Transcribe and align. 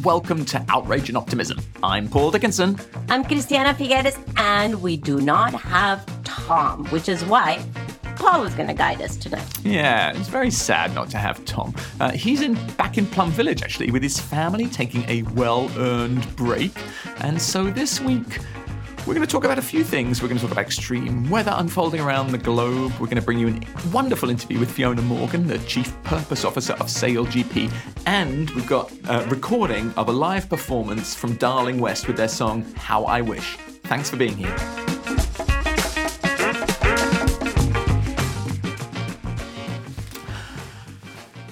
and 0.00 0.04
welcome 0.06 0.44
to 0.46 0.64
Outrage 0.68 1.08
and 1.08 1.16
Optimism. 1.16 1.58
I'm 1.82 2.08
Paul 2.08 2.30
Dickinson. 2.30 2.78
I'm 3.08 3.22
Christiana 3.24 3.74
Figueres, 3.74 4.18
and 4.36 4.80
we 4.80 4.96
do 4.96 5.20
not 5.20 5.52
have 5.52 6.06
Tom, 6.24 6.86
which 6.86 7.08
is 7.08 7.24
why 7.24 7.62
Paul 8.16 8.44
is 8.44 8.54
going 8.54 8.68
to 8.68 8.74
guide 8.74 9.02
us 9.02 9.16
today. 9.16 9.42
Yeah, 9.62 10.16
it's 10.16 10.28
very 10.28 10.50
sad 10.50 10.94
not 10.94 11.10
to 11.10 11.18
have 11.18 11.44
Tom. 11.44 11.74
Uh, 11.98 12.12
he's 12.12 12.40
in 12.40 12.54
back 12.76 12.98
in 12.98 13.06
Plum 13.06 13.30
Village 13.30 13.62
actually 13.62 13.90
with 13.90 14.02
his 14.02 14.18
family, 14.18 14.68
taking 14.68 15.04
a 15.08 15.22
well-earned 15.34 16.34
break, 16.36 16.72
and 17.18 17.40
so 17.40 17.64
this 17.64 18.00
week 18.00 18.38
we're 19.06 19.14
going 19.14 19.26
to 19.26 19.32
talk 19.32 19.44
about 19.44 19.58
a 19.58 19.62
few 19.62 19.82
things. 19.82 20.20
We're 20.20 20.28
going 20.28 20.38
to 20.38 20.44
talk 20.44 20.52
about 20.52 20.64
extreme 20.64 21.28
weather 21.30 21.54
unfolding 21.56 22.00
around 22.00 22.30
the 22.30 22.38
globe. 22.38 22.92
We're 22.92 23.06
going 23.06 23.16
to 23.16 23.22
bring 23.22 23.38
you 23.38 23.48
a 23.48 23.88
wonderful 23.88 24.28
interview 24.28 24.58
with 24.58 24.70
Fiona 24.70 25.00
Morgan, 25.00 25.46
the 25.46 25.58
Chief 25.60 25.90
Purpose 26.02 26.44
Officer 26.44 26.74
of 26.74 26.86
SailGP. 26.86 27.72
And 28.06 28.50
we've 28.50 28.66
got 28.66 28.92
a 29.08 29.26
recording 29.28 29.92
of 29.94 30.08
a 30.08 30.12
live 30.12 30.48
performance 30.48 31.14
from 31.14 31.34
Darling 31.36 31.80
West 31.80 32.06
with 32.06 32.16
their 32.16 32.28
song 32.28 32.62
How 32.76 33.04
I 33.04 33.22
Wish. 33.22 33.56
Thanks 33.84 34.10
for 34.10 34.16
being 34.16 34.36
here. 34.36 34.56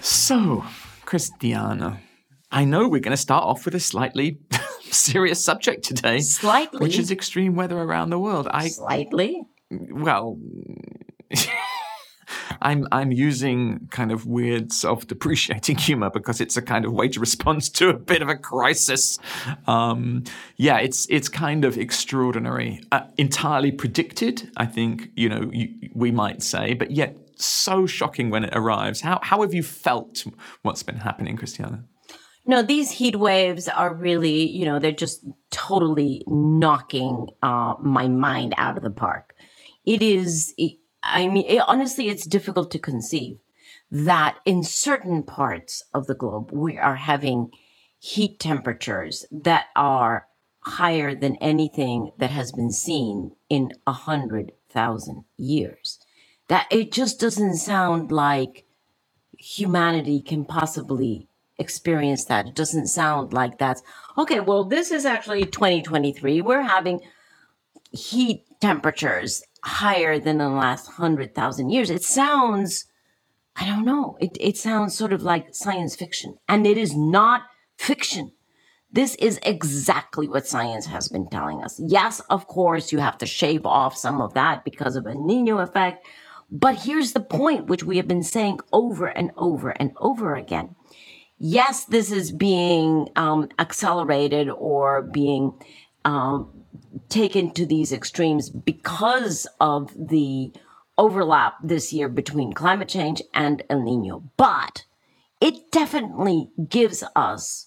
So, 0.02 0.64
Christiana, 1.06 2.00
I 2.50 2.64
know 2.64 2.88
we're 2.88 3.00
going 3.00 3.12
to 3.12 3.16
start 3.16 3.44
off 3.44 3.64
with 3.64 3.74
a 3.74 3.80
slightly 3.80 4.38
serious 4.92 5.42
subject 5.42 5.84
today. 5.84 6.20
Slightly. 6.20 6.80
Which 6.80 6.98
is 6.98 7.10
extreme 7.10 7.54
weather 7.54 7.78
around 7.78 8.10
the 8.10 8.18
world. 8.18 8.48
I 8.50 8.68
Slightly. 8.68 9.42
well 9.70 10.38
I'm 12.60 12.86
I'm 12.92 13.12
using 13.12 13.88
kind 13.90 14.12
of 14.12 14.26
weird 14.26 14.72
self-depreciating 14.72 15.76
humor 15.78 16.10
because 16.10 16.40
it's 16.40 16.56
a 16.56 16.62
kind 16.62 16.84
of 16.84 16.92
way 16.92 17.08
to 17.08 17.20
respond 17.20 17.62
to 17.74 17.88
a 17.88 17.94
bit 17.94 18.22
of 18.22 18.28
a 18.28 18.36
crisis. 18.36 19.18
Um, 19.66 20.24
yeah, 20.56 20.78
it's 20.78 21.06
it's 21.10 21.28
kind 21.28 21.64
of 21.64 21.78
extraordinary, 21.78 22.80
uh, 22.92 23.02
entirely 23.16 23.72
predicted. 23.72 24.50
I 24.56 24.66
think 24.66 25.10
you 25.14 25.28
know 25.28 25.50
you, 25.52 25.90
we 25.94 26.10
might 26.10 26.42
say, 26.42 26.74
but 26.74 26.90
yet 26.90 27.16
so 27.36 27.86
shocking 27.86 28.30
when 28.30 28.44
it 28.44 28.52
arrives. 28.54 29.00
How 29.00 29.20
how 29.22 29.42
have 29.42 29.54
you 29.54 29.62
felt 29.62 30.24
what's 30.62 30.82
been 30.82 30.96
happening, 30.98 31.36
Christiana? 31.36 31.84
No, 32.48 32.62
these 32.62 32.92
heat 32.92 33.16
waves 33.16 33.68
are 33.68 33.92
really, 33.92 34.48
you 34.48 34.64
know, 34.64 34.78
they're 34.78 34.90
just 34.90 35.22
totally 35.50 36.24
knocking 36.26 37.28
uh, 37.42 37.74
my 37.78 38.08
mind 38.08 38.54
out 38.56 38.78
of 38.78 38.82
the 38.82 38.90
park. 38.90 39.34
It 39.84 40.00
is, 40.00 40.54
I 41.02 41.28
mean, 41.28 41.44
it, 41.46 41.62
honestly, 41.66 42.08
it's 42.08 42.26
difficult 42.26 42.70
to 42.70 42.78
conceive 42.78 43.36
that 43.90 44.38
in 44.46 44.62
certain 44.64 45.24
parts 45.24 45.82
of 45.92 46.06
the 46.06 46.14
globe, 46.14 46.50
we 46.50 46.78
are 46.78 46.96
having 46.96 47.50
heat 47.98 48.40
temperatures 48.40 49.26
that 49.30 49.66
are 49.76 50.26
higher 50.60 51.14
than 51.14 51.36
anything 51.36 52.12
that 52.16 52.30
has 52.30 52.50
been 52.50 52.72
seen 52.72 53.32
in 53.50 53.72
a 53.86 53.92
hundred 53.92 54.52
thousand 54.70 55.24
years. 55.36 55.98
That 56.48 56.66
it 56.70 56.92
just 56.92 57.20
doesn't 57.20 57.56
sound 57.56 58.10
like 58.10 58.64
humanity 59.38 60.22
can 60.22 60.46
possibly 60.46 61.28
experience 61.58 62.24
that. 62.26 62.46
It 62.46 62.54
doesn't 62.54 62.86
sound 62.86 63.32
like 63.32 63.58
that's 63.58 63.82
okay. 64.16 64.40
Well, 64.40 64.64
this 64.64 64.90
is 64.90 65.04
actually 65.04 65.44
2023. 65.44 66.40
We're 66.40 66.62
having 66.62 67.00
heat 67.90 68.44
temperatures 68.60 69.42
higher 69.62 70.18
than 70.18 70.38
the 70.38 70.48
last 70.48 70.86
100,000 70.86 71.70
years. 71.70 71.90
It 71.90 72.02
sounds, 72.02 72.86
I 73.56 73.66
don't 73.66 73.84
know, 73.84 74.16
it, 74.20 74.36
it 74.40 74.56
sounds 74.56 74.96
sort 74.96 75.12
of 75.12 75.22
like 75.22 75.54
science 75.54 75.96
fiction. 75.96 76.38
And 76.48 76.66
it 76.66 76.78
is 76.78 76.96
not 76.96 77.42
fiction. 77.76 78.32
This 78.90 79.16
is 79.16 79.38
exactly 79.42 80.28
what 80.28 80.46
science 80.46 80.86
has 80.86 81.08
been 81.08 81.28
telling 81.28 81.62
us. 81.62 81.78
Yes, 81.78 82.20
of 82.30 82.46
course, 82.46 82.90
you 82.90 82.98
have 82.98 83.18
to 83.18 83.26
shave 83.26 83.66
off 83.66 83.96
some 83.96 84.22
of 84.22 84.32
that 84.34 84.64
because 84.64 84.96
of 84.96 85.06
a 85.06 85.14
Nino 85.14 85.58
effect. 85.58 86.06
But 86.50 86.76
here's 86.76 87.12
the 87.12 87.20
point, 87.20 87.66
which 87.66 87.84
we 87.84 87.98
have 87.98 88.08
been 88.08 88.22
saying 88.22 88.60
over 88.72 89.06
and 89.06 89.30
over 89.36 89.70
and 89.70 89.92
over 89.98 90.34
again 90.34 90.74
yes, 91.38 91.84
this 91.84 92.10
is 92.10 92.32
being 92.32 93.08
um, 93.16 93.48
accelerated 93.58 94.48
or 94.48 95.02
being 95.02 95.54
um, 96.04 96.50
taken 97.08 97.52
to 97.52 97.66
these 97.66 97.92
extremes 97.92 98.50
because 98.50 99.46
of 99.60 99.92
the 99.96 100.52
overlap 100.96 101.54
this 101.62 101.92
year 101.92 102.08
between 102.08 102.52
climate 102.52 102.88
change 102.88 103.22
and 103.32 103.62
El 103.70 103.82
Nino. 103.82 104.24
But 104.36 104.84
it 105.40 105.70
definitely 105.70 106.50
gives 106.68 107.04
us 107.14 107.66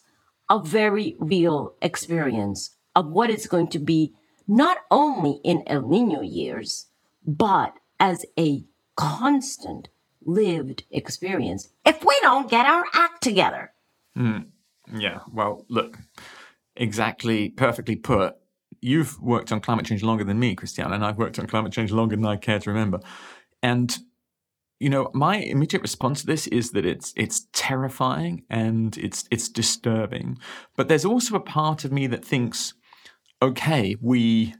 a 0.49 0.59
very 0.59 1.15
real 1.19 1.75
experience 1.81 2.75
of 2.93 3.07
what 3.07 3.29
it's 3.29 3.47
going 3.47 3.69
to 3.69 3.79
be, 3.79 4.13
not 4.47 4.79
only 4.91 5.39
in 5.45 5.63
El 5.65 5.87
Nino 5.87 6.21
years, 6.21 6.87
but 7.25 7.73
as 7.99 8.25
a 8.37 8.65
constant 8.97 9.87
lived 10.23 10.83
experience 10.91 11.69
if 11.85 12.03
we 12.03 12.17
don't 12.21 12.49
get 12.49 12.65
our 12.65 12.85
act 12.93 13.21
together. 13.21 13.73
Mm. 14.17 14.47
Yeah, 14.93 15.19
well, 15.31 15.65
look, 15.69 15.97
exactly, 16.75 17.49
perfectly 17.49 17.95
put. 17.95 18.35
You've 18.81 19.21
worked 19.21 19.51
on 19.51 19.61
climate 19.61 19.85
change 19.85 20.03
longer 20.03 20.23
than 20.23 20.39
me, 20.39 20.55
Christiana, 20.55 20.95
and 20.95 21.05
I've 21.05 21.17
worked 21.17 21.39
on 21.39 21.47
climate 21.47 21.71
change 21.71 21.91
longer 21.91 22.15
than 22.15 22.25
I 22.25 22.35
care 22.35 22.59
to 22.59 22.69
remember. 22.69 22.99
And 23.61 23.97
you 24.81 24.89
know, 24.89 25.11
my 25.13 25.37
immediate 25.37 25.83
response 25.83 26.21
to 26.21 26.25
this 26.25 26.47
is 26.47 26.71
that 26.71 26.87
it's 26.87 27.13
it's 27.15 27.45
terrifying 27.53 28.43
and 28.49 28.97
it's 28.97 29.25
it's 29.29 29.47
disturbing. 29.47 30.39
But 30.75 30.87
there's 30.87 31.05
also 31.05 31.35
a 31.35 31.39
part 31.39 31.85
of 31.85 31.91
me 31.91 32.07
that 32.07 32.25
thinks, 32.25 32.73
okay, 33.43 33.95
we 34.01 34.55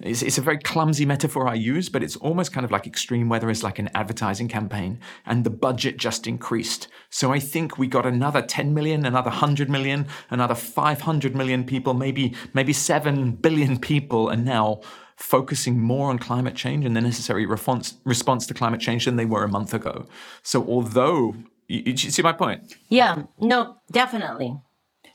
it's, 0.00 0.22
it's, 0.22 0.36
a 0.36 0.42
very 0.42 0.58
clumsy 0.58 1.06
metaphor 1.06 1.48
I 1.48 1.54
use, 1.54 1.88
but 1.88 2.02
it's 2.02 2.16
almost 2.16 2.52
kind 2.52 2.64
of 2.64 2.70
like 2.70 2.86
extreme 2.86 3.28
weather 3.30 3.48
is 3.48 3.62
like 3.62 3.78
an 3.78 3.88
advertising 3.94 4.46
campaign, 4.46 5.00
and 5.24 5.42
the 5.42 5.50
budget 5.50 5.96
just 5.96 6.26
increased. 6.26 6.88
So 7.08 7.32
I 7.32 7.38
think 7.38 7.78
we 7.78 7.86
got 7.86 8.04
another 8.04 8.42
10 8.42 8.74
million, 8.74 9.06
another 9.06 9.30
100 9.30 9.70
million, 9.70 10.06
another 10.28 10.54
500 10.54 11.34
million 11.34 11.64
people, 11.64 11.94
maybe 11.94 12.34
maybe 12.52 12.74
7 12.74 13.32
billion 13.36 13.78
people 13.78 14.28
are 14.28 14.36
now 14.36 14.80
focusing 15.16 15.80
more 15.80 16.10
on 16.10 16.18
climate 16.18 16.54
change 16.54 16.84
and 16.84 16.94
the 16.94 17.00
necessary 17.00 17.46
response 17.46 17.94
response 18.04 18.46
to 18.46 18.54
climate 18.54 18.80
change 18.80 19.06
than 19.06 19.16
they 19.16 19.24
were 19.24 19.44
a 19.44 19.48
month 19.48 19.72
ago. 19.72 20.06
So 20.42 20.66
although 20.68 21.34
you, 21.68 21.82
you 21.86 21.96
see 21.96 22.22
my 22.22 22.32
point? 22.32 22.76
Yeah, 22.88 23.22
no, 23.40 23.76
definitely. 23.90 24.54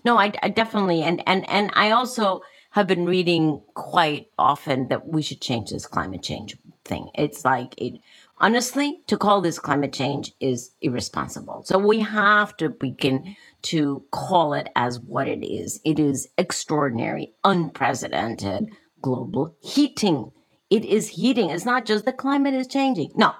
No, 0.03 0.17
I, 0.17 0.33
I 0.41 0.49
definitely 0.49 1.03
and 1.03 1.21
and 1.27 1.47
and 1.49 1.69
I 1.73 1.91
also 1.91 2.41
have 2.71 2.87
been 2.87 3.05
reading 3.05 3.61
quite 3.73 4.27
often 4.37 4.87
that 4.87 5.07
we 5.07 5.21
should 5.21 5.41
change 5.41 5.69
this 5.69 5.85
climate 5.85 6.23
change 6.23 6.57
thing. 6.85 7.09
It's 7.15 7.45
like 7.45 7.73
it 7.77 7.99
honestly 8.37 9.01
to 9.07 9.17
call 9.17 9.41
this 9.41 9.59
climate 9.59 9.93
change 9.93 10.33
is 10.39 10.71
irresponsible. 10.81 11.63
So 11.65 11.77
we 11.77 11.99
have 11.99 12.55
to 12.57 12.69
begin 12.69 13.35
to 13.63 14.03
call 14.11 14.53
it 14.53 14.69
as 14.75 14.99
what 14.99 15.27
it 15.27 15.45
is. 15.45 15.79
It 15.83 15.99
is 15.99 16.29
extraordinary, 16.37 17.33
unprecedented 17.43 18.69
global 19.01 19.55
heating. 19.61 20.31
It 20.69 20.85
is 20.85 21.09
heating. 21.09 21.49
It's 21.49 21.65
not 21.65 21.85
just 21.85 22.05
the 22.05 22.13
climate 22.13 22.53
is 22.53 22.67
changing. 22.67 23.11
No. 23.15 23.33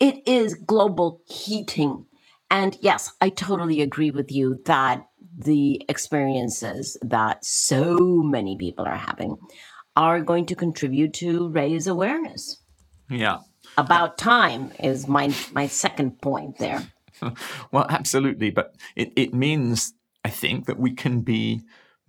It 0.00 0.26
is 0.26 0.54
global 0.54 1.20
heating. 1.26 2.06
And 2.50 2.76
yes, 2.80 3.12
I 3.20 3.28
totally 3.28 3.80
agree 3.82 4.10
with 4.10 4.32
you 4.32 4.60
that 4.64 5.06
the 5.36 5.84
experiences 5.88 6.96
that 7.02 7.44
so 7.44 7.96
many 8.22 8.56
people 8.56 8.84
are 8.84 8.96
having 8.96 9.36
are 9.96 10.20
going 10.20 10.46
to 10.46 10.54
contribute 10.54 11.14
to 11.14 11.48
raise 11.48 11.86
awareness. 11.86 12.58
Yeah. 13.08 13.38
About 13.76 14.18
time 14.18 14.72
is 14.80 15.06
my 15.08 15.34
my 15.52 15.66
second 15.66 16.20
point 16.20 16.58
there. 16.58 16.82
well, 17.72 17.86
absolutely, 17.88 18.50
but 18.50 18.74
it, 18.96 19.12
it 19.16 19.34
means 19.34 19.94
I 20.24 20.30
think 20.30 20.66
that 20.66 20.78
we 20.78 20.92
can 20.92 21.20
be 21.20 21.62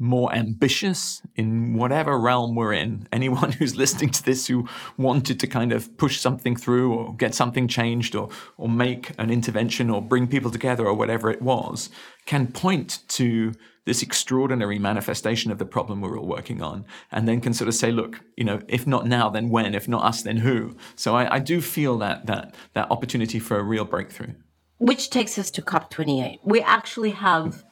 more 0.03 0.33
ambitious 0.35 1.21
in 1.35 1.75
whatever 1.75 2.19
realm 2.19 2.55
we're 2.55 2.73
in. 2.73 3.07
Anyone 3.13 3.53
who's 3.53 3.75
listening 3.75 4.11
to 4.11 4.23
this 4.23 4.47
who 4.47 4.67
wanted 4.97 5.39
to 5.39 5.47
kind 5.47 5.71
of 5.71 5.97
push 5.97 6.19
something 6.19 6.55
through 6.55 6.94
or 6.94 7.15
get 7.15 7.33
something 7.33 7.67
changed 7.67 8.13
or, 8.13 8.29
or 8.57 8.67
make 8.67 9.11
an 9.17 9.31
intervention 9.31 9.89
or 9.89 10.01
bring 10.01 10.27
people 10.27 10.51
together 10.51 10.85
or 10.85 10.94
whatever 10.94 11.31
it 11.31 11.41
was 11.41 11.89
can 12.25 12.47
point 12.47 13.00
to 13.07 13.53
this 13.85 14.01
extraordinary 14.01 14.77
manifestation 14.77 15.51
of 15.51 15.57
the 15.57 15.65
problem 15.65 16.01
we're 16.01 16.17
all 16.17 16.27
working 16.27 16.61
on 16.61 16.85
and 17.11 17.27
then 17.27 17.41
can 17.41 17.53
sort 17.53 17.67
of 17.67 17.75
say 17.75 17.91
look 17.91 18.21
you 18.38 18.44
know 18.44 18.61
if 18.67 18.85
not 18.85 19.06
now 19.07 19.29
then 19.29 19.49
when? 19.49 19.73
If 19.73 19.88
not 19.88 20.03
us 20.03 20.21
then 20.23 20.38
who? 20.38 20.75
So 20.95 21.15
i, 21.15 21.35
I 21.35 21.39
do 21.39 21.61
feel 21.61 21.97
that 21.99 22.25
that 22.25 22.56
that 22.73 22.91
opportunity 22.91 23.39
for 23.39 23.57
a 23.57 23.63
real 23.63 23.85
breakthrough. 23.85 24.33
Which 24.79 25.09
takes 25.09 25.38
us 25.38 25.49
to 25.51 25.61
cop28 25.61 26.39
we 26.44 26.61
actually 26.61 27.11
have 27.11 27.63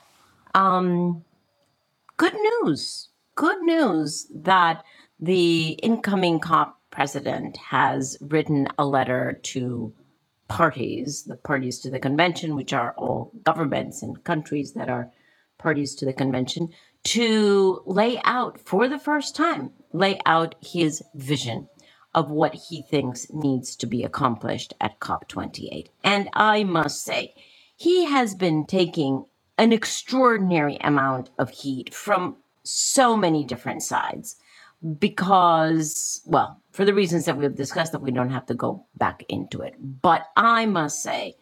um, 0.53 1.23
good 2.21 2.37
news, 2.61 3.09
good 3.33 3.63
news 3.63 4.27
that 4.31 4.83
the 5.19 5.69
incoming 5.81 6.39
COP 6.39 6.79
president 6.91 7.57
has 7.57 8.15
written 8.21 8.67
a 8.77 8.85
letter 8.85 9.39
to 9.41 9.91
parties, 10.47 11.23
the 11.23 11.35
parties 11.35 11.79
to 11.79 11.89
the 11.89 11.97
convention, 11.97 12.55
which 12.55 12.73
are 12.73 12.93
all 12.95 13.31
governments 13.43 14.03
and 14.03 14.23
countries 14.23 14.73
that 14.73 14.87
are 14.87 15.09
parties 15.57 15.95
to 15.95 16.05
the 16.05 16.13
convention 16.13 16.69
to 17.03 17.81
lay 17.87 18.21
out 18.23 18.61
for 18.61 18.87
the 18.87 18.99
first 18.99 19.35
time, 19.35 19.71
lay 19.91 20.19
out 20.23 20.53
his 20.61 21.01
vision 21.15 21.67
of 22.13 22.29
what 22.29 22.53
he 22.53 22.83
thinks 22.83 23.33
needs 23.33 23.75
to 23.75 23.87
be 23.87 24.03
accomplished 24.03 24.75
at 24.79 24.99
COP28. 24.99 25.87
And 26.03 26.29
I 26.33 26.65
must 26.65 27.03
say, 27.03 27.33
he 27.75 28.05
has 28.05 28.35
been 28.35 28.67
taking 28.67 29.25
an 29.61 29.71
extraordinary 29.73 30.77
amount 30.81 31.29
of 31.39 31.51
heat 31.51 31.93
from 31.93 32.35
so 32.63 33.15
many 33.15 33.45
different 33.45 33.83
sides 33.83 34.37
because, 34.99 36.21
well, 36.25 36.61
for 36.71 36.83
the 36.83 36.95
reasons 36.95 37.25
that 37.25 37.37
we've 37.37 37.55
discussed, 37.55 37.91
that 37.91 38.01
we 38.01 38.11
don't 38.11 38.31
have 38.31 38.47
to 38.47 38.55
go 38.55 38.87
back 38.97 39.23
into 39.29 39.61
it. 39.61 39.75
But 39.79 40.23
I 40.35 40.65
must 40.65 41.03
say, 41.03 41.35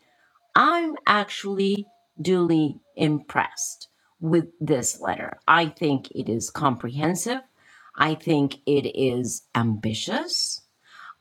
I'm 0.55 0.97
actually 1.07 1.87
duly 2.21 2.81
impressed 2.97 3.87
with 4.19 4.47
this 4.59 4.99
letter. 4.99 5.39
I 5.47 5.67
think 5.67 6.11
it 6.11 6.29
is 6.29 6.49
comprehensive. 6.49 7.39
I 7.95 8.15
think 8.15 8.57
it 8.65 8.85
is 8.97 9.43
ambitious. 9.55 10.61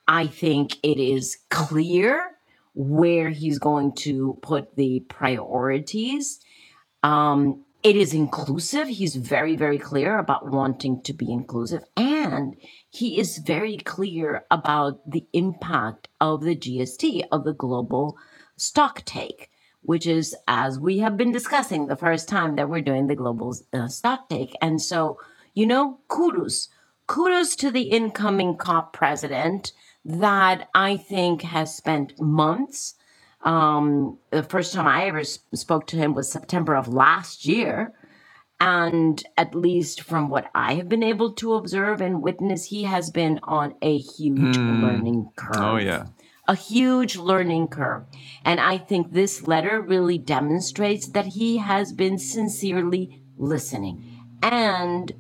I 0.09 0.27
think 0.27 0.79
it 0.83 0.99
is 0.99 1.39
clear 1.51 2.33
where 2.75 3.31
he's 3.31 3.59
going 3.59 3.95
to 3.95 4.39
put 4.43 4.77
the 4.77 5.01
priorities. 5.09 6.41
Um, 7.03 7.65
it 7.83 7.95
is 7.95 8.13
inclusive. 8.13 8.89
He's 8.89 9.15
very, 9.15 9.55
very 9.55 9.79
clear 9.79 10.19
about 10.19 10.51
wanting 10.51 11.01
to 11.03 11.13
be 11.13 11.31
inclusive. 11.31 11.85
And 11.97 12.57
he 12.91 13.21
is 13.21 13.39
very 13.39 13.77
clear 13.77 14.45
about 14.51 15.09
the 15.09 15.27
impact 15.33 16.09
of 16.21 16.43
the 16.43 16.57
GST, 16.57 17.25
of 17.31 17.45
the 17.45 17.55
global 17.55 18.17
stock 18.57 19.05
take, 19.05 19.49
which 19.83 20.07
is, 20.07 20.35
as 20.49 20.81
we 20.81 20.99
have 20.99 21.17
been 21.17 21.31
discussing, 21.31 21.87
the 21.87 21.97
first 21.97 22.29
time 22.29 22.57
that 22.57 22.69
we're 22.69 22.81
doing 22.81 23.07
the 23.07 23.15
global 23.15 23.57
uh, 23.73 23.87
stock 23.87 24.29
take. 24.29 24.55
And 24.61 24.83
so, 24.83 25.19
you 25.55 25.67
know, 25.67 26.01
kudos. 26.09 26.69
Kudos 27.07 27.57
to 27.57 27.71
the 27.71 27.83
incoming 27.83 28.57
COP 28.57 28.93
president 28.93 29.73
that 30.05 30.69
I 30.75 30.97
think 30.97 31.43
has 31.43 31.77
spent 31.77 32.21
months 32.21 32.95
um, 33.43 34.19
the 34.31 34.43
first 34.43 34.73
time 34.73 34.87
I 34.87 35.07
ever 35.07 35.23
spoke 35.25 35.87
to 35.89 35.97
him 35.97 36.15
was 36.15 36.31
September 36.31 36.75
of 36.75 36.89
last 36.89 37.47
year. 37.47 37.93
And 38.61 39.23
at 39.37 39.55
least 39.55 40.03
from 40.03 40.29
what 40.29 40.51
I 40.53 40.75
have 40.75 40.89
been 40.89 41.05
able 41.05 41.33
to 41.35 41.55
observe 41.55 42.01
and 42.01 42.23
witness, 42.23 42.67
he 42.67 42.83
has 42.85 43.11
been 43.11 43.39
on 43.45 43.75
a 43.83 43.99
huge 43.99 44.57
mm. 44.57 44.83
learning 44.83 45.31
curve. 45.37 45.57
Oh, 45.59 45.77
yeah. 45.77 46.07
A 46.49 46.57
huge 46.57 47.17
learning 47.17 47.69
curve. 47.69 48.05
And 48.45 48.59
I 48.59 48.79
think 48.79 49.13
this 49.13 49.47
letter 49.47 49.81
really 49.81 50.19
demonstrates 50.19 51.07
that 51.09 51.27
he 51.27 51.59
has 51.59 51.93
been 51.93 52.19
sincerely 52.19 53.23
listening 53.37 54.03
and 54.43 55.13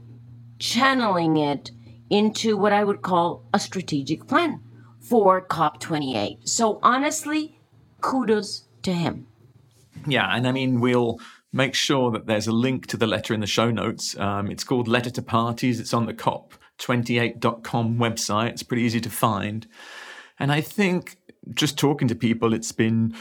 channeling 0.58 1.36
it 1.36 1.70
into 2.10 2.56
what 2.56 2.72
I 2.72 2.82
would 2.82 3.02
call 3.02 3.44
a 3.54 3.60
strategic 3.60 4.26
plan 4.26 4.60
for 5.00 5.46
COP28. 5.46 6.48
So 6.48 6.80
honestly, 6.82 7.57
kudos 8.00 8.64
to 8.82 8.92
him. 8.92 9.26
Yeah, 10.06 10.34
and 10.34 10.46
I 10.46 10.52
mean, 10.52 10.80
we'll 10.80 11.18
make 11.52 11.74
sure 11.74 12.10
that 12.12 12.26
there's 12.26 12.46
a 12.46 12.52
link 12.52 12.86
to 12.88 12.96
the 12.96 13.06
letter 13.06 13.34
in 13.34 13.40
the 13.40 13.46
show 13.46 13.70
notes. 13.70 14.18
Um, 14.18 14.50
it's 14.50 14.64
called 14.64 14.88
Letter 14.88 15.10
to 15.10 15.22
Parties. 15.22 15.80
It's 15.80 15.94
on 15.94 16.06
the 16.06 16.14
COP28.com 16.14 17.98
website. 17.98 18.50
It's 18.50 18.62
pretty 18.62 18.82
easy 18.82 19.00
to 19.00 19.10
find. 19.10 19.66
And 20.38 20.52
I 20.52 20.60
think 20.60 21.16
just 21.54 21.78
talking 21.78 22.08
to 22.08 22.14
people, 22.14 22.52
it's 22.54 22.72
been 22.72 23.14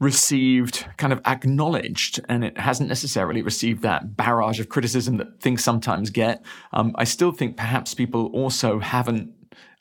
received, 0.00 0.84
kind 0.96 1.12
of 1.12 1.20
acknowledged, 1.26 2.18
and 2.28 2.44
it 2.44 2.58
hasn't 2.58 2.88
necessarily 2.88 3.40
received 3.40 3.82
that 3.82 4.16
barrage 4.16 4.58
of 4.58 4.68
criticism 4.68 5.16
that 5.18 5.40
things 5.40 5.62
sometimes 5.62 6.10
get. 6.10 6.44
Um, 6.72 6.92
I 6.96 7.04
still 7.04 7.30
think 7.30 7.56
perhaps 7.56 7.94
people 7.94 8.26
also 8.32 8.80
haven't 8.80 9.30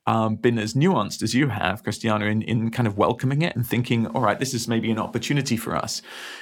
um, 0.07 0.35
been 0.35 0.57
as 0.57 0.73
nuanced 0.73 1.21
as 1.21 1.35
you 1.35 1.49
have, 1.49 1.83
Christiana, 1.83 2.25
in, 2.25 2.41
in 2.41 2.71
kind 2.71 2.87
of 2.87 2.97
welcoming 2.97 3.41
it 3.41 3.55
and 3.55 3.65
thinking, 3.65 4.07
all 4.07 4.21
right, 4.21 4.39
this 4.39 4.53
is 4.53 4.67
maybe 4.67 4.91
an 4.91 4.99
opportunity 4.99 5.57
for 5.57 5.75
us. 5.75 6.01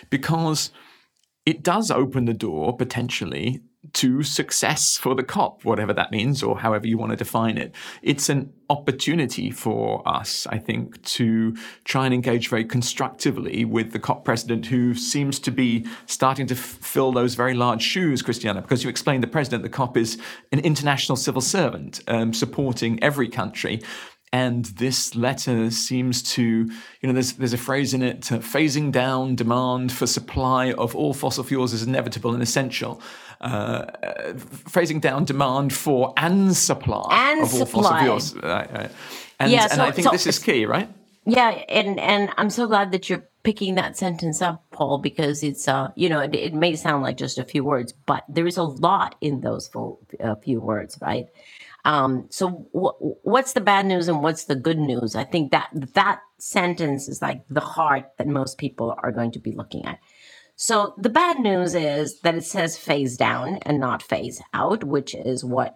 Because 0.09 0.71
it 1.45 1.63
does 1.63 1.91
open 1.91 2.25
the 2.25 2.33
door 2.33 2.75
potentially 2.75 3.61
to 3.93 4.23
success 4.23 4.97
for 4.97 5.15
the 5.15 5.23
COP, 5.23 5.63
whatever 5.63 5.93
that 5.93 6.11
means, 6.11 6.43
or 6.43 6.59
however 6.59 6.85
you 6.85 6.97
want 6.97 7.11
to 7.11 7.15
define 7.15 7.57
it. 7.57 7.73
It's 8.01 8.27
an 8.27 8.51
opportunity 8.69 9.51
for 9.51 10.07
us, 10.07 10.45
I 10.47 10.57
think, 10.57 11.01
to 11.03 11.55
try 11.85 12.05
and 12.05 12.13
engage 12.13 12.49
very 12.49 12.65
constructively 12.65 13.63
with 13.63 13.91
the 13.93 13.99
COP 13.99 14.25
president, 14.25 14.65
who 14.65 14.93
seems 14.93 15.39
to 15.39 15.51
be 15.51 15.87
starting 16.07 16.45
to 16.47 16.55
f- 16.55 16.59
fill 16.59 17.11
those 17.13 17.35
very 17.35 17.53
large 17.53 17.81
shoes, 17.81 18.21
Christiana, 18.21 18.61
because 18.61 18.83
you 18.83 18.89
explained 18.89 19.23
the 19.23 19.27
president, 19.27 19.63
the 19.63 19.69
COP 19.69 19.95
is 19.95 20.19
an 20.51 20.59
international 20.59 21.15
civil 21.15 21.41
servant 21.41 22.01
um, 22.07 22.33
supporting 22.33 23.01
every 23.01 23.29
country. 23.29 23.81
And 24.31 24.65
this 24.65 25.15
letter 25.15 25.71
seems 25.71 26.21
to, 26.33 26.43
you 26.43 27.07
know, 27.07 27.13
there's, 27.13 27.33
there's 27.33 27.53
a 27.53 27.57
phrase 27.57 27.95
in 27.95 28.03
it 28.03 28.21
phasing 28.21 28.91
down 28.91 29.35
demand 29.35 29.91
for 29.91 30.05
supply 30.05 30.71
of 30.73 30.95
all 30.95 31.15
fossil 31.15 31.43
fuels 31.43 31.73
is 31.73 31.81
inevitable 31.81 32.33
and 32.33 32.43
essential. 32.43 33.01
Uh, 33.41 33.85
phasing 34.69 35.01
down 35.01 35.25
demand 35.25 35.73
for 35.73 36.13
and 36.17 36.55
supply 36.55 37.07
and 37.09 37.41
of 37.41 37.53
all 37.53 37.65
supply. 37.65 37.81
fossil 37.81 37.99
fuels. 38.03 38.35
Uh, 38.37 38.89
and, 39.39 39.51
yeah, 39.51 39.65
so, 39.65 39.73
and 39.73 39.81
I 39.81 39.91
think 39.91 40.05
so 40.05 40.11
this 40.11 40.27
is 40.27 40.37
key, 40.37 40.65
right? 40.65 40.89
Yeah, 41.25 41.49
and, 41.69 41.99
and 41.99 42.29
I'm 42.37 42.49
so 42.49 42.67
glad 42.67 42.91
that 42.91 43.09
you're 43.09 43.23
picking 43.43 43.75
that 43.75 43.97
sentence 43.97 44.41
up, 44.41 44.63
Paul, 44.71 44.97
because 44.97 45.43
it's, 45.43 45.67
uh, 45.67 45.91
you 45.95 46.09
know, 46.09 46.19
it, 46.19 46.35
it 46.35 46.53
may 46.53 46.75
sound 46.75 47.03
like 47.03 47.17
just 47.17 47.39
a 47.39 47.43
few 47.43 47.63
words, 47.63 47.93
but 48.05 48.25
there 48.27 48.45
is 48.45 48.57
a 48.57 48.63
lot 48.63 49.15
in 49.21 49.41
those 49.41 49.67
full, 49.67 49.99
uh, 50.19 50.35
few 50.35 50.59
words, 50.59 50.97
right? 51.01 51.27
Um, 51.85 52.27
so 52.29 52.67
w- 52.73 53.15
what's 53.23 53.53
the 53.53 53.61
bad 53.61 53.85
news 53.85 54.07
and 54.07 54.21
what's 54.21 54.45
the 54.45 54.55
good 54.55 54.77
news? 54.79 55.15
I 55.15 55.23
think 55.23 55.51
that 55.51 55.69
that 55.93 56.21
sentence 56.37 57.07
is 57.07 57.21
like 57.21 57.43
the 57.49 57.61
heart 57.61 58.11
that 58.17 58.27
most 58.27 58.57
people 58.57 58.95
are 59.01 59.11
going 59.11 59.31
to 59.31 59.39
be 59.39 59.51
looking 59.51 59.85
at. 59.85 59.99
So 60.55 60.93
the 60.97 61.09
bad 61.09 61.39
news 61.39 61.73
is 61.73 62.19
that 62.21 62.35
it 62.35 62.43
says 62.43 62.77
phase 62.77 63.15
down 63.15 63.59
and 63.61 63.79
not 63.79 64.03
phase 64.03 64.41
out, 64.53 64.83
which 64.83 65.15
is 65.15 65.45
what 65.45 65.73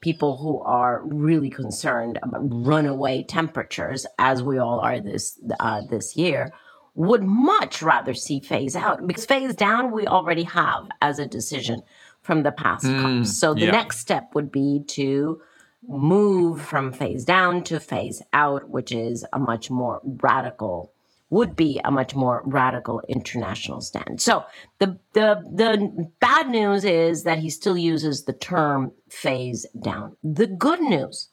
people 0.00 0.36
who 0.38 0.60
are 0.62 1.02
really 1.04 1.50
concerned 1.50 2.18
about 2.22 2.40
runaway 2.42 3.22
temperatures, 3.22 4.06
as 4.18 4.42
we 4.42 4.58
all 4.58 4.80
are 4.80 4.98
this 5.00 5.38
uh, 5.60 5.82
this 5.88 6.16
year, 6.16 6.50
would 6.94 7.22
much 7.22 7.82
rather 7.82 8.14
see 8.14 8.40
phase 8.40 8.74
out 8.74 9.06
because 9.06 9.26
phase 9.26 9.54
down 9.54 9.92
we 9.92 10.06
already 10.06 10.42
have 10.42 10.88
as 11.00 11.18
a 11.18 11.26
decision 11.26 11.80
from 12.22 12.42
the 12.42 12.52
past 12.52 12.84
mm, 12.84 13.26
So 13.26 13.54
the 13.54 13.66
yeah. 13.66 13.70
next 13.70 13.98
step 13.98 14.34
would 14.34 14.52
be 14.52 14.84
to 14.88 15.40
move 15.88 16.60
from 16.60 16.92
phase 16.92 17.24
down 17.24 17.64
to 17.64 17.80
phase 17.80 18.22
out, 18.32 18.68
which 18.68 18.92
is 18.92 19.24
a 19.32 19.38
much 19.38 19.70
more 19.70 20.00
radical 20.04 20.92
would 21.30 21.54
be 21.54 21.80
a 21.84 21.90
much 21.90 22.14
more 22.14 22.42
radical 22.44 23.00
international 23.08 23.80
stand. 23.80 24.20
So 24.20 24.44
the 24.80 24.98
the 25.12 25.42
the 25.54 26.10
bad 26.18 26.48
news 26.50 26.84
is 26.84 27.22
that 27.22 27.38
he 27.38 27.50
still 27.50 27.78
uses 27.78 28.24
the 28.24 28.32
term 28.32 28.92
phase 29.08 29.64
down. 29.80 30.16
The 30.24 30.48
good 30.48 30.80
news 30.80 31.28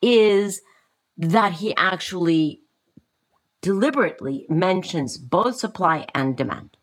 is 0.00 0.62
that 1.18 1.52
he 1.52 1.76
actually 1.76 2.62
deliberately 3.60 4.46
mentions 4.48 5.18
both 5.18 5.56
supply 5.56 6.06
and 6.14 6.36
demand. 6.36 6.73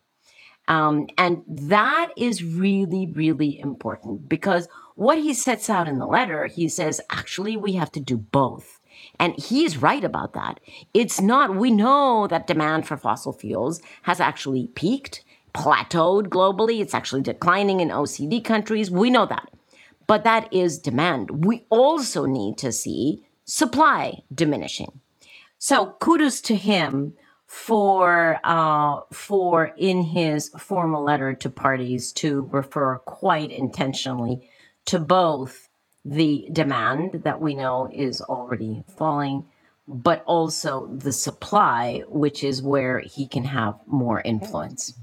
Um, 0.71 1.07
and 1.17 1.43
that 1.49 2.13
is 2.15 2.45
really, 2.45 3.05
really 3.05 3.59
important 3.59 4.29
because 4.29 4.69
what 4.95 5.17
he 5.17 5.33
sets 5.33 5.69
out 5.69 5.89
in 5.89 5.99
the 5.99 6.05
letter, 6.05 6.45
he 6.45 6.69
says, 6.69 7.01
actually, 7.09 7.57
we 7.57 7.73
have 7.73 7.91
to 7.91 7.99
do 7.99 8.15
both. 8.15 8.79
And 9.19 9.37
he's 9.37 9.81
right 9.81 10.01
about 10.01 10.31
that. 10.31 10.61
It's 10.93 11.19
not, 11.19 11.57
we 11.57 11.71
know 11.71 12.25
that 12.27 12.47
demand 12.47 12.87
for 12.87 12.95
fossil 12.95 13.33
fuels 13.33 13.81
has 14.03 14.21
actually 14.21 14.67
peaked, 14.67 15.25
plateaued 15.53 16.27
globally. 16.27 16.79
It's 16.79 16.93
actually 16.93 17.23
declining 17.23 17.81
in 17.81 17.89
OECD 17.89 18.41
countries. 18.41 18.89
We 18.89 19.09
know 19.09 19.25
that. 19.25 19.49
But 20.07 20.23
that 20.23 20.53
is 20.53 20.79
demand. 20.79 21.43
We 21.43 21.65
also 21.69 22.25
need 22.25 22.57
to 22.59 22.71
see 22.71 23.25
supply 23.43 24.23
diminishing. 24.33 25.01
So 25.57 25.97
kudos 25.99 26.39
to 26.41 26.55
him 26.55 27.15
for 27.51 28.39
uh, 28.46 29.01
for 29.12 29.74
in 29.75 30.03
his 30.03 30.48
formal 30.58 31.03
letter 31.03 31.34
to 31.34 31.50
parties 31.50 32.13
to 32.13 32.48
refer 32.50 32.98
quite 33.00 33.51
intentionally 33.51 34.50
to 34.86 34.98
both 34.98 35.67
the 36.05 36.48
demand 36.53 37.24
that 37.25 37.41
we 37.41 37.53
know 37.53 37.89
is 37.91 38.22
already 38.22 38.86
falling, 38.98 39.46
but 39.86 40.24
also 40.25 40.88
the 40.96 41.12
supply, 41.12 42.03
which 42.08 42.41
is 42.41 42.63
where 42.63 43.00
he 43.00 43.27
can 43.27 43.43
have 43.43 43.77
more 43.86 44.22
influence. 44.22 44.93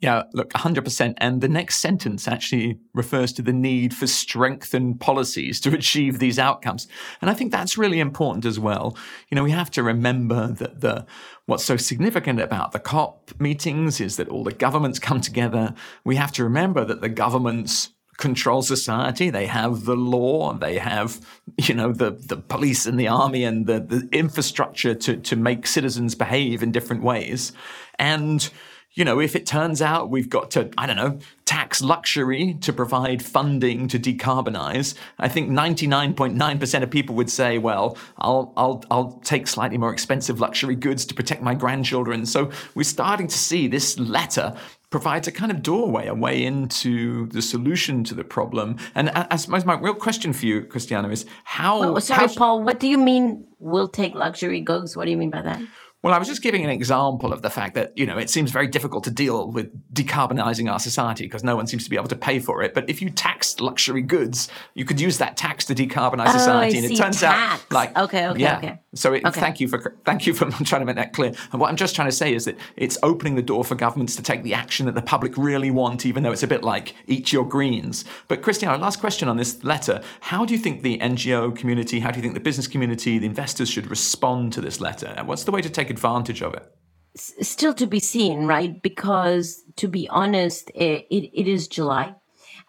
Yeah, 0.00 0.22
look, 0.32 0.50
100%. 0.54 1.14
And 1.18 1.42
the 1.42 1.48
next 1.48 1.76
sentence 1.76 2.26
actually 2.26 2.78
refers 2.94 3.34
to 3.34 3.42
the 3.42 3.52
need 3.52 3.94
for 3.94 4.06
strengthened 4.06 4.98
policies 4.98 5.60
to 5.60 5.74
achieve 5.74 6.18
these 6.18 6.38
outcomes. 6.38 6.88
And 7.20 7.30
I 7.30 7.34
think 7.34 7.52
that's 7.52 7.76
really 7.76 8.00
important 8.00 8.46
as 8.46 8.58
well. 8.58 8.96
You 9.28 9.36
know, 9.36 9.44
we 9.44 9.50
have 9.50 9.70
to 9.72 9.82
remember 9.82 10.48
that 10.48 10.80
the 10.80 11.06
what's 11.44 11.64
so 11.64 11.76
significant 11.76 12.40
about 12.40 12.72
the 12.72 12.78
COP 12.78 13.32
meetings 13.38 14.00
is 14.00 14.16
that 14.16 14.28
all 14.28 14.42
the 14.42 14.52
governments 14.52 14.98
come 14.98 15.20
together. 15.20 15.74
We 16.04 16.16
have 16.16 16.32
to 16.32 16.44
remember 16.44 16.84
that 16.84 17.02
the 17.02 17.08
governments 17.10 17.90
control 18.16 18.62
society. 18.62 19.28
They 19.28 19.46
have 19.46 19.84
the 19.84 19.96
law. 19.96 20.52
They 20.54 20.78
have, 20.78 21.20
you 21.58 21.74
know, 21.74 21.92
the, 21.92 22.12
the 22.12 22.36
police 22.36 22.86
and 22.86 23.00
the 23.00 23.08
army 23.08 23.44
and 23.44 23.66
the, 23.66 23.80
the 23.80 24.08
infrastructure 24.12 24.94
to, 24.94 25.16
to 25.16 25.36
make 25.36 25.66
citizens 25.66 26.14
behave 26.14 26.62
in 26.62 26.70
different 26.70 27.02
ways. 27.02 27.52
And 27.98 28.48
you 28.94 29.04
know, 29.04 29.20
if 29.20 29.36
it 29.36 29.46
turns 29.46 29.80
out 29.80 30.10
we've 30.10 30.28
got 30.28 30.50
to, 30.52 30.70
I 30.76 30.86
don't 30.86 30.96
know, 30.96 31.18
tax 31.44 31.80
luxury 31.80 32.56
to 32.60 32.72
provide 32.72 33.22
funding 33.22 33.86
to 33.88 33.98
decarbonize, 33.98 34.94
I 35.18 35.28
think 35.28 35.50
99.9% 35.50 36.82
of 36.82 36.90
people 36.90 37.14
would 37.14 37.30
say, 37.30 37.58
well, 37.58 37.96
I'll, 38.18 38.52
I'll, 38.56 38.84
I'll 38.90 39.12
take 39.24 39.46
slightly 39.46 39.78
more 39.78 39.92
expensive 39.92 40.40
luxury 40.40 40.74
goods 40.74 41.04
to 41.06 41.14
protect 41.14 41.42
my 41.42 41.54
grandchildren. 41.54 42.26
So 42.26 42.50
we're 42.74 42.82
starting 42.82 43.28
to 43.28 43.38
see 43.38 43.68
this 43.68 43.98
letter 43.98 44.56
provides 44.90 45.28
a 45.28 45.32
kind 45.32 45.52
of 45.52 45.62
doorway, 45.62 46.08
a 46.08 46.14
way 46.14 46.44
into 46.44 47.26
the 47.28 47.40
solution 47.40 48.02
to 48.02 48.14
the 48.14 48.24
problem. 48.24 48.76
And 48.96 49.10
I, 49.10 49.36
suppose 49.36 49.64
my 49.64 49.78
real 49.78 49.94
question 49.94 50.32
for 50.32 50.46
you, 50.46 50.62
Christiana, 50.62 51.08
is 51.10 51.26
how. 51.44 51.82
Oh, 51.82 51.98
sorry, 52.00 52.26
how, 52.26 52.34
Paul, 52.34 52.64
what 52.64 52.80
do 52.80 52.88
you 52.88 52.98
mean 52.98 53.46
we'll 53.60 53.88
take 53.88 54.14
luxury 54.16 54.60
goods? 54.60 54.96
What 54.96 55.04
do 55.04 55.12
you 55.12 55.16
mean 55.16 55.30
by 55.30 55.42
that? 55.42 55.62
Well, 56.02 56.14
I 56.14 56.18
was 56.18 56.28
just 56.28 56.40
giving 56.40 56.64
an 56.64 56.70
example 56.70 57.30
of 57.30 57.42
the 57.42 57.50
fact 57.50 57.74
that, 57.74 57.92
you 57.96 58.06
know, 58.06 58.16
it 58.16 58.30
seems 58.30 58.50
very 58.50 58.66
difficult 58.66 59.04
to 59.04 59.10
deal 59.10 59.50
with 59.50 59.70
decarbonizing 59.92 60.70
our 60.72 60.78
society 60.78 61.24
because 61.24 61.44
no 61.44 61.56
one 61.56 61.66
seems 61.66 61.84
to 61.84 61.90
be 61.90 61.96
able 61.96 62.08
to 62.08 62.16
pay 62.16 62.38
for 62.38 62.62
it. 62.62 62.72
But 62.72 62.88
if 62.88 63.02
you 63.02 63.10
taxed 63.10 63.60
luxury 63.60 64.00
goods, 64.00 64.48
you 64.74 64.86
could 64.86 64.98
use 64.98 65.18
that 65.18 65.36
tax 65.36 65.66
to 65.66 65.74
decarbonize 65.74 66.28
oh, 66.28 66.38
society. 66.38 66.76
I 66.76 66.78
and 66.78 66.88
see. 66.88 66.94
it 66.94 66.96
turns 66.96 67.20
tax. 67.20 67.62
out 67.62 67.70
like 67.70 67.98
Okay, 67.98 68.28
okay, 68.28 68.40
yeah. 68.40 68.56
okay. 68.58 68.78
So 68.94 69.12
it, 69.12 69.26
Okay. 69.26 69.40
thank 69.40 69.60
you 69.60 69.68
for 69.68 69.94
thank 70.06 70.26
you 70.26 70.32
for 70.32 70.46
trying 70.64 70.80
to 70.80 70.86
make 70.86 70.96
that 70.96 71.12
clear. 71.12 71.32
And 71.52 71.60
what 71.60 71.68
I'm 71.68 71.76
just 71.76 71.94
trying 71.94 72.08
to 72.08 72.16
say 72.16 72.34
is 72.34 72.46
that 72.46 72.56
it's 72.76 72.96
opening 73.02 73.34
the 73.34 73.42
door 73.42 73.62
for 73.62 73.74
governments 73.74 74.16
to 74.16 74.22
take 74.22 74.42
the 74.42 74.54
action 74.54 74.86
that 74.86 74.94
the 74.94 75.02
public 75.02 75.36
really 75.36 75.70
want, 75.70 76.06
even 76.06 76.22
though 76.22 76.32
it's 76.32 76.42
a 76.42 76.48
bit 76.48 76.64
like 76.64 76.94
eat 77.08 77.30
your 77.30 77.46
greens. 77.46 78.06
But 78.26 78.40
Christiana, 78.40 78.78
last 78.78 79.00
question 79.00 79.28
on 79.28 79.36
this 79.36 79.62
letter: 79.64 80.02
How 80.20 80.46
do 80.46 80.54
you 80.54 80.58
think 80.58 80.80
the 80.80 80.98
NGO 80.98 81.54
community, 81.54 82.00
how 82.00 82.10
do 82.10 82.16
you 82.16 82.22
think 82.22 82.34
the 82.34 82.40
business 82.40 82.66
community, 82.66 83.18
the 83.18 83.26
investors 83.26 83.68
should 83.68 83.90
respond 83.90 84.54
to 84.54 84.62
this 84.62 84.80
letter? 84.80 85.12
And 85.16 85.28
What's 85.28 85.44
the 85.44 85.52
way 85.52 85.60
to 85.60 85.70
take 85.70 85.89
advantage 85.90 86.42
of 86.42 86.54
it? 86.54 86.70
still 87.16 87.74
to 87.74 87.86
be 87.86 88.00
seen, 88.00 88.46
right? 88.46 88.80
Because 88.82 89.62
to 89.76 89.88
be 89.88 90.08
honest, 90.08 90.70
it, 90.74 91.06
it, 91.10 91.30
it 91.34 91.48
is 91.48 91.68
July. 91.68 92.14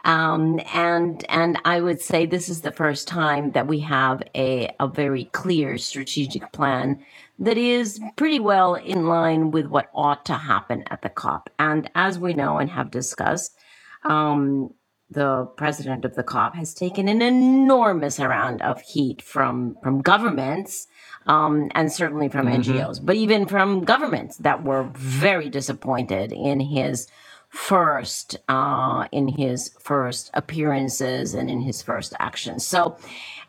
Um, 0.04 0.60
and 0.74 1.24
and 1.30 1.60
I 1.63 1.80
would 1.80 2.01
say 2.01 2.25
this 2.25 2.50
is 2.50 2.62
the 2.62 2.72
first 2.72 3.08
time 3.08 3.51
that 3.51 3.68
we 3.68 3.80
have 3.82 4.24
a, 4.34 4.74
a 4.80 4.88
very 4.88 5.25
clear 5.25 5.78
strategic 5.78 6.51
plan 6.54 7.06
that 7.38 7.58
is 7.58 8.00
pretty 8.16 8.40
well 8.40 8.74
in 8.74 9.06
line 9.06 9.51
with 9.51 9.68
what 9.68 9.92
ought 9.94 10.25
to 10.25 10.34
happen 10.34 10.84
at 10.90 11.04
the 11.04 11.10
COP. 11.10 11.51
And 11.60 11.90
as 11.94 12.18
we 12.18 12.34
know 12.34 12.58
and 12.58 12.70
have 12.72 12.90
discussed, 12.90 13.56
um, 14.04 14.74
the 15.12 15.46
president 15.58 16.06
of 16.06 16.15
the 16.15 16.24
COP 16.24 16.56
has 16.56 16.74
taken 16.74 17.10
an 17.10 17.22
enormous 17.22 18.18
amount 18.18 18.62
of 18.62 18.82
heat 18.82 19.22
from 19.22 19.75
from 19.84 20.01
governments 20.01 20.88
um, 21.27 21.70
and 21.75 21.91
certainly 21.91 22.30
from 22.30 22.48
NGOs, 22.48 23.06
but 23.06 23.15
even 23.15 23.46
from 23.46 23.84
governments 23.84 24.38
that 24.38 24.63
were 24.63 24.89
very 24.94 25.50
disappointed 25.50 26.32
in 26.32 26.62
his 26.62 27.08
first 27.50 28.38
uh, 28.48 29.08
in 29.12 29.27
his 29.27 29.75
first 29.80 30.32
appearances 30.34 31.34
and 31.34 31.50
in 31.50 31.62
his 31.62 31.82
first 31.82 32.13
actions. 32.20 32.65
So. 32.65 32.98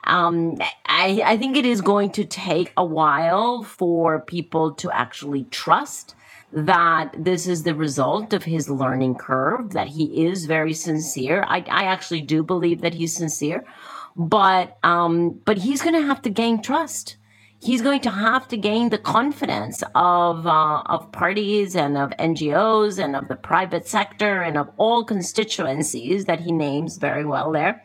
Um, 0.04 0.58
I, 0.84 1.22
I 1.24 1.36
think 1.36 1.56
it 1.56 1.64
is 1.64 1.80
going 1.80 2.10
to 2.14 2.24
take 2.24 2.72
a 2.76 2.84
while 2.84 3.62
for 3.62 4.18
people 4.18 4.72
to 4.72 4.90
actually 4.90 5.44
trust 5.44 6.16
that 6.52 7.14
this 7.18 7.46
is 7.46 7.62
the 7.64 7.74
result 7.74 8.32
of 8.32 8.44
his 8.44 8.70
learning 8.70 9.16
curve, 9.16 9.72
that 9.72 9.88
he 9.88 10.26
is 10.26 10.46
very 10.46 10.74
sincere. 10.74 11.44
I, 11.48 11.58
I 11.70 11.84
actually 11.84 12.22
do 12.22 12.42
believe 12.42 12.82
that 12.82 12.94
he's 12.94 13.16
sincere, 13.16 13.64
but 14.16 14.78
um, 14.82 15.40
but 15.44 15.58
he's 15.58 15.82
going 15.82 15.94
to 15.94 16.06
have 16.06 16.22
to 16.22 16.30
gain 16.30 16.62
trust. 16.62 17.16
He's 17.60 17.82
going 17.82 18.00
to 18.02 18.10
have 18.10 18.48
to 18.48 18.56
gain 18.58 18.90
the 18.90 18.98
confidence 18.98 19.82
of 19.94 20.46
uh, 20.46 20.82
of 20.86 21.12
parties 21.12 21.76
and 21.76 21.98
of 21.98 22.10
NGOs 22.12 23.02
and 23.02 23.16
of 23.16 23.28
the 23.28 23.36
private 23.36 23.88
sector 23.88 24.42
and 24.42 24.58
of 24.58 24.70
all 24.78 25.04
constituencies 25.04 26.26
that 26.26 26.40
he 26.40 26.52
names 26.52 26.98
very 26.98 27.24
well 27.24 27.52
there. 27.52 27.82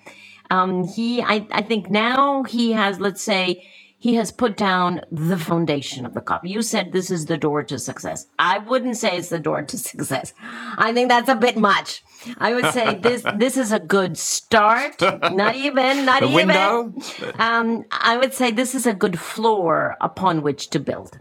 Um, 0.52 0.86
he, 0.88 1.22
I, 1.22 1.48
I 1.52 1.62
think 1.62 1.90
now 1.92 2.44
he 2.44 2.72
has, 2.74 3.00
let's 3.00 3.22
say, 3.22 3.68
he 4.00 4.16
has 4.16 4.32
put 4.32 4.56
down 4.56 5.02
the 5.12 5.38
foundation 5.38 6.06
of 6.06 6.14
the 6.14 6.22
COP. 6.22 6.46
You 6.46 6.62
said 6.62 6.92
this 6.92 7.10
is 7.10 7.26
the 7.26 7.38
door 7.38 7.64
to 7.64 7.80
success. 7.80 8.28
I 8.38 8.60
wouldn't 8.60 8.96
say 8.98 9.18
it's 9.18 9.30
the 9.30 9.40
door 9.40 9.64
to 9.64 9.78
success. 9.92 10.34
I 10.78 10.94
think 10.94 11.10
that's 11.10 11.30
a 11.30 11.36
bit 11.36 11.58
much. 11.58 12.04
I 12.38 12.54
would 12.54 12.66
say 12.74 12.96
this 13.02 13.24
this 13.38 13.58
is 13.58 13.72
a 13.72 13.80
good 13.80 14.18
start. 14.18 15.02
Not 15.02 15.56
even, 15.56 16.06
not 16.06 16.22
The 16.22 16.28
even. 16.28 16.48
window? 16.48 16.94
Um, 17.40 17.86
I 17.92 18.18
would 18.18 18.34
say 18.34 18.52
this 18.52 18.76
is 18.76 18.86
a 18.86 18.94
good 18.94 19.20
floor 19.20 19.96
upon 20.02 20.42
which 20.42 20.70
to 20.72 20.80
build. 20.80 21.20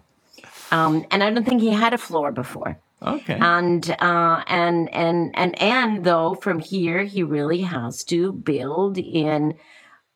Um, 0.71 1.07
and 1.11 1.23
I 1.23 1.31
don't 1.31 1.45
think 1.45 1.61
he 1.63 1.71
had 1.71 1.95
a 1.95 1.99
floor 1.99 2.33
before 2.33 2.79
Okay. 3.03 3.39
and 3.41 3.89
uh, 4.01 4.43
and 4.49 4.93
and 4.95 5.31
and 5.35 5.63
and 5.63 6.03
though 6.05 6.35
from 6.35 6.59
here 6.59 7.05
he 7.05 7.23
really 7.23 7.61
has 7.63 8.03
to 8.05 8.33
build 8.33 8.99
in 8.99 9.55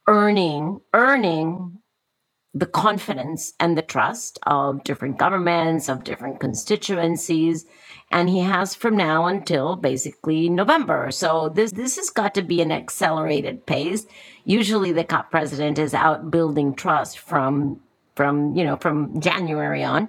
earning 0.07 0.81
earning 0.95 1.79
the 2.53 2.67
confidence 2.67 3.53
and 3.61 3.77
the 3.79 3.83
trust 3.83 4.39
of 4.45 4.83
different 4.83 5.19
governments 5.19 5.89
of 5.89 6.05
different 6.05 6.41
constituencies 6.41 7.65
and 8.11 8.29
he 8.29 8.41
has 8.41 8.75
from 8.75 8.97
now 8.97 9.27
until 9.27 9.77
basically 9.77 10.49
November. 10.49 11.11
So 11.11 11.49
this 11.49 11.73
this 11.73 11.97
has 11.97 12.11
got 12.11 12.35
to 12.35 12.43
be 12.43 12.61
an 12.61 12.73
accelerated 12.73 13.67
pace. 13.67 14.07
Usually 14.45 14.93
the 14.93 15.05
COP 15.05 15.31
president 15.31 15.79
is 15.79 15.95
out 15.95 16.31
building 16.31 16.75
trust 16.75 17.19
from 17.19 17.81
from 18.17 18.57
you 18.57 18.65
know 18.65 18.77
from 18.77 19.21
January 19.21 19.85
on, 19.85 20.09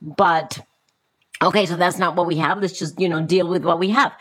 but 0.00 0.60
okay, 1.42 1.66
so 1.66 1.76
that's 1.76 1.98
not 1.98 2.14
what 2.14 2.26
we 2.26 2.36
have. 2.36 2.60
Let's 2.60 2.78
just 2.78 3.00
you 3.00 3.08
know 3.08 3.22
deal 3.22 3.48
with 3.48 3.64
what 3.64 3.80
we 3.80 3.90
have. 3.90 4.12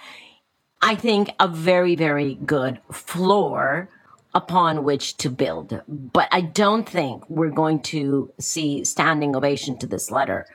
I 0.82 0.96
think 0.96 1.30
a 1.40 1.48
very 1.48 1.96
very 1.96 2.36
good 2.36 2.80
floor 2.92 3.90
upon 4.34 4.84
which 4.84 5.18
to 5.18 5.30
build, 5.30 5.82
but 5.88 6.28
I 6.32 6.42
don't 6.42 6.88
think 6.88 7.28
we're 7.30 7.50
going 7.50 7.82
to 7.84 8.32
see 8.40 8.84
standing 8.84 9.36
ovation 9.36 9.78
to 9.80 9.88
this 9.88 10.12
letter 10.12 10.46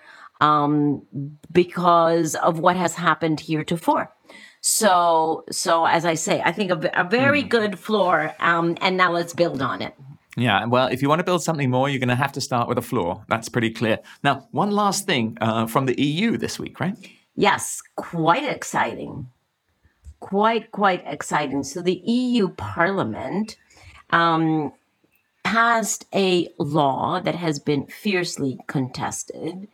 um, 0.40 1.02
because 1.52 2.34
of 2.36 2.58
what 2.58 2.76
has 2.76 2.94
happened 2.94 3.40
heretofore. 3.40 4.12
So, 4.60 5.44
so 5.50 5.84
as 5.84 6.04
I 6.04 6.14
say, 6.14 6.40
I 6.42 6.52
think 6.52 6.70
a, 6.70 6.90
a 6.94 7.04
very 7.04 7.42
good 7.42 7.78
floor, 7.78 8.34
um, 8.40 8.76
and 8.80 8.96
now 8.96 9.12
let's 9.12 9.34
build 9.34 9.60
on 9.60 9.82
it. 9.82 9.94
Yeah, 10.36 10.64
well, 10.64 10.88
if 10.88 11.02
you 11.02 11.08
want 11.08 11.20
to 11.20 11.24
build 11.24 11.42
something 11.42 11.70
more, 11.70 11.88
you're 11.88 12.00
going 12.00 12.08
to 12.08 12.14
have 12.14 12.32
to 12.32 12.40
start 12.40 12.68
with 12.68 12.78
a 12.78 12.82
floor. 12.82 13.24
That's 13.28 13.48
pretty 13.48 13.70
clear. 13.70 13.98
Now, 14.22 14.48
one 14.50 14.70
last 14.70 15.06
thing 15.06 15.38
uh, 15.40 15.66
from 15.66 15.86
the 15.86 16.00
EU 16.00 16.36
this 16.36 16.58
week, 16.58 16.80
right? 16.80 16.96
Yes, 17.36 17.82
quite 17.96 18.44
exciting. 18.44 19.28
Quite, 20.20 20.72
quite 20.72 21.04
exciting. 21.06 21.62
So 21.62 21.82
the 21.82 22.00
EU 22.04 22.48
Parliament 22.48 23.56
um, 24.14 24.72
passed 25.42 26.06
a 26.14 26.48
law 26.58 27.20
that 27.20 27.34
has 27.34 27.58
been 27.58 27.86
fiercely 27.86 28.58
contested 28.66 29.68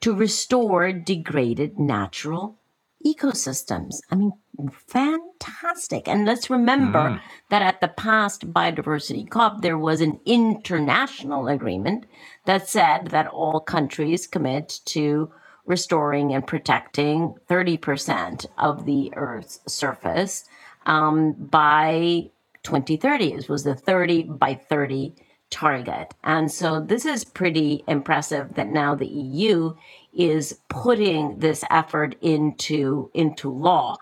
to 0.00 0.14
restore 0.14 0.92
degraded 0.92 1.78
natural 1.78 2.56
ecosystems. 3.04 4.00
I 4.10 4.16
mean, 4.16 4.32
fantastic. 4.70 6.06
And 6.08 6.26
let's 6.26 6.50
remember 6.50 7.20
that 7.50 7.62
at 7.62 7.80
the 7.80 7.88
past 7.88 8.52
Biodiversity 8.52 9.28
COP, 9.28 9.62
there 9.62 9.78
was 9.78 10.00
an 10.00 10.20
international 10.26 11.48
agreement 11.48 12.04
that 12.44 12.68
said 12.68 13.08
that 13.08 13.28
all 13.28 13.60
countries 13.60 14.26
commit 14.26 14.80
to 14.86 15.32
restoring 15.64 16.34
and 16.34 16.46
protecting 16.46 17.34
30% 17.48 18.46
of 18.58 18.84
the 18.84 19.12
Earth's 19.16 19.60
surface 19.66 20.44
um, 20.84 21.32
by 21.32 22.30
2030. 22.66 23.32
It 23.32 23.48
was 23.48 23.64
the 23.64 23.74
30 23.74 24.24
by 24.24 24.54
30 24.54 25.14
target. 25.50 26.12
And 26.24 26.50
so 26.50 26.80
this 26.80 27.04
is 27.04 27.24
pretty 27.24 27.84
impressive 27.86 28.54
that 28.54 28.68
now 28.68 28.94
the 28.94 29.06
EU 29.06 29.74
is 30.12 30.60
putting 30.68 31.38
this 31.38 31.64
effort 31.70 32.16
into, 32.20 33.10
into 33.14 33.50
law. 33.50 33.96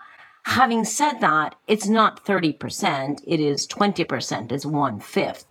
Having 0.45 0.85
said 0.85 1.19
that, 1.19 1.55
it's 1.67 1.87
not 1.87 2.25
30%, 2.25 3.21
it 3.25 3.39
is 3.39 3.67
20%, 3.67 4.51
it's 4.51 4.65
one 4.65 4.99
fifth 4.99 5.45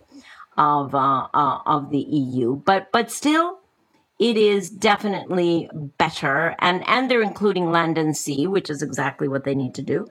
of, 0.57 0.93
uh, 0.93 1.27
uh, 1.33 1.59
of 1.65 1.89
the 1.91 1.99
EU. 1.99 2.55
But, 2.55 2.91
but 2.91 3.11
still, 3.11 3.59
it 4.19 4.37
is 4.37 4.69
definitely 4.69 5.69
better 5.97 6.55
and 6.59 6.87
and 6.87 7.11
they're 7.11 7.21
including 7.21 7.71
land 7.71 7.97
and 7.97 8.15
sea 8.15 8.47
which 8.47 8.69
is 8.69 8.81
exactly 8.81 9.27
what 9.27 9.43
they 9.43 9.53
need 9.53 9.75
to 9.75 9.81
do 9.81 10.07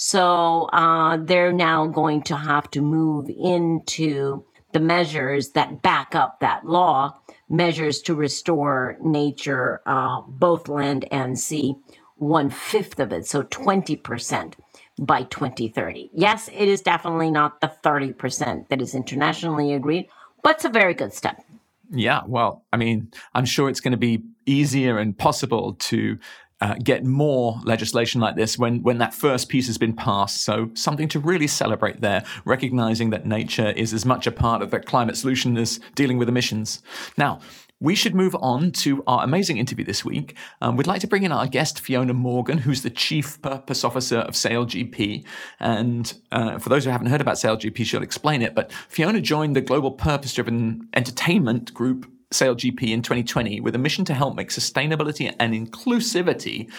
so 0.00 0.68
uh, 0.72 1.16
they're 1.16 1.52
now 1.52 1.86
going 1.86 2.22
to 2.22 2.36
have 2.36 2.70
to 2.70 2.80
move 2.80 3.28
into 3.28 4.44
the 4.72 4.78
measures 4.78 5.50
that 5.50 5.82
back 5.82 6.14
up 6.14 6.38
that 6.40 6.64
law 6.64 7.18
measures 7.48 8.00
to 8.02 8.14
restore 8.14 8.96
nature 9.02 9.80
uh, 9.86 10.20
both 10.28 10.68
land 10.68 11.04
and 11.10 11.38
sea 11.38 11.74
one 12.16 12.48
fifth 12.50 13.00
of 13.00 13.12
it 13.12 13.26
so 13.26 13.42
20% 13.42 14.54
by 15.00 15.22
2030 15.24 16.10
yes 16.12 16.48
it 16.48 16.68
is 16.68 16.80
definitely 16.80 17.30
not 17.30 17.60
the 17.60 17.72
30% 17.82 18.68
that 18.68 18.80
is 18.80 18.94
internationally 18.94 19.72
agreed 19.72 20.08
but 20.42 20.56
it's 20.56 20.64
a 20.64 20.70
very 20.70 20.94
good 20.94 21.12
step. 21.12 21.44
Yeah, 21.90 22.22
well, 22.26 22.64
I 22.72 22.76
mean, 22.76 23.10
I'm 23.34 23.46
sure 23.46 23.68
it's 23.68 23.80
going 23.80 23.92
to 23.92 23.98
be 23.98 24.22
easier 24.46 24.98
and 24.98 25.16
possible 25.16 25.74
to 25.74 26.18
uh, 26.60 26.74
get 26.82 27.04
more 27.04 27.60
legislation 27.64 28.20
like 28.20 28.36
this 28.36 28.58
when, 28.58 28.82
when 28.82 28.98
that 28.98 29.14
first 29.14 29.48
piece 29.48 29.66
has 29.66 29.78
been 29.78 29.92
passed. 29.92 30.42
So, 30.42 30.70
something 30.74 31.08
to 31.08 31.20
really 31.20 31.46
celebrate 31.46 32.00
there, 32.00 32.24
recognizing 32.44 33.10
that 33.10 33.26
nature 33.26 33.70
is 33.70 33.94
as 33.94 34.04
much 34.04 34.26
a 34.26 34.32
part 34.32 34.62
of 34.62 34.70
the 34.70 34.80
climate 34.80 35.16
solution 35.16 35.56
as 35.56 35.80
dealing 35.94 36.18
with 36.18 36.28
emissions. 36.28 36.82
Now, 37.16 37.40
we 37.80 37.94
should 37.94 38.14
move 38.14 38.34
on 38.40 38.72
to 38.72 39.04
our 39.06 39.22
amazing 39.22 39.58
interview 39.58 39.84
this 39.84 40.04
week. 40.04 40.36
Um, 40.60 40.76
we'd 40.76 40.88
like 40.88 41.00
to 41.02 41.06
bring 41.06 41.22
in 41.22 41.30
our 41.30 41.46
guest, 41.46 41.78
Fiona 41.80 42.12
Morgan, 42.12 42.58
who's 42.58 42.82
the 42.82 42.90
Chief 42.90 43.40
Purpose 43.40 43.84
Officer 43.84 44.18
of 44.18 44.34
SailGP. 44.34 45.24
And 45.60 46.12
uh, 46.32 46.58
for 46.58 46.70
those 46.70 46.84
who 46.84 46.90
haven't 46.90 47.06
heard 47.06 47.20
about 47.20 47.36
SailGP, 47.36 47.84
she'll 47.84 48.02
explain 48.02 48.42
it. 48.42 48.54
But 48.54 48.72
Fiona 48.88 49.20
joined 49.20 49.54
the 49.54 49.60
global 49.60 49.92
purpose 49.92 50.34
driven 50.34 50.88
entertainment 50.94 51.72
group 51.72 52.10
SailGP 52.32 52.90
in 52.90 53.02
2020 53.02 53.60
with 53.60 53.74
a 53.74 53.78
mission 53.78 54.04
to 54.06 54.14
help 54.14 54.36
make 54.36 54.50
sustainability 54.50 55.34
and 55.38 55.54
inclusivity 55.54 56.70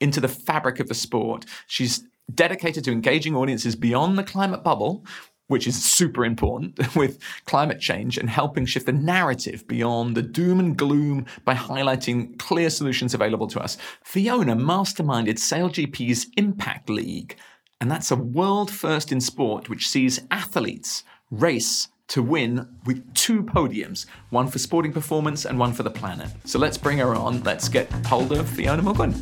into 0.00 0.20
the 0.20 0.28
fabric 0.28 0.80
of 0.80 0.88
the 0.88 0.94
sport. 0.94 1.44
She's 1.66 2.04
dedicated 2.34 2.84
to 2.84 2.92
engaging 2.92 3.34
audiences 3.34 3.74
beyond 3.74 4.18
the 4.18 4.22
climate 4.22 4.62
bubble 4.62 5.04
which 5.48 5.66
is 5.66 5.82
super 5.82 6.24
important 6.24 6.78
with 6.96 7.18
climate 7.46 7.80
change 7.80 8.16
and 8.16 8.30
helping 8.30 8.64
shift 8.64 8.86
the 8.86 8.92
narrative 8.92 9.66
beyond 9.66 10.14
the 10.14 10.22
doom 10.22 10.60
and 10.60 10.76
gloom 10.76 11.26
by 11.44 11.54
highlighting 11.54 12.38
clear 12.38 12.70
solutions 12.70 13.14
available 13.14 13.48
to 13.48 13.60
us. 13.60 13.76
Fiona 14.04 14.54
masterminded 14.54 15.36
SailGP's 15.36 16.28
Impact 16.36 16.88
League, 16.88 17.36
and 17.80 17.90
that's 17.90 18.10
a 18.10 18.16
world 18.16 18.70
first 18.70 19.10
in 19.10 19.20
sport 19.20 19.68
which 19.68 19.88
sees 19.88 20.20
athletes 20.30 21.02
race 21.30 21.88
to 22.08 22.22
win 22.22 22.66
with 22.86 23.14
two 23.14 23.42
podiums, 23.42 24.06
one 24.30 24.48
for 24.48 24.58
sporting 24.58 24.92
performance 24.92 25.44
and 25.44 25.58
one 25.58 25.72
for 25.72 25.82
the 25.82 25.90
planet. 25.90 26.28
So 26.44 26.58
let's 26.58 26.78
bring 26.78 26.98
her 26.98 27.14
on. 27.14 27.42
Let's 27.42 27.68
get 27.68 27.90
hold 28.06 28.32
of 28.32 28.48
Fiona 28.48 28.82
Morgan. 28.82 29.12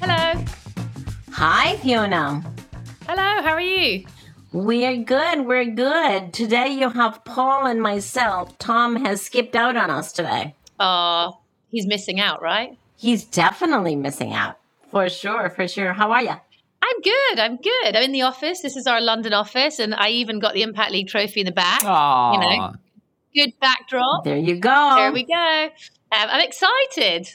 Hello. 0.00 0.44
Hi, 1.32 1.76
Fiona. 1.76 2.44
Hello, 3.06 3.42
how 3.42 3.52
are 3.52 3.60
you? 3.60 4.04
We're 4.52 4.96
good, 4.96 5.46
we're 5.46 5.64
good. 5.64 6.32
Today 6.32 6.68
you 6.70 6.90
have 6.90 7.24
Paul 7.24 7.66
and 7.66 7.80
myself. 7.80 8.58
Tom 8.58 8.96
has 9.04 9.22
skipped 9.22 9.54
out 9.54 9.76
on 9.76 9.88
us 9.88 10.12
today. 10.12 10.56
Oh, 10.80 11.38
he's 11.70 11.86
missing 11.86 12.18
out, 12.18 12.42
right? 12.42 12.76
He's 12.96 13.22
definitely 13.24 13.94
missing 13.94 14.32
out. 14.32 14.58
For 14.90 15.08
sure, 15.08 15.48
for 15.50 15.68
sure. 15.68 15.92
How 15.92 16.10
are 16.10 16.22
you? 16.22 16.34
I'm 17.00 17.02
good. 17.02 17.40
I'm 17.40 17.56
good. 17.56 17.96
I'm 17.96 18.02
in 18.02 18.12
the 18.12 18.22
office. 18.22 18.60
This 18.60 18.76
is 18.76 18.86
our 18.86 19.00
London 19.00 19.32
office, 19.32 19.78
and 19.78 19.94
I 19.94 20.10
even 20.10 20.38
got 20.38 20.54
the 20.54 20.62
Impact 20.62 20.92
League 20.92 21.08
trophy 21.08 21.40
in 21.40 21.46
the 21.46 21.52
back. 21.52 21.82
Aww. 21.82 22.34
You 22.34 22.40
know, 22.40 22.72
good 23.34 23.52
backdrop. 23.60 24.24
There 24.24 24.36
you 24.36 24.58
go. 24.58 24.94
There 24.96 25.12
we 25.12 25.24
go. 25.24 25.68
Um, 26.12 26.28
I'm 26.30 26.46
excited. 26.46 27.28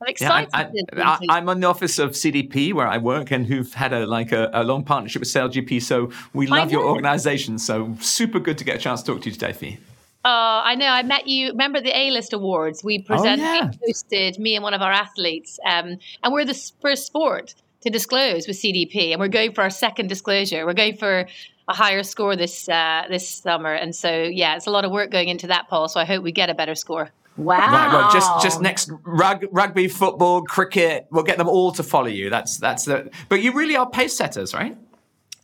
I'm 0.00 0.08
excited. 0.08 0.50
Yeah, 0.96 1.18
I, 1.30 1.38
am 1.38 1.48
on 1.48 1.60
the 1.60 1.68
office 1.68 1.98
of 1.98 2.10
CDP 2.10 2.74
where 2.74 2.86
I 2.86 2.98
work 2.98 3.30
and 3.30 3.46
who've 3.46 3.72
had 3.72 3.92
a 3.92 4.06
like 4.06 4.32
a, 4.32 4.50
a 4.52 4.64
long 4.64 4.84
partnership 4.84 5.20
with 5.20 5.28
SailGP. 5.28 5.82
So 5.82 6.10
we 6.32 6.46
love 6.46 6.72
your 6.72 6.84
organization. 6.84 7.58
So 7.58 7.96
super 8.00 8.40
good 8.40 8.58
to 8.58 8.64
get 8.64 8.76
a 8.76 8.78
chance 8.78 9.02
to 9.02 9.12
talk 9.12 9.22
to 9.22 9.28
you 9.28 9.32
today, 9.32 9.52
Fee. 9.52 9.78
Oh, 10.24 10.62
I 10.64 10.74
know. 10.74 10.86
I 10.86 11.02
met 11.04 11.28
you. 11.28 11.50
Remember 11.50 11.80
the 11.80 11.96
A 11.96 12.10
List 12.10 12.32
Awards? 12.32 12.82
We 12.82 13.00
presented, 13.00 13.44
oh, 13.44 13.54
yeah. 13.54 13.70
hosted 13.88 14.38
me 14.40 14.56
and 14.56 14.64
one 14.64 14.74
of 14.74 14.82
our 14.82 14.90
athletes, 14.90 15.60
um, 15.64 15.98
and 16.24 16.32
we're 16.32 16.44
the 16.44 16.72
first 16.82 17.06
sport 17.06 17.54
to 17.86 17.90
disclose 17.90 18.48
with 18.48 18.56
CDP, 18.56 19.12
and 19.12 19.20
we're 19.20 19.28
going 19.28 19.52
for 19.52 19.62
our 19.62 19.70
second 19.70 20.08
disclosure. 20.08 20.66
We're 20.66 20.74
going 20.74 20.96
for 20.96 21.26
a 21.68 21.74
higher 21.74 22.02
score 22.02 22.34
this 22.34 22.68
uh, 22.68 23.04
this 23.08 23.28
summer, 23.28 23.72
and 23.72 23.94
so 23.94 24.22
yeah, 24.24 24.56
it's 24.56 24.66
a 24.66 24.70
lot 24.70 24.84
of 24.84 24.90
work 24.90 25.10
going 25.10 25.28
into 25.28 25.46
that, 25.46 25.68
Paul. 25.68 25.88
So 25.88 26.00
I 26.00 26.04
hope 26.04 26.24
we 26.24 26.32
get 26.32 26.50
a 26.50 26.54
better 26.54 26.74
score. 26.74 27.10
Wow. 27.36 27.58
Right, 27.58 27.92
well, 27.92 28.10
just 28.12 28.42
just 28.42 28.60
next 28.60 28.90
rug, 29.04 29.44
rugby, 29.52 29.86
football, 29.86 30.42
cricket, 30.42 31.06
we'll 31.10 31.22
get 31.22 31.38
them 31.38 31.48
all 31.48 31.70
to 31.72 31.82
follow 31.84 32.08
you. 32.08 32.28
That's 32.28 32.56
that's 32.56 32.86
the 32.86 33.10
but 33.28 33.40
you 33.40 33.52
really 33.52 33.76
are 33.76 33.88
pace 33.88 34.16
setters, 34.16 34.52
right? 34.52 34.76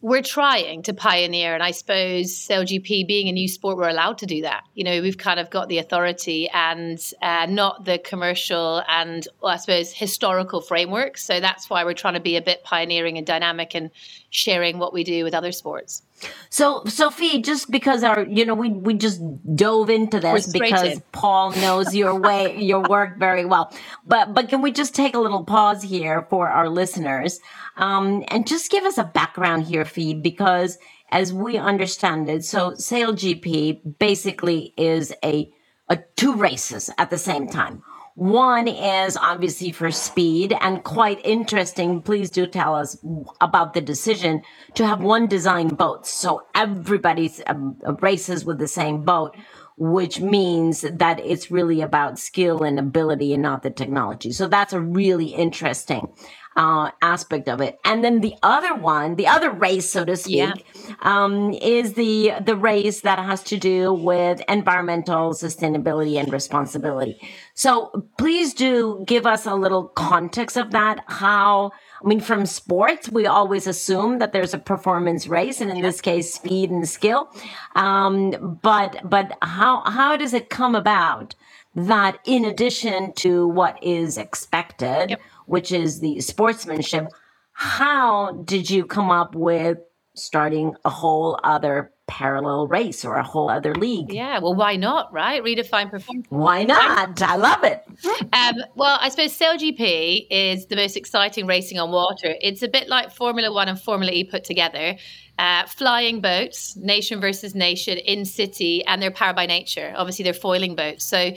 We're 0.02 0.22
trying 0.22 0.82
to 0.82 0.92
pioneer, 0.92 1.54
and 1.54 1.62
I 1.62 1.70
suppose 1.70 2.36
SailGP 2.36 3.06
being 3.06 3.28
a 3.28 3.32
new 3.32 3.48
sport, 3.48 3.76
we're 3.76 3.88
allowed 3.88 4.18
to 4.18 4.26
do 4.26 4.42
that. 4.42 4.64
You 4.74 4.82
know, 4.84 5.00
we've 5.00 5.16
kind 5.16 5.38
of 5.38 5.48
got 5.48 5.68
the 5.68 5.78
authority 5.78 6.48
and 6.50 7.00
uh, 7.22 7.46
not 7.48 7.84
the 7.84 7.98
commercial 7.98 8.82
and 8.88 9.26
well, 9.40 9.52
I 9.52 9.56
suppose 9.56 9.92
historical 9.92 10.60
framework. 10.60 11.18
So 11.18 11.38
that's 11.38 11.70
why 11.70 11.84
we're 11.84 11.94
trying 11.94 12.14
to 12.14 12.20
be 12.20 12.36
a 12.36 12.42
bit 12.42 12.64
pioneering 12.64 13.16
and 13.16 13.26
dynamic 13.26 13.74
and 13.74 13.90
sharing 14.30 14.78
what 14.78 14.92
we 14.92 15.04
do 15.04 15.24
with 15.24 15.34
other 15.34 15.52
sports. 15.52 16.02
So, 16.50 16.84
Sophie, 16.86 17.42
just 17.42 17.70
because 17.70 18.04
our, 18.04 18.22
you 18.24 18.44
know, 18.44 18.54
we, 18.54 18.70
we 18.70 18.94
just 18.94 19.20
dove 19.56 19.90
into 19.90 20.20
this 20.20 20.52
because 20.52 20.82
in. 20.84 21.02
Paul 21.12 21.52
knows 21.52 21.94
your 21.94 22.18
way, 22.18 22.60
your 22.60 22.82
work 22.82 23.18
very 23.18 23.44
well. 23.44 23.72
But, 24.06 24.34
but 24.34 24.48
can 24.48 24.62
we 24.62 24.72
just 24.72 24.94
take 24.94 25.14
a 25.14 25.18
little 25.18 25.44
pause 25.44 25.82
here 25.82 26.26
for 26.30 26.48
our 26.48 26.68
listeners, 26.68 27.40
um, 27.76 28.24
and 28.28 28.46
just 28.46 28.70
give 28.70 28.84
us 28.84 28.98
a 28.98 29.04
background 29.04 29.64
here, 29.64 29.84
Because 29.96 30.78
as 31.10 31.32
we 31.32 31.56
understand 31.56 32.28
it, 32.28 32.44
so 32.44 32.72
SailGP 32.72 33.98
basically 33.98 34.72
is 34.76 35.12
a, 35.22 35.52
a 35.88 35.98
two 36.16 36.34
races 36.34 36.90
at 36.98 37.10
the 37.10 37.18
same 37.18 37.46
time. 37.48 37.82
One 38.14 38.68
is 38.68 39.16
obviously 39.16 39.72
for 39.72 39.90
speed 39.90 40.54
and 40.60 40.84
quite 40.84 41.24
interesting. 41.24 42.02
Please 42.02 42.30
do 42.30 42.46
tell 42.46 42.74
us 42.74 42.98
about 43.40 43.72
the 43.72 43.80
decision 43.80 44.42
to 44.74 44.86
have 44.86 45.00
one 45.00 45.26
design 45.26 45.68
boat. 45.68 46.06
So 46.06 46.42
everybody 46.54 47.32
um, 47.46 47.78
races 48.00 48.44
with 48.44 48.58
the 48.58 48.68
same 48.68 49.02
boat, 49.02 49.34
which 49.78 50.20
means 50.20 50.82
that 50.82 51.20
it's 51.20 51.50
really 51.50 51.80
about 51.80 52.18
skill 52.18 52.62
and 52.62 52.78
ability 52.78 53.32
and 53.32 53.42
not 53.42 53.62
the 53.62 53.70
technology. 53.70 54.30
So 54.32 54.46
that's 54.46 54.74
a 54.74 54.80
really 54.80 55.28
interesting 55.28 56.12
uh, 56.56 56.90
aspect 57.00 57.48
of 57.48 57.60
it. 57.60 57.78
And 57.84 58.04
then 58.04 58.20
the 58.20 58.34
other 58.42 58.74
one, 58.74 59.16
the 59.16 59.26
other 59.26 59.50
race, 59.50 59.90
so 59.90 60.04
to 60.04 60.16
speak, 60.16 60.36
yeah. 60.36 60.94
um, 61.02 61.52
is 61.54 61.94
the 61.94 62.32
the 62.44 62.56
race 62.56 63.00
that 63.02 63.18
has 63.18 63.42
to 63.44 63.56
do 63.56 63.92
with 63.92 64.42
environmental 64.48 65.30
sustainability 65.32 66.18
and 66.18 66.32
responsibility. 66.32 67.20
So 67.54 68.06
please 68.18 68.54
do 68.54 69.04
give 69.06 69.26
us 69.26 69.46
a 69.46 69.54
little 69.54 69.84
context 69.84 70.56
of 70.56 70.70
that. 70.72 71.04
How 71.06 71.72
I 72.02 72.08
mean, 72.08 72.20
from 72.20 72.46
sports, 72.46 73.08
we 73.08 73.26
always 73.26 73.66
assume 73.66 74.18
that 74.18 74.32
there's 74.32 74.54
a 74.54 74.58
performance 74.58 75.28
race, 75.28 75.60
and 75.60 75.70
in 75.70 75.82
this 75.82 76.00
case, 76.00 76.34
speed 76.34 76.70
and 76.70 76.88
skill. 76.88 77.28
Um, 77.74 78.58
but 78.62 79.08
but 79.08 79.36
how 79.42 79.82
how 79.82 80.16
does 80.16 80.34
it 80.34 80.50
come 80.50 80.74
about 80.74 81.34
that 81.74 82.18
in 82.26 82.44
addition 82.44 83.12
to 83.14 83.48
what 83.48 83.82
is 83.82 84.18
expected? 84.18 85.10
Yep 85.10 85.20
which 85.46 85.72
is 85.72 86.00
the 86.00 86.20
sportsmanship. 86.20 87.08
How 87.52 88.32
did 88.44 88.70
you 88.70 88.84
come 88.84 89.10
up 89.10 89.34
with 89.34 89.78
starting 90.14 90.74
a 90.84 90.90
whole 90.90 91.38
other 91.42 91.92
parallel 92.06 92.66
race 92.66 93.04
or 93.04 93.16
a 93.16 93.22
whole 93.22 93.48
other 93.48 93.74
league? 93.74 94.12
Yeah, 94.12 94.38
well, 94.38 94.54
why 94.54 94.76
not, 94.76 95.12
right? 95.12 95.42
Redefine 95.42 95.90
performance. 95.90 96.26
Why 96.28 96.64
not? 96.64 97.22
I 97.22 97.36
love 97.36 97.64
it. 97.64 97.82
um, 98.32 98.56
well, 98.74 98.98
I 99.00 99.08
suppose 99.08 99.36
SailGP 99.38 100.26
is 100.30 100.66
the 100.66 100.76
most 100.76 100.96
exciting 100.96 101.46
racing 101.46 101.78
on 101.78 101.90
water. 101.90 102.34
It's 102.40 102.62
a 102.62 102.68
bit 102.68 102.88
like 102.88 103.12
Formula 103.12 103.52
One 103.52 103.68
and 103.68 103.80
Formula 103.80 104.12
E 104.12 104.24
put 104.24 104.44
together. 104.44 104.96
Uh, 105.38 105.66
flying 105.66 106.20
boats, 106.20 106.76
nation 106.76 107.20
versus 107.20 107.54
nation, 107.54 107.96
in 107.96 108.24
city, 108.24 108.84
and 108.84 109.00
they're 109.00 109.10
powered 109.10 109.36
by 109.36 109.46
nature. 109.46 109.94
Obviously, 109.96 110.22
they're 110.24 110.34
foiling 110.34 110.74
boats. 110.74 111.04
So 111.06 111.32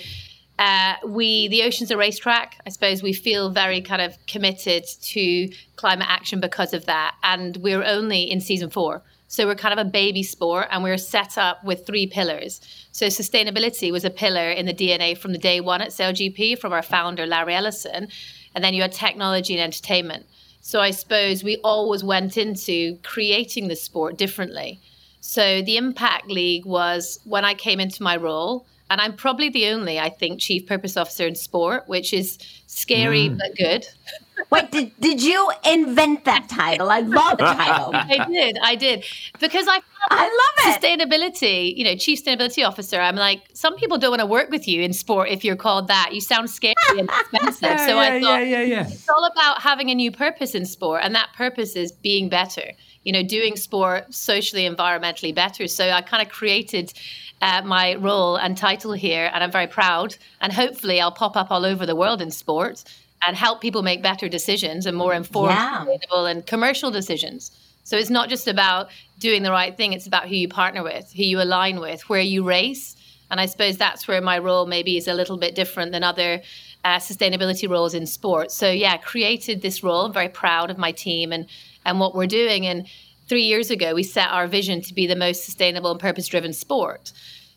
uh, 0.57 0.95
we 1.05 1.47
the 1.47 1.63
ocean's 1.63 1.91
a 1.91 1.97
racetrack. 1.97 2.61
I 2.65 2.69
suppose 2.69 3.03
we 3.03 3.13
feel 3.13 3.49
very 3.49 3.81
kind 3.81 4.01
of 4.01 4.17
committed 4.27 4.85
to 4.85 5.49
climate 5.75 6.07
action 6.09 6.39
because 6.39 6.73
of 6.73 6.85
that, 6.85 7.15
and 7.23 7.57
we're 7.57 7.83
only 7.83 8.23
in 8.23 8.41
season 8.41 8.69
four. 8.69 9.03
So 9.27 9.47
we're 9.47 9.55
kind 9.55 9.77
of 9.77 9.85
a 9.85 9.89
baby 9.89 10.23
sport 10.23 10.67
and 10.71 10.83
we're 10.83 10.97
set 10.97 11.37
up 11.37 11.63
with 11.63 11.85
three 11.85 12.07
pillars. 12.07 12.61
So 12.91 13.07
sustainability 13.07 13.91
was 13.91 14.05
a 14.05 14.09
pillar 14.09 14.51
in 14.51 14.65
the 14.65 14.73
DNA 14.73 15.17
from 15.17 15.31
the 15.31 15.39
day 15.39 15.59
one 15.59 15.81
at 15.81 15.89
SailGP 15.89 16.59
from 16.59 16.71
our 16.71 16.83
founder, 16.83 17.25
Larry 17.25 17.55
Ellison. 17.55 18.07
And 18.53 18.63
then 18.63 18.73
you 18.73 18.81
had 18.81 18.93
technology 18.93 19.53
and 19.53 19.63
entertainment. 19.63 20.27
So 20.61 20.79
I 20.79 20.91
suppose 20.91 21.43
we 21.43 21.57
always 21.63 22.03
went 22.03 22.37
into 22.37 22.97
creating 23.03 23.67
the 23.67 23.75
sport 23.75 24.17
differently. 24.17 24.79
So 25.19 25.61
the 25.61 25.77
Impact 25.77 26.27
League 26.27 26.65
was 26.65 27.19
when 27.23 27.43
I 27.43 27.55
came 27.55 27.79
into 27.79 28.03
my 28.03 28.15
role. 28.15 28.65
And 28.89 29.01
I'm 29.01 29.13
probably 29.13 29.49
the 29.49 29.67
only, 29.67 29.99
I 29.99 30.09
think, 30.09 30.39
chief 30.39 30.67
purpose 30.67 30.95
officer 30.95 31.25
in 31.25 31.35
sport, 31.35 31.87
which 31.87 32.13
is 32.13 32.37
scary 32.67 33.29
mm. 33.29 33.37
but 33.37 33.55
good. 33.57 33.87
Wait, 34.51 34.71
did, 34.71 34.91
did 34.99 35.23
you 35.23 35.51
invent 35.65 36.25
that 36.25 36.47
title? 36.49 36.91
I 36.91 36.99
love 36.99 37.37
the 37.37 37.45
title. 37.45 37.91
I 37.95 38.25
did, 38.27 38.57
I 38.61 38.75
did. 38.75 39.03
Because 39.39 39.65
I 39.67 39.79
I 40.09 40.23
love 40.23 40.75
it. 40.75 40.81
Sustainability, 40.81 41.75
you 41.75 41.83
know, 41.83 41.95
chief 41.95 42.23
sustainability 42.23 42.67
officer. 42.67 42.99
I'm 42.99 43.15
like, 43.15 43.41
some 43.53 43.75
people 43.75 43.97
don't 43.97 44.11
want 44.11 44.21
to 44.21 44.25
work 44.25 44.49
with 44.49 44.67
you 44.67 44.81
in 44.81 44.93
sport 44.93 45.29
if 45.29 45.43
you're 45.43 45.55
called 45.55 45.87
that. 45.87 46.11
You 46.13 46.21
sound 46.21 46.49
scary 46.49 46.75
and 46.97 47.09
expensive. 47.31 47.61
yeah, 47.61 47.85
so 47.85 47.95
yeah, 47.95 47.99
I 47.99 48.21
thought 48.21 48.39
yeah, 48.39 48.39
yeah, 48.39 48.61
yeah. 48.61 48.87
it's 48.87 49.09
all 49.09 49.25
about 49.25 49.61
having 49.61 49.89
a 49.89 49.95
new 49.95 50.11
purpose 50.11 50.55
in 50.55 50.65
sport. 50.65 51.01
And 51.03 51.15
that 51.15 51.29
purpose 51.35 51.75
is 51.75 51.91
being 51.91 52.29
better, 52.29 52.71
you 53.03 53.11
know, 53.11 53.23
doing 53.23 53.55
sport 53.55 54.13
socially, 54.13 54.69
environmentally 54.69 55.33
better. 55.33 55.67
So 55.67 55.89
I 55.89 56.01
kind 56.01 56.25
of 56.25 56.31
created 56.31 56.93
uh, 57.41 57.61
my 57.63 57.95
role 57.95 58.35
and 58.37 58.57
title 58.57 58.93
here, 58.93 59.29
and 59.33 59.43
I'm 59.43 59.51
very 59.51 59.67
proud. 59.67 60.15
And 60.41 60.53
hopefully, 60.53 61.01
I'll 61.01 61.11
pop 61.11 61.35
up 61.35 61.51
all 61.51 61.65
over 61.65 61.85
the 61.85 61.95
world 61.95 62.21
in 62.21 62.31
sport 62.31 62.83
and 63.25 63.35
help 63.35 63.61
people 63.61 63.83
make 63.83 64.01
better 64.01 64.29
decisions 64.29 64.85
and 64.85 64.95
more 64.95 65.13
informed, 65.13 65.55
yeah. 65.55 65.85
and 66.11 66.45
commercial 66.45 66.91
decisions. 66.91 67.51
So 67.83 67.97
it's 67.97 68.09
not 68.09 68.29
just 68.29 68.47
about 68.47 68.89
doing 69.19 69.43
the 69.43 69.51
right 69.51 69.75
thing; 69.75 69.93
it's 69.93 70.07
about 70.07 70.27
who 70.27 70.35
you 70.35 70.47
partner 70.47 70.83
with, 70.83 71.11
who 71.13 71.23
you 71.23 71.41
align 71.41 71.79
with, 71.79 72.09
where 72.09 72.21
you 72.21 72.43
race. 72.43 72.95
And 73.31 73.39
I 73.41 73.47
suppose 73.47 73.77
that's 73.77 74.07
where 74.07 74.21
my 74.21 74.37
role 74.37 74.65
maybe 74.67 74.97
is 74.97 75.07
a 75.07 75.13
little 75.13 75.37
bit 75.37 75.55
different 75.55 75.91
than 75.91 76.03
other 76.03 76.41
uh, 76.83 76.97
sustainability 76.97 77.67
roles 77.67 77.95
in 77.95 78.05
sport. 78.05 78.51
So 78.51 78.69
yeah, 78.69 78.97
created 78.97 79.61
this 79.61 79.83
role. 79.83 80.05
I'm 80.05 80.13
very 80.13 80.29
proud 80.29 80.69
of 80.69 80.77
my 80.77 80.91
team 80.91 81.31
and 81.31 81.47
and 81.85 81.99
what 81.99 82.15
we're 82.15 82.27
doing. 82.27 82.65
And 82.65 82.87
three 83.27 83.43
years 83.43 83.69
ago, 83.71 83.93
we 83.93 84.03
set 84.03 84.29
our 84.29 84.47
vision 84.47 84.81
to 84.81 84.93
be 84.93 85.07
the 85.07 85.15
most 85.15 85.45
sustainable 85.45 85.91
and 85.91 85.99
purpose 85.99 86.27
driven 86.27 86.53
sport. 86.53 87.11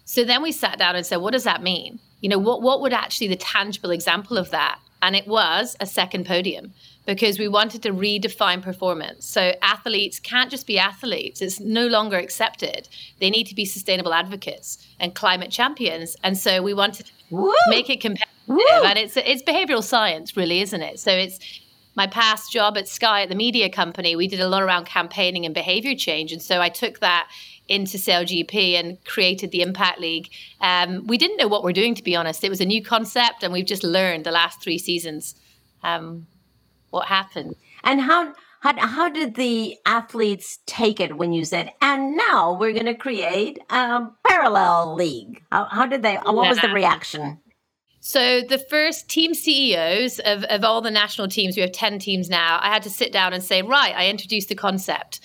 So 0.04 0.24
then 0.24 0.42
we 0.42 0.52
sat 0.52 0.78
down 0.78 0.96
and 0.96 1.04
said, 1.04 1.16
what 1.18 1.32
does 1.32 1.44
that 1.44 1.62
mean? 1.62 2.00
You 2.20 2.28
know, 2.30 2.38
what, 2.38 2.62
what 2.62 2.80
would 2.80 2.92
actually 2.92 3.28
the 3.28 3.36
tangible 3.36 3.90
example 3.90 4.38
of 4.38 4.50
that? 4.50 4.80
And 5.02 5.14
it 5.14 5.28
was 5.28 5.76
a 5.80 5.86
second 5.86 6.26
podium 6.26 6.72
because 7.06 7.38
we 7.38 7.46
wanted 7.46 7.82
to 7.82 7.92
redefine 7.92 8.60
performance. 8.62 9.24
So 9.24 9.54
athletes 9.62 10.18
can't 10.18 10.50
just 10.50 10.66
be 10.66 10.78
athletes, 10.78 11.40
it's 11.40 11.60
no 11.60 11.86
longer 11.86 12.16
accepted. 12.16 12.88
They 13.20 13.30
need 13.30 13.46
to 13.46 13.54
be 13.54 13.64
sustainable 13.64 14.12
advocates 14.12 14.86
and 14.98 15.14
climate 15.14 15.50
champions. 15.50 16.16
And 16.24 16.36
so 16.36 16.62
we 16.62 16.74
wanted 16.74 17.06
to 17.06 17.12
Woo! 17.30 17.54
make 17.68 17.88
it 17.88 18.00
competitive. 18.00 18.34
Woo! 18.46 18.64
And 18.84 18.98
it's, 18.98 19.16
it's 19.16 19.42
behavioral 19.42 19.84
science, 19.84 20.36
really, 20.36 20.60
isn't 20.60 20.82
it? 20.82 20.98
So 20.98 21.12
it's 21.12 21.38
my 21.98 22.06
past 22.06 22.52
job 22.52 22.78
at 22.78 22.86
Sky 22.86 23.22
at 23.22 23.28
the 23.28 23.34
media 23.34 23.68
company, 23.68 24.14
we 24.14 24.28
did 24.28 24.38
a 24.38 24.48
lot 24.48 24.62
around 24.62 24.86
campaigning 24.86 25.44
and 25.44 25.52
behavior 25.52 25.96
change. 25.96 26.30
And 26.32 26.40
so 26.40 26.60
I 26.60 26.68
took 26.68 27.00
that 27.00 27.28
into 27.66 27.98
SailGP 27.98 28.78
and 28.78 29.04
created 29.04 29.50
the 29.50 29.62
Impact 29.62 30.00
League. 30.00 30.30
Um, 30.60 31.08
we 31.08 31.18
didn't 31.18 31.38
know 31.38 31.48
what 31.48 31.64
we're 31.64 31.72
doing, 31.72 31.96
to 31.96 32.04
be 32.04 32.14
honest. 32.14 32.44
It 32.44 32.50
was 32.50 32.60
a 32.60 32.64
new 32.64 32.84
concept, 32.84 33.42
and 33.42 33.52
we've 33.52 33.66
just 33.66 33.82
learned 33.82 34.22
the 34.24 34.30
last 34.30 34.62
three 34.62 34.78
seasons 34.78 35.34
um, 35.82 36.28
what 36.90 37.08
happened. 37.08 37.56
And 37.82 38.00
how, 38.00 38.32
how 38.60 38.78
how 38.78 39.08
did 39.08 39.34
the 39.34 39.76
athletes 39.84 40.60
take 40.66 41.00
it 41.00 41.16
when 41.16 41.32
you 41.32 41.44
said, 41.44 41.72
"And 41.82 42.16
now 42.16 42.56
we're 42.58 42.72
going 42.72 42.86
to 42.86 42.94
create 42.94 43.58
a 43.70 44.06
parallel 44.24 44.94
league"? 44.94 45.42
How, 45.50 45.64
how 45.64 45.86
did 45.86 46.02
they? 46.02 46.14
What 46.14 46.44
yeah. 46.44 46.48
was 46.48 46.60
the 46.60 46.68
reaction? 46.70 47.40
So 48.08 48.40
the 48.40 48.56
first 48.56 49.06
team 49.06 49.34
CEOs 49.34 50.18
of, 50.20 50.42
of 50.44 50.64
all 50.64 50.80
the 50.80 50.90
national 50.90 51.28
teams, 51.28 51.56
we 51.56 51.60
have 51.60 51.72
10 51.72 51.98
teams 51.98 52.30
now, 52.30 52.58
I 52.62 52.68
had 52.68 52.82
to 52.84 52.88
sit 52.88 53.12
down 53.12 53.34
and 53.34 53.44
say, 53.44 53.60
right, 53.60 53.94
I 53.94 54.08
introduced 54.08 54.48
the 54.48 54.54
concept. 54.54 55.20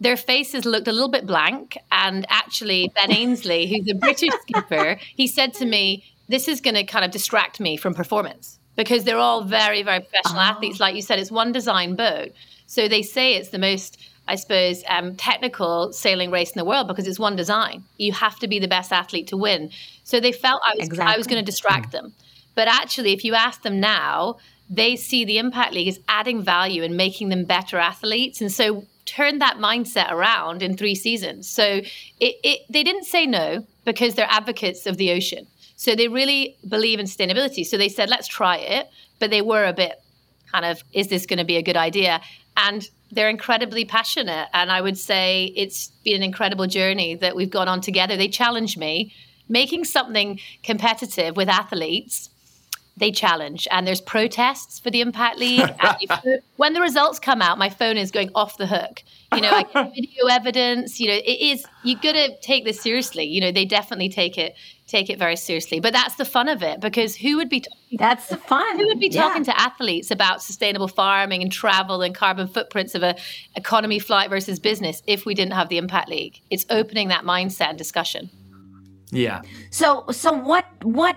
Their 0.00 0.16
faces 0.16 0.64
looked 0.64 0.86
a 0.86 0.92
little 0.92 1.08
bit 1.08 1.26
blank. 1.26 1.76
And 1.90 2.24
actually, 2.28 2.92
Ben 2.94 3.10
Ainslie, 3.10 3.66
who's 3.66 3.90
a 3.90 3.96
British 3.96 4.30
skipper, 4.42 5.00
he 5.16 5.26
said 5.26 5.52
to 5.54 5.66
me, 5.66 6.04
this 6.28 6.46
is 6.46 6.60
going 6.60 6.76
to 6.76 6.84
kind 6.84 7.04
of 7.04 7.10
distract 7.10 7.58
me 7.58 7.76
from 7.76 7.92
performance 7.92 8.60
because 8.76 9.02
they're 9.02 9.18
all 9.18 9.42
very, 9.42 9.82
very 9.82 9.98
professional 9.98 10.38
oh. 10.38 10.44
athletes. 10.44 10.78
Like 10.78 10.94
you 10.94 11.02
said, 11.02 11.18
it's 11.18 11.32
one 11.32 11.50
design 11.50 11.96
boat. 11.96 12.30
So 12.68 12.86
they 12.86 13.02
say 13.02 13.34
it's 13.34 13.48
the 13.48 13.58
most 13.58 13.98
I 14.28 14.34
suppose, 14.34 14.84
um, 14.88 15.16
technical 15.16 15.90
sailing 15.92 16.30
race 16.30 16.52
in 16.52 16.58
the 16.58 16.64
world 16.66 16.86
because 16.86 17.06
it's 17.08 17.18
one 17.18 17.34
design. 17.34 17.82
You 17.96 18.12
have 18.12 18.38
to 18.40 18.46
be 18.46 18.58
the 18.58 18.68
best 18.68 18.92
athlete 18.92 19.26
to 19.28 19.38
win. 19.38 19.70
So 20.04 20.20
they 20.20 20.32
felt 20.32 20.60
I 20.62 20.74
was, 20.76 20.86
exactly. 20.86 21.14
I 21.14 21.16
was 21.16 21.26
going 21.26 21.42
to 21.42 21.50
distract 21.50 21.92
them. 21.92 22.12
But 22.58 22.66
actually, 22.66 23.12
if 23.12 23.22
you 23.22 23.34
ask 23.34 23.62
them 23.62 23.78
now, 23.78 24.38
they 24.68 24.96
see 24.96 25.24
the 25.24 25.38
Impact 25.38 25.72
League 25.72 25.86
as 25.86 26.00
adding 26.08 26.42
value 26.42 26.82
and 26.82 26.96
making 26.96 27.28
them 27.28 27.44
better 27.44 27.78
athletes. 27.78 28.40
And 28.40 28.50
so 28.50 28.84
turn 29.06 29.38
that 29.38 29.58
mindset 29.58 30.10
around 30.10 30.60
in 30.60 30.76
three 30.76 30.96
seasons. 30.96 31.48
So 31.48 31.64
it, 31.64 32.34
it, 32.42 32.62
they 32.68 32.82
didn't 32.82 33.04
say 33.04 33.26
no 33.26 33.64
because 33.84 34.16
they're 34.16 34.26
advocates 34.28 34.86
of 34.86 34.96
the 34.96 35.12
ocean. 35.12 35.46
So 35.76 35.94
they 35.94 36.08
really 36.08 36.56
believe 36.66 36.98
in 36.98 37.06
sustainability. 37.06 37.64
So 37.64 37.76
they 37.76 37.88
said, 37.88 38.10
let's 38.10 38.26
try 38.26 38.56
it. 38.56 38.88
But 39.20 39.30
they 39.30 39.40
were 39.40 39.64
a 39.64 39.72
bit 39.72 40.02
kind 40.50 40.64
of, 40.64 40.82
is 40.92 41.06
this 41.06 41.26
going 41.26 41.38
to 41.38 41.44
be 41.44 41.58
a 41.58 41.62
good 41.62 41.76
idea? 41.76 42.20
And 42.56 42.90
they're 43.12 43.30
incredibly 43.30 43.84
passionate. 43.84 44.48
And 44.52 44.72
I 44.72 44.80
would 44.80 44.98
say 44.98 45.52
it's 45.54 45.92
been 46.02 46.16
an 46.16 46.22
incredible 46.24 46.66
journey 46.66 47.14
that 47.14 47.36
we've 47.36 47.50
gone 47.50 47.68
on 47.68 47.80
together. 47.80 48.16
They 48.16 48.26
challenge 48.26 48.76
me. 48.76 49.14
Making 49.48 49.84
something 49.84 50.40
competitive 50.62 51.34
with 51.34 51.48
athletes, 51.48 52.28
they 52.98 53.10
challenge. 53.10 53.68
And 53.70 53.86
there's 53.86 54.00
protests 54.00 54.78
for 54.78 54.90
the 54.90 55.00
Impact 55.00 55.38
League. 55.38 55.68
when 56.56 56.72
the 56.72 56.80
results 56.80 57.18
come 57.18 57.40
out, 57.40 57.58
my 57.58 57.68
phone 57.68 57.96
is 57.96 58.10
going 58.10 58.30
off 58.34 58.56
the 58.56 58.66
hook. 58.66 59.02
You 59.34 59.40
know, 59.42 59.50
like 59.50 59.72
video 59.94 60.26
evidence, 60.30 60.98
you 60.98 61.08
know, 61.08 61.14
it 61.14 61.40
is, 61.40 61.64
You've 61.84 62.00
got 62.00 62.12
to 62.12 62.36
take 62.40 62.64
this 62.64 62.80
seriously. 62.80 63.24
You 63.24 63.40
know, 63.40 63.52
they 63.52 63.64
definitely 63.64 64.08
take 64.08 64.38
it 64.38 64.54
take 64.88 65.10
it 65.10 65.18
very 65.18 65.36
seriously. 65.36 65.80
But 65.80 65.92
that's 65.92 66.16
the 66.16 66.24
fun 66.24 66.48
of 66.48 66.62
it 66.62 66.80
because 66.80 67.14
who 67.14 67.36
would 67.36 67.50
be 67.50 67.60
talking, 67.60 67.98
that's 67.98 68.28
the 68.28 68.38
fun. 68.38 68.78
Who 68.78 68.86
would 68.86 68.98
be 68.98 69.10
talking 69.10 69.44
yeah. 69.44 69.52
to 69.52 69.60
athletes 69.60 70.10
about 70.10 70.42
sustainable 70.42 70.88
farming 70.88 71.42
and 71.42 71.52
travel 71.52 72.00
and 72.00 72.14
carbon 72.14 72.48
footprints 72.48 72.94
of 72.94 73.02
a 73.02 73.14
economy 73.54 73.98
flight 73.98 74.30
versus 74.30 74.58
business 74.58 75.02
if 75.06 75.26
we 75.26 75.34
didn't 75.34 75.52
have 75.52 75.68
the 75.68 75.76
Impact 75.76 76.08
League? 76.08 76.40
It's 76.50 76.64
opening 76.70 77.08
that 77.08 77.24
mindset 77.24 77.68
and 77.68 77.78
discussion. 77.78 78.30
Yeah. 79.10 79.42
So 79.70 80.04
so 80.10 80.32
what 80.32 80.64
what 80.82 81.16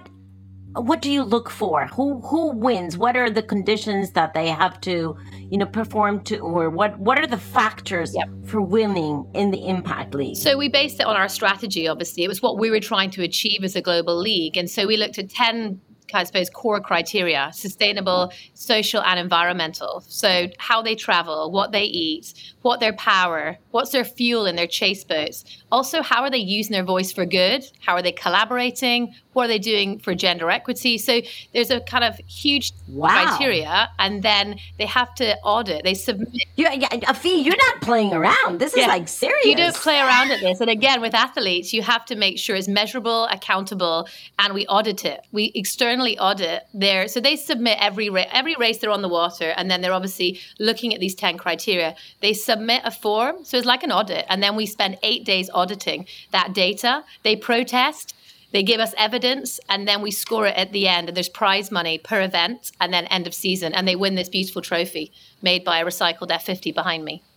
what 0.73 1.01
do 1.01 1.11
you 1.11 1.23
look 1.23 1.49
for? 1.49 1.87
Who 1.87 2.21
who 2.21 2.51
wins? 2.51 2.97
What 2.97 3.17
are 3.17 3.29
the 3.29 3.43
conditions 3.43 4.11
that 4.11 4.33
they 4.33 4.47
have 4.47 4.79
to, 4.81 5.17
you 5.49 5.57
know, 5.57 5.65
perform 5.65 6.23
to, 6.25 6.39
or 6.39 6.69
what 6.69 6.97
what 6.99 7.19
are 7.19 7.27
the 7.27 7.37
factors 7.37 8.15
yep. 8.15 8.29
for 8.45 8.61
winning 8.61 9.29
in 9.33 9.51
the 9.51 9.67
Impact 9.67 10.13
League? 10.13 10.37
So 10.37 10.57
we 10.57 10.69
based 10.69 10.99
it 10.99 11.05
on 11.05 11.15
our 11.15 11.27
strategy. 11.27 11.87
Obviously, 11.87 12.23
it 12.23 12.27
was 12.27 12.41
what 12.41 12.57
we 12.57 12.69
were 12.69 12.79
trying 12.79 13.11
to 13.11 13.23
achieve 13.23 13.63
as 13.63 13.75
a 13.75 13.81
global 13.81 14.17
league, 14.17 14.55
and 14.57 14.69
so 14.69 14.87
we 14.87 14.97
looked 14.97 15.17
at 15.17 15.29
ten 15.29 15.81
I 16.13 16.23
suppose, 16.23 16.49
core 16.49 16.79
criteria 16.79 17.51
sustainable, 17.53 18.31
social, 18.53 19.01
and 19.01 19.19
environmental. 19.19 20.03
So, 20.07 20.47
how 20.57 20.81
they 20.81 20.95
travel, 20.95 21.51
what 21.51 21.71
they 21.71 21.83
eat, 21.83 22.33
what 22.61 22.79
their 22.79 22.93
power, 22.93 23.57
what's 23.71 23.91
their 23.91 24.05
fuel 24.05 24.45
in 24.45 24.55
their 24.55 24.67
chase 24.67 25.03
boats. 25.03 25.45
Also, 25.71 26.01
how 26.01 26.23
are 26.23 26.29
they 26.29 26.37
using 26.37 26.73
their 26.73 26.83
voice 26.83 27.11
for 27.11 27.25
good? 27.25 27.65
How 27.79 27.95
are 27.95 28.01
they 28.01 28.11
collaborating? 28.11 29.13
What 29.33 29.45
are 29.45 29.47
they 29.47 29.59
doing 29.59 29.99
for 29.99 30.13
gender 30.13 30.49
equity? 30.49 30.97
So, 30.97 31.21
there's 31.53 31.71
a 31.71 31.79
kind 31.81 32.03
of 32.03 32.17
huge 32.27 32.71
wow. 32.87 33.09
criteria, 33.09 33.89
and 33.99 34.23
then 34.23 34.57
they 34.77 34.85
have 34.85 35.13
to 35.15 35.37
audit, 35.39 35.83
they 35.83 35.93
submit. 35.93 36.29
Yeah, 36.55 36.73
yeah, 36.73 36.89
Afi, 36.89 37.43
you're 37.43 37.57
not 37.57 37.81
playing 37.81 38.13
around. 38.13 38.59
This 38.59 38.75
yeah. 38.75 38.83
is 38.83 38.87
like 38.87 39.07
serious. 39.07 39.45
You 39.45 39.55
don't 39.55 39.75
play 39.75 39.99
around 39.99 40.31
at 40.31 40.39
this. 40.39 40.59
And 40.59 40.69
again, 40.69 41.01
with 41.01 41.13
athletes, 41.13 41.73
you 41.73 41.81
have 41.81 42.05
to 42.05 42.15
make 42.15 42.37
sure 42.37 42.55
it's 42.55 42.67
measurable, 42.67 43.25
accountable, 43.25 44.07
and 44.39 44.53
we 44.53 44.65
audit 44.67 45.05
it. 45.05 45.21
We 45.31 45.51
externally 45.55 46.00
audit 46.17 46.63
their 46.73 47.07
so 47.07 47.19
they 47.19 47.35
submit 47.35 47.77
every 47.79 48.09
ra- 48.09 48.25
every 48.31 48.55
race 48.55 48.79
they're 48.79 48.91
on 48.91 49.01
the 49.01 49.09
water 49.09 49.53
and 49.55 49.69
then 49.69 49.81
they're 49.81 49.93
obviously 49.93 50.39
looking 50.59 50.93
at 50.93 50.99
these 50.99 51.15
10 51.15 51.37
criteria. 51.37 51.95
They 52.21 52.33
submit 52.33 52.81
a 52.83 52.91
form 52.91 53.43
so 53.45 53.57
it's 53.57 53.65
like 53.65 53.83
an 53.83 53.91
audit 53.91 54.25
and 54.29 54.41
then 54.41 54.55
we 54.55 54.65
spend 54.65 54.97
8 55.03 55.25
days 55.25 55.49
auditing 55.53 56.07
that 56.31 56.53
data. 56.53 57.03
They 57.23 57.35
protest 57.35 58.15
they 58.51 58.63
give 58.63 58.81
us 58.81 58.93
evidence 58.97 59.59
and 59.69 59.87
then 59.87 60.01
we 60.01 60.11
score 60.11 60.45
it 60.45 60.55
at 60.55 60.71
the 60.73 60.87
end 60.87 61.07
and 61.07 61.15
there's 61.15 61.29
prize 61.29 61.71
money 61.71 61.97
per 61.97 62.21
event 62.21 62.71
and 62.81 62.93
then 62.93 63.05
end 63.05 63.27
of 63.27 63.33
season 63.33 63.73
and 63.73 63.87
they 63.87 63.95
win 63.95 64.15
this 64.15 64.29
beautiful 64.29 64.61
trophy 64.61 65.11
made 65.41 65.63
by 65.63 65.79
a 65.79 65.85
recycled 65.85 66.29
F50 66.29 66.73
behind 66.73 67.05
me. 67.05 67.23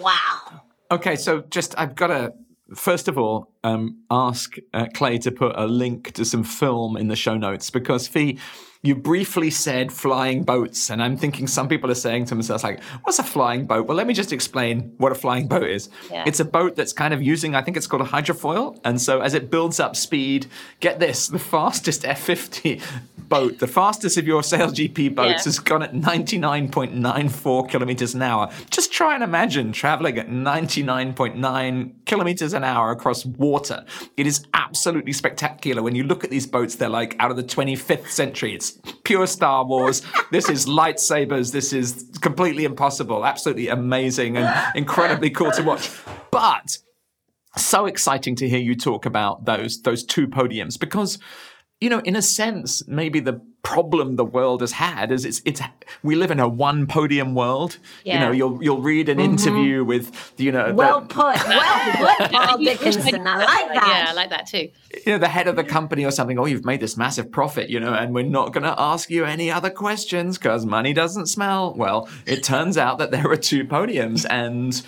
Wow. 0.00 0.62
Okay 0.90 1.14
so 1.16 1.42
just 1.48 1.74
I've 1.78 1.94
got 1.94 2.08
to 2.08 2.32
first 2.74 3.08
of 3.08 3.18
all, 3.18 3.52
um, 3.64 3.98
ask 4.10 4.56
uh, 4.74 4.86
Clay 4.94 5.18
to 5.18 5.30
put 5.30 5.56
a 5.56 5.66
link 5.66 6.12
to 6.12 6.24
some 6.24 6.44
film 6.44 6.96
in 6.96 7.08
the 7.08 7.16
show 7.16 7.36
notes 7.36 7.70
because 7.70 8.08
Fee, 8.08 8.38
you 8.82 8.94
briefly 8.94 9.50
said 9.50 9.92
flying 9.92 10.44
boats, 10.44 10.90
and 10.90 11.02
I'm 11.02 11.16
thinking 11.16 11.46
some 11.46 11.68
people 11.68 11.90
are 11.90 11.94
saying 11.94 12.26
to 12.26 12.34
themselves 12.34 12.62
like, 12.62 12.82
"What's 13.02 13.18
a 13.18 13.24
flying 13.24 13.66
boat?" 13.66 13.86
Well, 13.86 13.96
let 13.96 14.06
me 14.06 14.14
just 14.14 14.32
explain 14.32 14.94
what 14.98 15.12
a 15.12 15.16
flying 15.16 15.48
boat 15.48 15.64
is. 15.64 15.88
Yeah. 16.10 16.24
It's 16.26 16.40
a 16.40 16.44
boat 16.44 16.76
that's 16.76 16.92
kind 16.92 17.12
of 17.12 17.22
using, 17.22 17.54
I 17.54 17.62
think 17.62 17.76
it's 17.76 17.86
called 17.86 18.02
a 18.02 18.06
hydrofoil, 18.06 18.78
and 18.84 19.00
so 19.00 19.20
as 19.20 19.34
it 19.34 19.50
builds 19.50 19.80
up 19.80 19.96
speed, 19.96 20.46
get 20.80 21.00
this, 21.00 21.28
the 21.28 21.38
fastest 21.38 22.02
F50 22.02 22.82
boat, 23.28 23.58
the 23.58 23.66
fastest 23.66 24.16
of 24.18 24.26
your 24.26 24.42
SailGP 24.42 25.14
boats, 25.14 25.40
Yeah. 25.40 25.44
has 25.44 25.58
gone 25.58 25.82
at 25.82 25.94
99.94 25.94 27.68
kilometers 27.68 28.14
an 28.14 28.22
hour. 28.22 28.48
Just 28.70 28.92
try 28.92 29.14
and 29.14 29.22
imagine 29.22 29.72
traveling 29.72 30.18
at 30.18 30.28
99.9 30.28 31.92
kilometers 32.06 32.52
an 32.52 32.64
hour 32.64 32.90
across 32.90 33.24
water. 33.24 33.84
It 34.16 34.26
is 34.26 34.44
absolutely 34.54 35.12
spectacular. 35.12 35.82
When 35.82 35.94
you 35.94 36.04
look 36.04 36.24
at 36.24 36.30
these 36.30 36.46
boats, 36.46 36.76
they're 36.76 36.88
like 36.88 37.16
out 37.18 37.30
of 37.30 37.36
the 37.36 37.44
25th 37.44 38.08
century. 38.10 38.54
It's 38.54 38.78
pure 39.04 39.26
Star 39.26 39.64
Wars. 39.64 40.02
this 40.30 40.48
is 40.48 40.66
lightsabers. 40.66 41.52
This 41.52 41.72
is 41.72 42.04
completely 42.20 42.64
impossible. 42.64 43.24
Absolutely 43.24 43.68
amazing 43.68 44.36
and 44.36 44.76
incredibly 44.76 45.30
cool 45.30 45.50
to 45.52 45.62
watch. 45.62 45.90
But 46.30 46.78
so 47.56 47.86
exciting 47.86 48.36
to 48.36 48.48
hear 48.48 48.58
you 48.58 48.74
talk 48.76 49.06
about 49.06 49.46
those 49.46 49.80
those 49.82 50.04
two 50.04 50.26
podiums 50.26 50.78
because 50.78 51.18
you 51.80 51.90
know 51.90 52.00
in 52.00 52.16
a 52.16 52.22
sense 52.22 52.86
maybe 52.88 53.20
the 53.20 53.40
problem 53.66 54.14
the 54.14 54.24
world 54.24 54.60
has 54.60 54.70
had 54.70 55.10
is 55.10 55.24
it's 55.24 55.42
it's 55.44 55.60
we 56.04 56.14
live 56.14 56.30
in 56.30 56.38
a 56.38 56.46
one 56.46 56.86
podium 56.86 57.34
world 57.34 57.78
you 58.04 58.16
know 58.16 58.30
you'll 58.30 58.62
you'll 58.62 58.80
read 58.80 59.08
an 59.08 59.18
mm-hmm. 59.18 59.32
interview 59.32 59.84
with 59.84 60.32
you 60.36 60.52
know 60.52 60.72
Well 60.72 61.00
the, 61.00 61.08
put. 61.08 61.48
Well 61.48 62.16
put, 62.16 62.30
Paul 62.32 62.58
Dickinson. 62.58 63.26
I 63.26 63.38
like 63.38 63.74
that. 63.74 64.04
Yeah, 64.04 64.10
I 64.10 64.12
like 64.12 64.30
that 64.30 64.46
too. 64.46 64.68
you 65.04 65.12
know 65.12 65.18
the 65.18 65.26
head 65.26 65.48
of 65.48 65.56
the 65.56 65.64
company 65.64 66.04
or 66.04 66.12
something 66.12 66.38
oh 66.38 66.46
you've 66.46 66.64
made 66.64 66.78
this 66.78 66.96
massive 66.96 67.32
profit 67.32 67.68
you 67.68 67.80
know 67.80 67.92
and 67.92 68.14
we're 68.14 68.24
not 68.24 68.52
going 68.52 68.62
to 68.62 68.74
ask 68.78 69.10
you 69.10 69.24
any 69.24 69.50
other 69.50 69.70
questions 69.70 70.38
because 70.38 70.64
money 70.64 70.92
doesn't 70.92 71.26
smell 71.26 71.74
well 71.74 72.08
it 72.24 72.44
turns 72.44 72.78
out 72.78 72.98
that 72.98 73.10
there 73.10 73.28
are 73.28 73.36
two 73.36 73.64
podiums 73.64 74.24
and 74.30 74.80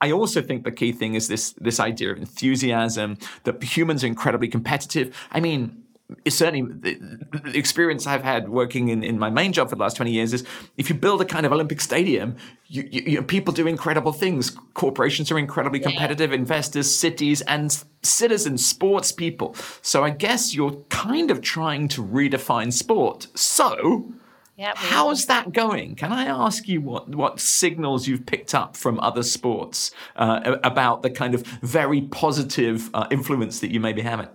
I 0.00 0.12
also 0.12 0.40
think 0.40 0.64
the 0.64 0.72
key 0.72 0.92
thing 0.92 1.14
is 1.14 1.28
this 1.28 1.52
this 1.58 1.78
idea 1.78 2.12
of 2.12 2.18
enthusiasm 2.18 3.18
that 3.44 3.62
humans 3.62 4.02
are 4.02 4.06
incredibly 4.06 4.48
competitive. 4.48 5.16
I 5.30 5.40
mean, 5.40 5.60
it's 5.66 5.83
certainly 6.28 6.62
the, 6.62 7.56
experience 7.56 8.06
I've 8.06 8.22
had 8.22 8.48
working 8.48 8.88
in, 8.88 9.02
in 9.02 9.18
my 9.18 9.30
main 9.30 9.52
job 9.52 9.70
for 9.70 9.76
the 9.76 9.82
last 9.82 9.96
20 9.96 10.12
years 10.12 10.32
is 10.32 10.44
if 10.76 10.88
you 10.88 10.94
build 10.94 11.20
a 11.20 11.24
kind 11.24 11.46
of 11.46 11.52
Olympic 11.52 11.80
stadium, 11.80 12.36
you, 12.66 12.86
you, 12.90 13.02
you 13.06 13.16
know, 13.16 13.22
people 13.22 13.54
do 13.54 13.66
incredible 13.66 14.12
things. 14.12 14.50
Corporations 14.74 15.30
are 15.30 15.38
incredibly 15.38 15.80
competitive, 15.80 16.32
investors, 16.32 16.94
cities, 16.94 17.40
and 17.42 17.84
citizens, 18.02 18.66
sports 18.66 19.12
people. 19.12 19.54
So 19.82 20.04
I 20.04 20.10
guess 20.10 20.54
you're 20.54 20.76
kind 20.90 21.30
of 21.30 21.40
trying 21.40 21.88
to 21.88 22.02
redefine 22.02 22.72
sport. 22.72 23.28
So 23.34 24.12
Yeah, 24.56 24.72
How's 24.76 25.26
that 25.26 25.52
going? 25.52 25.94
Can 25.96 26.12
I 26.12 26.26
ask 26.26 26.68
you 26.68 26.80
what, 26.80 27.08
what 27.08 27.40
signals 27.40 28.06
you've 28.06 28.26
picked 28.26 28.54
up 28.54 28.76
from 28.76 29.00
other 29.00 29.22
sports 29.22 29.90
uh, 30.16 30.58
about 30.62 31.02
the 31.02 31.10
kind 31.10 31.34
of 31.34 31.42
very 31.62 32.02
positive 32.02 32.90
uh, 32.94 33.06
influence 33.10 33.60
that 33.60 33.72
you 33.72 33.80
may 33.80 33.92
be 33.92 34.02
having? 34.02 34.28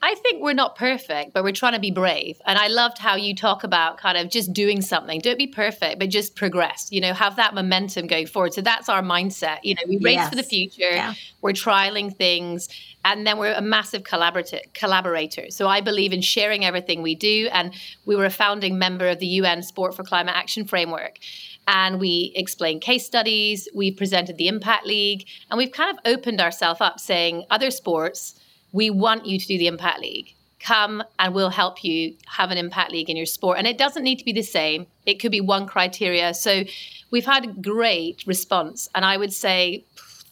I 0.00 0.14
think 0.14 0.40
we're 0.42 0.52
not 0.52 0.76
perfect, 0.76 1.32
but 1.32 1.42
we're 1.42 1.52
trying 1.52 1.72
to 1.72 1.80
be 1.80 1.90
brave. 1.90 2.40
And 2.46 2.56
I 2.56 2.68
loved 2.68 2.98
how 2.98 3.16
you 3.16 3.34
talk 3.34 3.64
about 3.64 3.98
kind 3.98 4.16
of 4.16 4.30
just 4.30 4.52
doing 4.52 4.80
something. 4.80 5.18
Don't 5.20 5.36
be 5.36 5.48
perfect, 5.48 5.98
but 5.98 6.08
just 6.08 6.36
progress, 6.36 6.86
you 6.92 7.00
know, 7.00 7.12
have 7.12 7.34
that 7.34 7.52
momentum 7.52 8.06
going 8.06 8.28
forward. 8.28 8.54
So 8.54 8.60
that's 8.60 8.88
our 8.88 9.02
mindset. 9.02 9.58
You 9.64 9.74
know, 9.74 9.82
we 9.88 9.98
race 9.98 10.28
for 10.28 10.36
the 10.36 10.44
future, 10.44 10.88
Yeah. 10.88 11.14
we're 11.42 11.52
trialing 11.52 12.16
things, 12.16 12.68
and 13.04 13.26
then 13.26 13.38
we're 13.38 13.54
a 13.54 13.60
massive 13.60 14.04
collaborator, 14.04 14.60
collaborator. 14.72 15.50
So 15.50 15.66
I 15.66 15.80
believe 15.80 16.12
in 16.12 16.20
sharing 16.20 16.64
everything 16.64 17.02
we 17.02 17.16
do. 17.16 17.48
And 17.52 17.74
we 18.06 18.14
were 18.14 18.24
a 18.24 18.30
founding 18.30 18.78
member 18.78 19.08
of 19.08 19.18
the 19.18 19.26
UN 19.26 19.64
Sport 19.64 19.96
for 19.96 20.04
Climate 20.04 20.34
Action 20.36 20.64
Framework. 20.64 21.18
And 21.66 21.98
we 21.98 22.32
explained 22.36 22.82
case 22.82 23.04
studies, 23.04 23.68
we 23.74 23.90
presented 23.90 24.36
the 24.36 24.46
Impact 24.46 24.86
League, 24.86 25.26
and 25.50 25.58
we've 25.58 25.72
kind 25.72 25.90
of 25.90 25.98
opened 26.04 26.40
ourselves 26.40 26.80
up 26.80 27.00
saying, 27.00 27.44
other 27.50 27.70
sports, 27.72 28.36
we 28.72 28.90
want 28.90 29.26
you 29.26 29.38
to 29.38 29.46
do 29.46 29.58
the 29.58 29.66
Impact 29.66 30.00
League. 30.00 30.34
Come 30.60 31.02
and 31.18 31.34
we'll 31.34 31.50
help 31.50 31.84
you 31.84 32.16
have 32.26 32.50
an 32.50 32.58
Impact 32.58 32.92
League 32.92 33.08
in 33.08 33.16
your 33.16 33.26
sport. 33.26 33.58
And 33.58 33.66
it 33.66 33.78
doesn't 33.78 34.02
need 34.02 34.18
to 34.18 34.24
be 34.24 34.32
the 34.32 34.42
same, 34.42 34.86
it 35.06 35.20
could 35.20 35.30
be 35.30 35.40
one 35.40 35.66
criteria. 35.66 36.34
So 36.34 36.64
we've 37.10 37.26
had 37.26 37.44
a 37.44 37.48
great 37.48 38.24
response. 38.26 38.88
And 38.94 39.04
I 39.04 39.16
would 39.16 39.32
say 39.32 39.84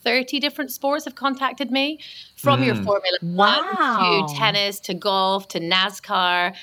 30 0.06 0.38
different 0.40 0.70
sports 0.70 1.04
have 1.04 1.14
contacted 1.14 1.70
me 1.70 1.98
from 2.36 2.62
your 2.62 2.74
Formula 2.76 3.18
Wow. 3.22 4.20
One 4.20 4.28
to 4.28 4.34
tennis 4.34 4.80
to 4.80 4.94
golf 4.94 5.48
to 5.48 5.60
NASCAR. 5.60 6.54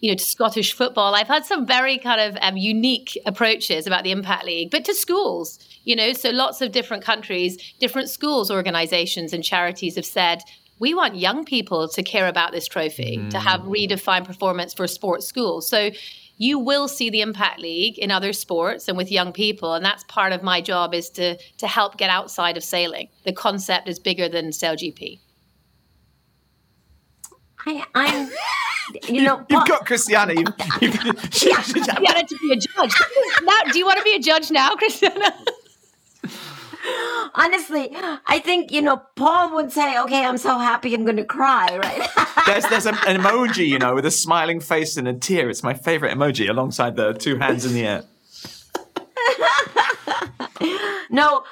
You 0.00 0.10
know, 0.10 0.16
to 0.16 0.24
Scottish 0.24 0.74
football. 0.74 1.14
I've 1.14 1.28
had 1.28 1.46
some 1.46 1.64
very 1.64 1.96
kind 1.96 2.20
of 2.20 2.36
um, 2.42 2.58
unique 2.58 3.16
approaches 3.24 3.86
about 3.86 4.04
the 4.04 4.10
Impact 4.10 4.44
League, 4.44 4.70
but 4.70 4.84
to 4.84 4.94
schools, 4.94 5.58
you 5.84 5.96
know, 5.96 6.12
so 6.12 6.28
lots 6.28 6.60
of 6.60 6.72
different 6.72 7.02
countries, 7.02 7.56
different 7.78 8.10
schools, 8.10 8.50
organizations, 8.50 9.32
and 9.32 9.42
charities 9.42 9.94
have 9.96 10.04
said, 10.04 10.42
we 10.78 10.94
want 10.94 11.16
young 11.16 11.44
people 11.44 11.88
to 11.88 12.02
care 12.02 12.28
about 12.28 12.52
this 12.52 12.66
trophy, 12.66 13.24
to 13.30 13.38
have 13.38 13.60
mm. 13.60 13.88
redefined 13.88 14.24
performance 14.24 14.74
for 14.74 14.86
sports 14.86 15.26
schools. 15.26 15.68
So 15.68 15.90
you 16.36 16.58
will 16.58 16.88
see 16.88 17.10
the 17.10 17.20
Impact 17.20 17.60
League 17.60 17.98
in 17.98 18.10
other 18.10 18.32
sports 18.32 18.88
and 18.88 18.96
with 18.96 19.10
young 19.10 19.32
people, 19.32 19.74
and 19.74 19.84
that's 19.84 20.04
part 20.04 20.32
of 20.32 20.42
my 20.42 20.60
job 20.60 20.94
is 20.94 21.10
to 21.10 21.36
to 21.58 21.66
help 21.66 21.96
get 21.96 22.10
outside 22.10 22.56
of 22.56 22.64
sailing. 22.64 23.08
The 23.24 23.32
concept 23.32 23.88
is 23.88 23.98
bigger 23.98 24.28
than 24.28 24.50
SailGP. 24.50 25.20
I, 27.66 27.84
I'm, 27.94 28.30
you 29.08 29.22
know, 29.22 29.38
You've 29.48 29.48
Paul- 29.48 29.66
got 29.66 29.86
Christiana. 29.86 30.34
You've, 30.34 30.52
you've, 30.80 30.98
Christiana 31.16 32.24
to 32.28 32.38
be 32.42 32.52
a 32.52 32.56
judge. 32.56 32.94
now, 33.42 33.72
do 33.72 33.78
you 33.78 33.86
want 33.86 33.98
to 33.98 34.04
be 34.04 34.14
a 34.14 34.18
judge 34.18 34.50
now, 34.50 34.74
Christiana? 34.76 35.34
honestly, 37.34 37.90
I 38.26 38.40
think, 38.44 38.70
you 38.70 38.82
know, 38.82 39.02
Paul 39.16 39.54
would 39.54 39.72
say, 39.72 39.98
okay, 40.00 40.24
I'm 40.24 40.38
so 40.38 40.58
happy 40.58 40.94
I'm 40.94 41.04
going 41.04 41.16
to 41.16 41.24
cry, 41.24 41.76
right? 41.76 42.08
there's 42.46 42.66
there's 42.68 42.86
an 42.86 42.94
emoji, 42.94 43.66
you 43.66 43.78
know, 43.78 43.94
with 43.94 44.06
a 44.06 44.10
smiling 44.10 44.60
face 44.60 44.96
and 44.96 45.08
a 45.08 45.14
tear. 45.14 45.48
It's 45.50 45.62
my 45.62 45.74
favorite 45.74 46.16
emoji 46.16 46.48
alongside 46.48 46.96
the 46.96 47.12
two 47.12 47.36
hands 47.38 47.64
in 47.64 47.74
the 47.74 47.86
air. 47.86 48.04
no, 51.10 51.44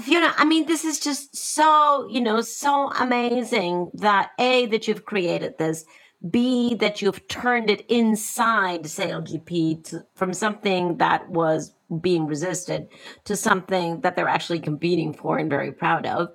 Fiona, 0.00 0.34
I 0.36 0.44
mean, 0.44 0.66
this 0.66 0.84
is 0.84 1.00
just 1.00 1.36
so, 1.36 2.08
you 2.10 2.20
know, 2.20 2.40
so 2.40 2.90
amazing 2.92 3.90
that 3.94 4.30
A, 4.38 4.66
that 4.66 4.88
you've 4.88 5.04
created 5.04 5.58
this, 5.58 5.84
B, 6.28 6.74
that 6.76 7.00
you've 7.00 7.26
turned 7.28 7.70
it 7.70 7.84
inside 7.88 8.84
SailGP 8.84 9.84
to, 9.84 10.04
from 10.14 10.32
something 10.32 10.98
that 10.98 11.28
was 11.30 11.74
being 12.00 12.26
resisted 12.26 12.88
to 13.24 13.36
something 13.36 14.00
that 14.02 14.16
they're 14.16 14.28
actually 14.28 14.60
competing 14.60 15.12
for 15.12 15.38
and 15.38 15.50
very 15.50 15.72
proud 15.72 16.06
of, 16.06 16.28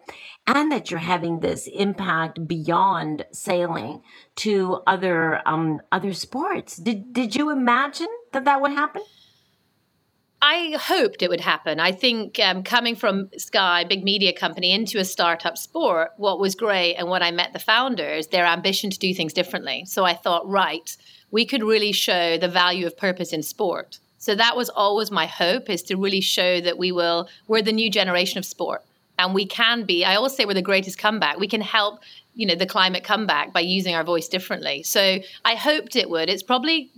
and 0.47 0.71
that 0.71 0.91
you're 0.91 0.99
having 0.99 1.39
this 1.39 1.67
impact 1.67 2.47
beyond 2.47 3.25
sailing 3.31 4.01
to 4.35 4.81
other 4.85 5.41
um, 5.47 5.81
other 5.91 6.13
sports. 6.13 6.77
Did 6.77 7.13
did 7.13 7.35
you 7.35 7.51
imagine 7.51 8.07
that 8.31 8.45
that 8.45 8.61
would 8.61 8.71
happen? 8.71 9.01
I 10.41 10.77
hoped 10.79 11.23
it 11.23 11.29
would 11.29 11.41
happen. 11.41 11.79
I 11.79 11.91
think 11.91 12.39
um, 12.39 12.61
coming 12.61 12.95
from 12.95 13.29
Sky, 13.35 13.83
big 13.83 14.03
media 14.03 14.31
company, 14.31 14.73
into 14.73 14.99
a 14.99 15.05
startup 15.05 15.57
sport, 15.57 16.11
what 16.17 16.39
was 16.39 16.53
great 16.53 16.95
and 16.95 17.09
when 17.09 17.23
I 17.23 17.31
met 17.31 17.51
the 17.51 17.57
founders, 17.57 18.27
their 18.27 18.45
ambition 18.45 18.91
to 18.91 18.99
do 18.99 19.11
things 19.11 19.33
differently. 19.33 19.85
So 19.85 20.03
I 20.03 20.13
thought, 20.13 20.47
right, 20.47 20.95
we 21.31 21.45
could 21.45 21.63
really 21.63 21.91
show 21.91 22.37
the 22.37 22.47
value 22.47 22.85
of 22.85 22.95
purpose 22.95 23.33
in 23.33 23.41
sport. 23.41 23.99
So 24.25 24.33
that 24.33 24.57
was 24.57 24.69
always 24.69 25.11
my 25.11 25.27
hope 25.27 25.69
is 25.69 25.83
to 25.83 25.97
really 25.97 26.19
show 26.19 26.59
that 26.59 26.79
we 26.79 26.91
will, 26.91 27.29
we're 27.47 27.61
the 27.61 27.71
new 27.71 27.91
generation 27.91 28.39
of 28.39 28.45
sport. 28.45 28.83
And 29.19 29.35
we 29.35 29.45
can 29.45 29.83
be, 29.83 30.03
I 30.03 30.15
always 30.15 30.35
say 30.35 30.45
we're 30.45 30.55
the 30.55 30.63
greatest 30.63 30.97
comeback. 30.97 31.37
We 31.37 31.47
can 31.47 31.61
help, 31.61 31.99
you 32.33 32.47
know, 32.47 32.55
the 32.55 32.65
climate 32.65 33.03
comeback 33.03 33.53
by 33.53 33.59
using 33.59 33.93
our 33.93 34.03
voice 34.03 34.27
differently. 34.27 34.81
So 34.81 35.19
I 35.45 35.53
hoped 35.53 35.95
it 35.95 36.09
would. 36.09 36.27
It's 36.27 36.41
probably 36.41 36.89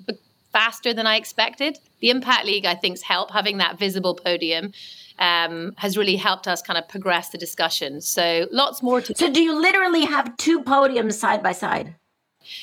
faster 0.53 0.93
than 0.93 1.05
I 1.05 1.17
expected. 1.17 1.77
The 1.99 2.11
Impact 2.11 2.45
League, 2.45 2.65
I 2.65 2.75
think, 2.75 2.93
has 2.93 3.01
helped 3.01 3.33
having 3.33 3.57
that 3.57 3.77
visible 3.77 4.15
podium. 4.15 4.71
Um, 5.19 5.73
has 5.77 5.97
really 5.97 6.15
helped 6.15 6.47
us 6.47 6.61
kind 6.61 6.77
of 6.77 6.87
progress 6.87 7.29
the 7.29 7.37
discussion. 7.37 7.99
So 7.99 8.47
lots 8.51 8.81
more 8.81 9.01
to 9.01 9.15
So 9.17 9.33
do 9.33 9.41
you 9.41 9.59
literally 9.59 10.05
have 10.05 10.37
two 10.37 10.61
podiums 10.63 11.13
side 11.13 11.43
by 11.43 11.51
side? 11.51 11.95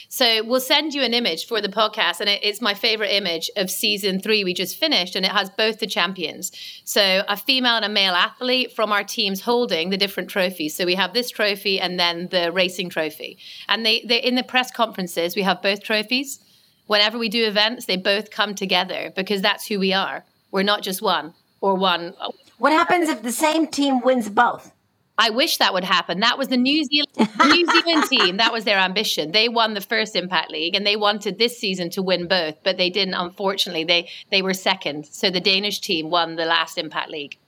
So 0.09 0.43
we'll 0.45 0.61
send 0.61 0.95
you 0.95 1.03
an 1.03 1.15
image 1.15 1.47
for 1.47 1.61
the 1.61 1.69
podcast, 1.69 2.21
and 2.21 2.29
it, 2.29 2.41
it's 2.43 2.61
my 2.61 2.75
favorite 2.75 3.13
image 3.13 3.51
of 3.57 3.71
season 3.71 4.21
three 4.21 4.45
we 4.45 4.55
just 4.55 4.77
finished, 4.77 5.17
and 5.17 5.25
it 5.25 5.33
has 5.33 5.51
both 5.51 5.79
the 5.79 5.87
champions. 5.87 6.53
So 6.85 7.23
a 7.29 7.37
female 7.37 7.77
and 7.77 7.85
a 7.85 7.89
male 7.89 8.15
athlete 8.15 8.73
from 8.73 8.93
our 8.93 9.05
teams 9.05 9.41
holding 9.43 9.91
the 9.91 9.97
different 9.97 10.29
trophies. 10.29 10.75
So 10.75 10.85
we 10.85 10.95
have 10.95 11.13
this 11.13 11.31
trophy 11.31 11.81
and 11.81 11.99
then 11.99 12.29
the 12.29 12.53
racing 12.53 12.91
trophy, 12.91 13.39
and 13.69 13.85
they 13.85 14.03
they 14.07 14.19
in 14.23 14.35
the 14.35 14.43
press 14.43 14.71
conferences 14.71 15.37
we 15.37 15.43
have 15.43 15.63
both 15.63 15.83
trophies. 15.83 16.41
Whenever 16.87 17.19
we 17.19 17.31
do 17.31 17.47
events, 17.47 17.87
they 17.87 17.97
both 17.97 18.31
come 18.31 18.55
together 18.55 19.11
because 19.17 19.41
that's 19.41 19.67
who 19.67 19.79
we 19.81 19.95
are. 19.95 20.23
We're 20.51 20.63
not 20.63 20.83
just 20.83 21.01
one 21.01 21.33
or 21.63 21.75
one. 21.75 22.13
What 22.59 22.73
happens 22.73 23.09
if 23.09 23.23
the 23.23 23.33
same 23.33 23.67
team 23.67 24.03
wins 24.03 24.29
both? 24.29 24.74
I 25.17 25.31
wish 25.31 25.59
that 25.59 25.73
would 25.73 25.85
happen. 25.85 26.21
That 26.21 26.39
was 26.39 26.49
the 26.49 26.57
New 26.57 26.85
Zealand 26.85 27.31
New 27.45 27.67
Zealand 27.67 28.05
team. 28.09 28.37
That 28.39 28.53
was 28.53 28.65
their 28.65 28.79
ambition. 28.79 29.31
They 29.33 29.49
won 29.49 29.75
the 29.75 29.81
first 29.81 30.17
Impact 30.17 30.51
League, 30.51 30.75
and 30.75 30.85
they 30.87 30.97
wanted 30.97 31.39
this 31.39 31.57
season 31.57 31.91
to 31.91 32.03
win 32.03 32.27
both, 32.27 32.57
but 32.65 32.77
they 32.79 32.91
didn't. 32.91 33.15
Unfortunately, 33.15 33.85
they 33.85 34.09
they 34.31 34.43
were 34.43 34.55
second. 34.55 35.07
So 35.07 35.31
the 35.31 35.41
Danish 35.41 35.81
team 35.81 36.11
won 36.11 36.37
the 36.37 36.45
last 36.45 36.79
Impact 36.79 37.11
League. 37.11 37.39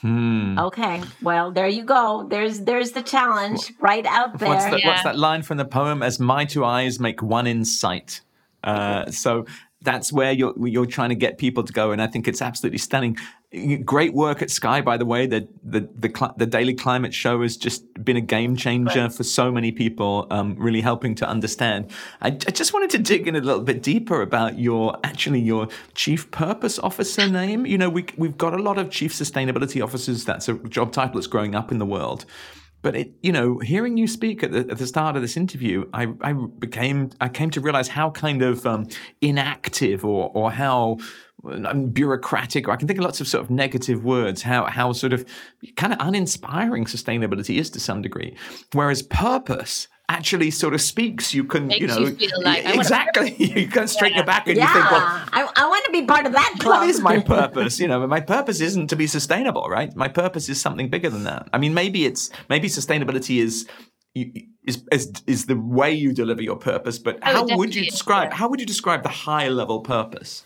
Hmm. 0.00 0.58
Okay, 0.58 1.02
well 1.22 1.52
there 1.52 1.68
you 1.68 1.84
go. 1.84 2.26
There's 2.28 2.60
there's 2.60 2.92
the 2.92 3.02
challenge 3.02 3.72
right 3.80 4.04
out 4.04 4.38
there. 4.38 4.48
What's, 4.48 4.64
the, 4.66 4.78
Yeah. 4.78 4.88
what's 4.88 5.04
that 5.04 5.18
line 5.18 5.42
from 5.42 5.56
the 5.56 5.64
poem? 5.64 6.02
As 6.02 6.20
my 6.20 6.44
two 6.44 6.64
eyes 6.64 7.00
make 7.00 7.22
one 7.22 7.46
in 7.46 7.64
sight. 7.64 8.20
Uh, 8.64 9.10
so 9.12 9.46
that's 9.86 10.12
where 10.12 10.32
you're 10.32 10.52
you're 10.66 10.84
trying 10.84 11.10
to 11.10 11.14
get 11.14 11.38
people 11.38 11.62
to 11.62 11.72
go, 11.72 11.92
and 11.92 12.02
I 12.02 12.08
think 12.08 12.26
it's 12.26 12.42
absolutely 12.42 12.78
stunning. 12.78 13.16
Great 13.84 14.12
work 14.12 14.42
at 14.42 14.50
Sky, 14.50 14.80
by 14.80 14.96
the 14.96 15.06
way. 15.06 15.26
The 15.26 15.48
the 15.62 15.88
the, 15.94 16.34
the 16.36 16.44
daily 16.44 16.74
climate 16.74 17.14
show 17.14 17.40
has 17.42 17.56
just 17.56 17.84
been 18.04 18.16
a 18.16 18.20
game 18.20 18.56
changer 18.56 19.02
right. 19.02 19.12
for 19.12 19.22
so 19.22 19.52
many 19.52 19.70
people, 19.70 20.26
um, 20.30 20.56
really 20.58 20.80
helping 20.80 21.14
to 21.14 21.28
understand. 21.28 21.92
I, 22.20 22.28
I, 22.28 22.30
just 22.32 22.74
wanted 22.74 22.90
to 22.90 22.98
dig 22.98 23.28
in 23.28 23.36
a 23.36 23.40
little 23.40 23.62
bit 23.62 23.80
deeper 23.80 24.20
about 24.22 24.58
your 24.58 24.98
actually 25.04 25.40
your 25.40 25.68
chief 25.94 26.30
purpose 26.32 26.80
officer 26.80 27.28
name. 27.28 27.64
You 27.64 27.78
know, 27.78 27.88
we 27.88 28.06
we've 28.16 28.36
got 28.36 28.54
a 28.54 28.62
lot 28.62 28.78
of 28.78 28.90
chief 28.90 29.14
sustainability 29.14 29.82
officers. 29.82 30.24
That's 30.24 30.48
a 30.48 30.54
job 30.54 30.92
title 30.92 31.14
that's 31.14 31.28
growing 31.28 31.54
up 31.54 31.70
in 31.70 31.78
the 31.78 31.86
world. 31.86 32.26
But 32.86 32.94
it, 32.94 33.14
you 33.20 33.32
know, 33.32 33.58
hearing 33.58 33.96
you 33.96 34.06
speak 34.06 34.44
at 34.44 34.52
the, 34.52 34.60
at 34.60 34.78
the 34.78 34.86
start 34.86 35.16
of 35.16 35.22
this 35.22 35.36
interview, 35.36 35.86
I, 35.92 36.06
I, 36.20 36.34
became, 36.34 37.10
I 37.20 37.28
came 37.28 37.50
to 37.50 37.60
realize 37.60 37.88
how 37.88 38.12
kind 38.12 38.42
of 38.42 38.64
um, 38.64 38.86
inactive 39.20 40.04
or 40.04 40.30
or 40.32 40.52
how 40.52 40.98
um, 41.44 41.88
bureaucratic, 41.88 42.68
or 42.68 42.70
I 42.70 42.76
can 42.76 42.86
think 42.86 43.00
of 43.00 43.04
lots 43.04 43.20
of 43.20 43.26
sort 43.26 43.42
of 43.42 43.50
negative 43.50 44.04
words, 44.04 44.42
how 44.42 44.66
how 44.66 44.92
sort 44.92 45.12
of 45.12 45.24
kind 45.74 45.94
of 45.94 45.98
uninspiring 46.00 46.84
sustainability 46.84 47.58
is 47.58 47.70
to 47.70 47.80
some 47.80 48.02
degree. 48.02 48.36
Whereas 48.72 49.02
purpose 49.02 49.88
actually 50.08 50.50
sort 50.50 50.74
of 50.74 50.80
speaks. 50.80 51.34
You 51.34 51.44
can, 51.44 51.66
Makes 51.66 51.80
you 51.80 51.86
know, 51.86 51.98
you 51.98 52.28
like, 52.42 52.64
exactly. 52.64 53.34
you 53.38 53.68
can 53.68 53.88
straighten 53.88 54.16
yeah. 54.16 54.20
your 54.20 54.26
back 54.26 54.46
and 54.46 54.56
yeah. 54.56 54.68
you 54.68 54.80
think, 54.80 54.90
well, 54.90 55.02
I, 55.02 55.48
I 55.56 55.68
want 55.68 55.84
to 55.86 55.92
be 55.92 56.04
part 56.04 56.26
of 56.26 56.32
that 56.32 56.54
club. 56.58 56.80
What 56.80 56.88
is 56.88 57.00
my 57.00 57.20
purpose? 57.36 57.80
you 57.80 57.88
know, 57.88 58.06
my 58.06 58.20
purpose 58.20 58.60
isn't 58.60 58.88
to 58.88 58.96
be 58.96 59.06
sustainable, 59.06 59.68
right? 59.68 59.94
My 59.96 60.08
purpose 60.08 60.48
is 60.48 60.60
something 60.60 60.88
bigger 60.88 61.10
than 61.10 61.24
that. 61.24 61.48
I 61.52 61.58
mean, 61.58 61.74
maybe 61.74 62.06
it's 62.06 62.30
maybe 62.48 62.68
sustainability 62.68 63.42
is. 63.42 63.66
Is, 64.64 64.82
is 64.90 65.12
is 65.26 65.44
the 65.44 65.58
way 65.58 65.92
you 65.92 66.14
deliver 66.14 66.40
your 66.40 66.56
purpose, 66.56 66.98
but 66.98 67.18
oh, 67.22 67.46
how 67.46 67.58
would 67.58 67.74
you 67.74 67.84
describe 67.84 68.32
how 68.32 68.48
would 68.48 68.58
you 68.58 68.64
describe 68.64 69.02
the 69.02 69.10
high 69.10 69.48
level 69.48 69.80
purpose? 69.80 70.42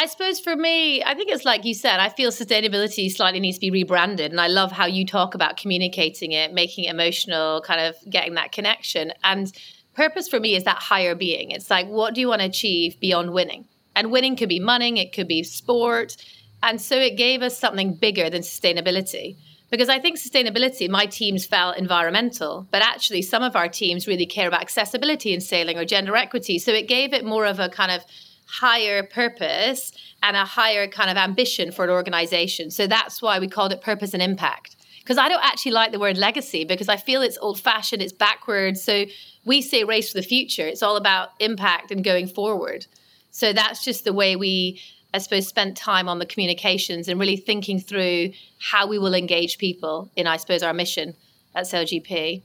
I 0.00 0.06
suppose 0.06 0.40
for 0.40 0.56
me, 0.56 1.04
I 1.04 1.14
think 1.14 1.30
it's 1.30 1.44
like 1.44 1.66
you 1.66 1.74
said, 1.74 2.00
I 2.00 2.08
feel 2.08 2.30
sustainability 2.30 3.10
slightly 3.10 3.38
needs 3.38 3.58
to 3.58 3.60
be 3.60 3.70
rebranded. 3.70 4.30
And 4.30 4.40
I 4.40 4.46
love 4.46 4.72
how 4.72 4.86
you 4.86 5.04
talk 5.04 5.34
about 5.34 5.58
communicating 5.58 6.32
it, 6.32 6.54
making 6.54 6.84
it 6.84 6.92
emotional, 6.92 7.60
kind 7.60 7.82
of 7.82 7.96
getting 8.08 8.32
that 8.36 8.50
connection. 8.50 9.12
And 9.22 9.52
purpose 9.92 10.26
for 10.26 10.40
me 10.40 10.56
is 10.56 10.64
that 10.64 10.78
higher 10.78 11.14
being. 11.14 11.50
It's 11.50 11.68
like, 11.68 11.86
what 11.86 12.14
do 12.14 12.22
you 12.22 12.28
want 12.28 12.40
to 12.40 12.46
achieve 12.46 12.98
beyond 12.98 13.34
winning? 13.34 13.68
And 13.94 14.10
winning 14.10 14.36
could 14.36 14.48
be 14.48 14.58
money, 14.58 14.98
it 14.98 15.12
could 15.12 15.28
be 15.28 15.42
sport. 15.42 16.16
And 16.62 16.80
so 16.80 16.96
it 16.96 17.18
gave 17.18 17.42
us 17.42 17.58
something 17.58 17.92
bigger 17.92 18.30
than 18.30 18.40
sustainability. 18.40 19.36
Because 19.70 19.90
I 19.90 19.98
think 19.98 20.16
sustainability, 20.18 20.88
my 20.88 21.04
teams 21.04 21.44
felt 21.44 21.76
environmental, 21.76 22.66
but 22.70 22.80
actually 22.80 23.20
some 23.20 23.42
of 23.42 23.54
our 23.54 23.68
teams 23.68 24.08
really 24.08 24.24
care 24.24 24.48
about 24.48 24.62
accessibility 24.62 25.34
in 25.34 25.42
sailing 25.42 25.76
or 25.76 25.84
gender 25.84 26.16
equity. 26.16 26.58
So 26.58 26.72
it 26.72 26.88
gave 26.88 27.12
it 27.12 27.22
more 27.22 27.44
of 27.44 27.60
a 27.60 27.68
kind 27.68 27.92
of 27.92 28.02
higher 28.50 29.02
purpose 29.02 29.92
and 30.22 30.36
a 30.36 30.44
higher 30.44 30.88
kind 30.88 31.10
of 31.10 31.16
ambition 31.16 31.70
for 31.70 31.84
an 31.84 31.90
organization. 31.90 32.70
So 32.70 32.86
that's 32.86 33.22
why 33.22 33.38
we 33.38 33.48
called 33.48 33.72
it 33.72 33.80
purpose 33.80 34.12
and 34.12 34.22
impact. 34.22 34.76
Because 34.98 35.18
I 35.18 35.28
don't 35.28 35.42
actually 35.44 35.72
like 35.72 35.92
the 35.92 35.98
word 35.98 36.18
legacy 36.18 36.64
because 36.64 36.88
I 36.88 36.96
feel 36.96 37.22
it's 37.22 37.38
old 37.38 37.60
fashioned, 37.60 38.02
it's 38.02 38.12
backwards. 38.12 38.82
So 38.82 39.04
we 39.44 39.62
say 39.62 39.84
race 39.84 40.12
for 40.12 40.18
the 40.18 40.26
future. 40.26 40.66
It's 40.66 40.82
all 40.82 40.96
about 40.96 41.30
impact 41.40 41.90
and 41.90 42.04
going 42.04 42.26
forward. 42.26 42.86
So 43.30 43.52
that's 43.52 43.84
just 43.84 44.04
the 44.04 44.12
way 44.12 44.36
we, 44.36 44.80
I 45.14 45.18
suppose, 45.18 45.46
spent 45.46 45.76
time 45.76 46.08
on 46.08 46.18
the 46.18 46.26
communications 46.26 47.08
and 47.08 47.18
really 47.18 47.36
thinking 47.36 47.78
through 47.80 48.32
how 48.58 48.86
we 48.86 48.98
will 48.98 49.14
engage 49.14 49.58
people 49.58 50.10
in, 50.16 50.26
I 50.26 50.36
suppose, 50.36 50.62
our 50.62 50.74
mission 50.74 51.14
at 51.54 51.64
SailGP. 51.64 52.42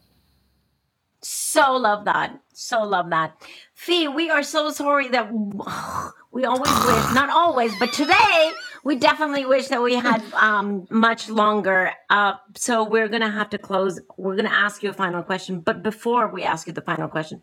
So 1.21 1.73
love 1.73 2.05
that. 2.05 2.39
So 2.53 2.83
love 2.83 3.09
that. 3.09 3.41
Fee, 3.75 4.07
we 4.07 4.29
are 4.29 4.41
so 4.41 4.71
sorry 4.71 5.09
that 5.09 5.31
we 6.31 6.45
always 6.45 6.71
wish, 6.71 7.13
not 7.13 7.29
always, 7.29 7.77
but 7.77 7.91
today 7.91 8.51
we 8.85 8.95
definitely 8.95 9.45
wish 9.45 9.67
that 9.67 9.83
we 9.83 9.95
had 9.95 10.23
um, 10.33 10.87
much 10.89 11.29
longer. 11.29 11.91
Uh, 12.09 12.35
so 12.55 12.83
we're 12.87 13.09
going 13.09 13.21
to 13.21 13.29
have 13.29 13.49
to 13.49 13.57
close. 13.57 13.99
We're 14.17 14.35
going 14.35 14.49
to 14.49 14.55
ask 14.55 14.81
you 14.81 14.89
a 14.89 14.93
final 14.93 15.23
question. 15.23 15.59
But 15.59 15.83
before 15.83 16.29
we 16.29 16.43
ask 16.43 16.67
you 16.67 16.73
the 16.73 16.81
final 16.81 17.09
question, 17.09 17.41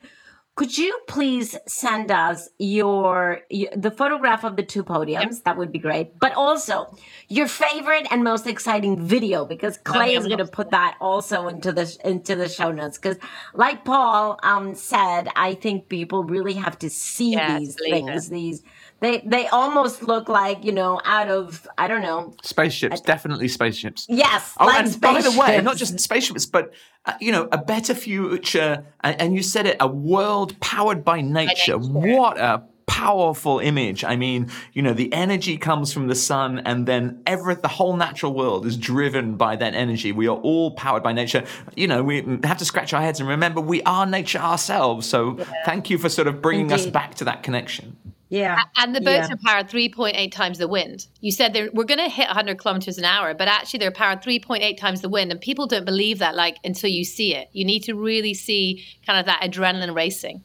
could 0.54 0.76
you 0.76 0.98
please 1.08 1.56
send 1.66 2.10
us 2.10 2.50
your, 2.58 3.40
the 3.74 3.90
photograph 3.90 4.44
of 4.44 4.56
the 4.56 4.62
two 4.62 4.84
podiums? 4.84 5.22
Yep. 5.22 5.44
That 5.44 5.56
would 5.56 5.72
be 5.72 5.78
great. 5.78 6.18
But 6.18 6.34
also 6.34 6.94
your 7.28 7.48
favorite 7.48 8.06
and 8.10 8.22
most 8.22 8.46
exciting 8.46 9.02
video 9.02 9.46
because 9.46 9.78
Clay 9.78 10.14
is 10.14 10.26
going 10.26 10.38
to 10.38 10.46
put 10.46 10.70
that 10.70 10.96
also 11.00 11.48
into 11.48 11.72
the 11.72 11.96
into 12.04 12.36
the 12.36 12.50
show 12.50 12.70
notes 12.70 12.98
because 12.98 13.16
like 13.54 13.84
Paul 13.86 14.38
um, 14.42 14.74
said, 14.74 15.28
I 15.36 15.54
think 15.54 15.88
people 15.88 16.24
really 16.24 16.54
have 16.54 16.78
to 16.80 16.90
see 16.90 17.32
yeah, 17.32 17.58
these 17.58 17.74
things. 17.74 18.28
It. 18.28 18.32
These 18.32 18.62
they 19.02 19.18
they 19.26 19.48
almost 19.48 20.04
look 20.04 20.28
like 20.28 20.64
you 20.64 20.72
know 20.72 21.00
out 21.04 21.28
of 21.28 21.68
I 21.76 21.88
don't 21.88 22.02
know 22.02 22.34
spaceships. 22.42 23.00
A, 23.00 23.04
definitely 23.04 23.48
spaceships. 23.48 24.06
Yes. 24.08 24.54
Oh, 24.58 24.66
like 24.66 24.78
and 24.78 24.88
spaceships. 24.88 25.24
by 25.26 25.30
the 25.30 25.38
way, 25.38 25.60
not 25.60 25.76
just 25.76 25.98
spaceships, 25.98 26.46
but 26.46 26.72
uh, 27.04 27.14
you 27.20 27.32
know, 27.32 27.48
a 27.50 27.58
better 27.58 27.94
future. 27.94 28.84
And, 29.00 29.20
and, 29.20 29.34
you 29.34 29.42
said 29.42 29.66
it, 29.66 29.76
a 29.80 29.88
world 29.88 30.58
powered 30.60 31.04
by 31.04 31.20
nature. 31.20 31.76
By 31.78 31.84
nature. 31.84 32.16
What 32.18 32.38
a 32.38 32.62
powerful 32.86 33.58
image. 33.58 34.04
I 34.04 34.14
mean, 34.14 34.48
you 34.72 34.82
know, 34.82 34.92
the 34.92 35.12
energy 35.12 35.58
comes 35.58 35.92
from 35.92 36.06
the 36.06 36.14
sun, 36.14 36.60
and 36.60 36.86
then 36.86 37.22
every 37.26 37.56
the 37.56 37.66
whole 37.66 37.96
natural 37.96 38.32
world 38.32 38.66
is 38.66 38.76
driven 38.76 39.36
by 39.36 39.56
that 39.56 39.74
energy. 39.74 40.12
We 40.12 40.28
are 40.28 40.36
all 40.36 40.70
powered 40.76 41.02
by 41.02 41.12
nature. 41.12 41.44
You 41.74 41.88
know, 41.88 42.04
we 42.04 42.22
have 42.44 42.58
to 42.58 42.64
scratch 42.64 42.92
our 42.92 43.00
heads 43.00 43.18
and 43.18 43.28
remember 43.28 43.60
we 43.60 43.82
are 43.82 44.06
nature 44.06 44.38
ourselves. 44.38 45.08
So, 45.08 45.38
yeah. 45.38 45.44
thank 45.64 45.90
you 45.90 45.98
for 45.98 46.08
sort 46.08 46.28
of 46.28 46.40
bringing 46.40 46.70
Indeed. 46.70 46.74
us 46.74 46.86
back 46.86 47.16
to 47.16 47.24
that 47.24 47.42
connection. 47.42 47.96
Yeah. 48.32 48.62
And 48.78 48.96
the 48.96 49.02
boats 49.02 49.28
yeah. 49.28 49.34
are 49.34 49.38
powered 49.44 49.68
3.8 49.68 50.32
times 50.32 50.56
the 50.56 50.66
wind. 50.66 51.06
You 51.20 51.30
said 51.30 51.52
we're 51.74 51.84
going 51.84 51.98
to 51.98 52.08
hit 52.08 52.28
100 52.28 52.56
kilometers 52.56 52.96
an 52.96 53.04
hour, 53.04 53.34
but 53.34 53.46
actually 53.46 53.80
they're 53.80 53.90
powered 53.90 54.22
3.8 54.22 54.78
times 54.78 55.02
the 55.02 55.10
wind. 55.10 55.30
And 55.30 55.38
people 55.38 55.66
don't 55.66 55.84
believe 55.84 56.18
that 56.20 56.34
like 56.34 56.56
until 56.64 56.88
you 56.88 57.04
see 57.04 57.34
it. 57.34 57.48
You 57.52 57.66
need 57.66 57.80
to 57.80 57.94
really 57.94 58.32
see 58.32 58.86
kind 59.04 59.20
of 59.20 59.26
that 59.26 59.42
adrenaline 59.42 59.94
racing 59.94 60.44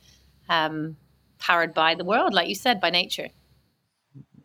um, 0.50 0.98
powered 1.40 1.74
by 1.74 1.96
the 1.96 2.04
world, 2.04 2.34
like 2.34 2.50
you 2.50 2.56
said, 2.56 2.82
by 2.82 2.90
nature. 2.90 3.30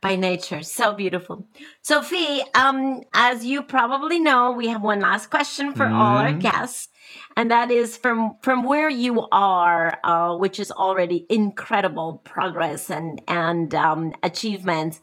By 0.01 0.15
nature. 0.15 0.63
So 0.63 0.95
beautiful. 0.95 1.49
Sophie, 1.83 2.43
um, 2.55 3.03
as 3.13 3.45
you 3.45 3.65
probably 3.65 4.21
know, 4.21 4.53
we 4.53 4.69
have 4.69 4.83
one 4.83 5.01
last 5.01 5.31
question 5.31 5.73
for 5.73 5.87
mm. 5.87 5.93
all 5.93 6.19
our 6.19 6.29
mm-hmm. 6.29 6.39
guests 6.39 6.92
and 7.37 7.51
that 7.51 7.71
is 7.71 7.97
from 7.97 8.37
from 8.43 8.65
where 8.65 8.89
you 8.89 9.27
are, 9.31 9.99
uh, 10.05 10.37
which 10.37 10.61
is 10.61 10.71
already 10.71 11.27
incredible 11.29 12.21
progress 12.25 12.91
and 12.91 13.21
and 13.29 13.75
um, 13.75 14.13
achievements 14.23 15.01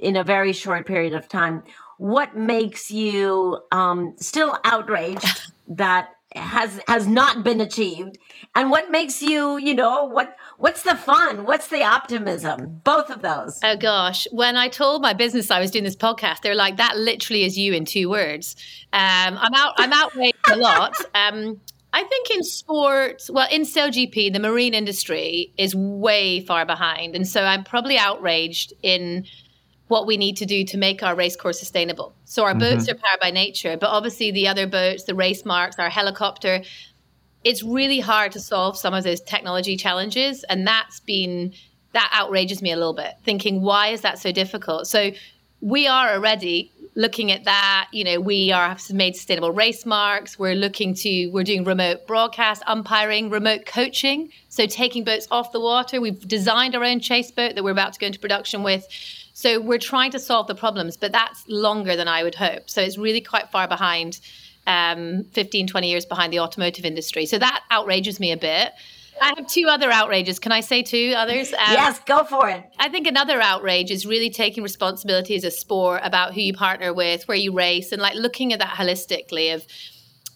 in 0.00 0.16
a 0.16 0.24
very 0.24 0.52
short 0.52 0.86
period 0.86 1.14
of 1.14 1.28
time. 1.28 1.62
What 1.98 2.36
makes 2.36 2.90
you 2.90 3.60
um, 3.72 4.14
still 4.18 4.58
outraged 4.64 5.52
that 5.68 6.10
has 6.34 6.80
has 6.86 7.06
not 7.06 7.42
been 7.44 7.60
achieved, 7.60 8.18
and 8.54 8.70
what 8.70 8.90
makes 8.90 9.22
you, 9.22 9.58
you 9.58 9.74
know, 9.74 10.04
what 10.04 10.36
What's 10.60 10.82
the 10.82 10.94
fun? 10.94 11.46
What's 11.46 11.68
the 11.68 11.82
optimism? 11.82 12.82
Both 12.84 13.08
of 13.08 13.22
those. 13.22 13.58
Oh 13.64 13.76
gosh, 13.76 14.26
when 14.30 14.58
I 14.58 14.68
told 14.68 15.00
my 15.00 15.14
business 15.14 15.50
I 15.50 15.58
was 15.58 15.70
doing 15.70 15.84
this 15.84 15.96
podcast, 15.96 16.42
they're 16.42 16.54
like, 16.54 16.76
"That 16.76 16.98
literally 16.98 17.44
is 17.44 17.56
you 17.56 17.72
in 17.72 17.86
two 17.86 18.10
words." 18.10 18.56
Um, 18.92 19.38
I'm 19.38 19.54
out. 19.54 19.72
I'm 19.78 19.92
outraged 19.92 20.36
a 20.50 20.56
lot. 20.56 20.94
Um, 21.14 21.60
I 21.92 22.04
think 22.04 22.30
in 22.30 22.42
sport, 22.44 23.22
well, 23.30 23.48
in 23.50 23.62
SailGP, 23.62 24.32
the 24.32 24.38
marine 24.38 24.74
industry 24.74 25.52
is 25.56 25.74
way 25.74 26.40
far 26.44 26.64
behind, 26.64 27.16
and 27.16 27.26
so 27.26 27.42
I'm 27.42 27.64
probably 27.64 27.96
outraged 27.96 28.72
in 28.82 29.24
what 29.90 30.06
we 30.06 30.16
need 30.16 30.36
to 30.36 30.46
do 30.46 30.64
to 30.64 30.78
make 30.78 31.02
our 31.02 31.16
race 31.16 31.34
course 31.34 31.58
sustainable. 31.58 32.14
So 32.24 32.44
our 32.44 32.50
mm-hmm. 32.50 32.60
boats 32.60 32.88
are 32.88 32.94
powered 32.94 33.18
by 33.20 33.32
nature, 33.32 33.76
but 33.76 33.88
obviously 33.88 34.30
the 34.30 34.46
other 34.46 34.68
boats, 34.68 35.02
the 35.02 35.16
race 35.16 35.44
marks, 35.44 35.80
our 35.80 35.90
helicopter, 35.90 36.62
it's 37.42 37.64
really 37.64 37.98
hard 37.98 38.30
to 38.32 38.40
solve 38.40 38.78
some 38.78 38.94
of 38.94 39.02
those 39.02 39.20
technology 39.20 39.76
challenges. 39.76 40.44
And 40.44 40.64
that's 40.64 41.00
been, 41.00 41.54
that 41.92 42.08
outrages 42.12 42.62
me 42.62 42.70
a 42.70 42.76
little 42.76 42.94
bit, 42.94 43.14
thinking, 43.24 43.62
why 43.62 43.88
is 43.88 44.02
that 44.02 44.20
so 44.20 44.30
difficult? 44.30 44.86
So 44.86 45.10
we 45.60 45.88
are 45.88 46.14
already 46.14 46.70
looking 46.94 47.32
at 47.32 47.42
that. 47.46 47.88
You 47.92 48.04
know, 48.04 48.20
we 48.20 48.52
are 48.52 48.68
have 48.68 48.92
made 48.92 49.16
sustainable 49.16 49.50
race 49.50 49.84
marks. 49.84 50.38
We're 50.38 50.54
looking 50.54 50.94
to, 50.94 51.26
we're 51.30 51.42
doing 51.42 51.64
remote 51.64 52.06
broadcast, 52.06 52.62
umpiring, 52.68 53.28
remote 53.28 53.66
coaching. 53.66 54.30
So 54.50 54.66
taking 54.66 55.02
boats 55.02 55.26
off 55.32 55.50
the 55.50 55.60
water. 55.60 56.00
We've 56.00 56.28
designed 56.28 56.76
our 56.76 56.84
own 56.84 57.00
chase 57.00 57.32
boat 57.32 57.56
that 57.56 57.64
we're 57.64 57.72
about 57.72 57.94
to 57.94 57.98
go 57.98 58.06
into 58.06 58.20
production 58.20 58.62
with. 58.62 58.86
So 59.40 59.58
we're 59.58 59.78
trying 59.78 60.10
to 60.10 60.18
solve 60.18 60.48
the 60.48 60.54
problems, 60.54 60.98
but 60.98 61.12
that's 61.12 61.48
longer 61.48 61.96
than 61.96 62.08
I 62.08 62.22
would 62.22 62.34
hope. 62.34 62.68
So 62.68 62.82
it's 62.82 62.98
really 62.98 63.22
quite 63.22 63.50
far 63.50 63.66
behind 63.66 64.20
um, 64.66 65.24
15, 65.32 65.66
20 65.66 65.88
years 65.88 66.04
behind 66.04 66.30
the 66.30 66.40
automotive 66.40 66.84
industry. 66.84 67.24
So 67.24 67.38
that 67.38 67.64
outrages 67.70 68.20
me 68.20 68.32
a 68.32 68.36
bit. 68.36 68.72
I 69.18 69.32
have 69.36 69.46
two 69.46 69.64
other 69.66 69.90
outrages. 69.90 70.38
Can 70.38 70.52
I 70.52 70.60
say 70.60 70.82
two 70.82 71.14
others? 71.16 71.54
Um, 71.54 71.72
yes, 71.72 72.00
go 72.00 72.22
for 72.24 72.50
it. 72.50 72.64
I 72.78 72.90
think 72.90 73.06
another 73.06 73.40
outrage 73.40 73.90
is 73.90 74.04
really 74.04 74.28
taking 74.28 74.62
responsibility 74.62 75.36
as 75.36 75.44
a 75.44 75.50
sport 75.50 76.02
about 76.04 76.34
who 76.34 76.42
you 76.42 76.52
partner 76.52 76.92
with, 76.92 77.26
where 77.26 77.36
you 77.36 77.52
race, 77.52 77.92
and 77.92 78.02
like 78.02 78.16
looking 78.16 78.52
at 78.52 78.58
that 78.58 78.76
holistically 78.76 79.54
of 79.54 79.66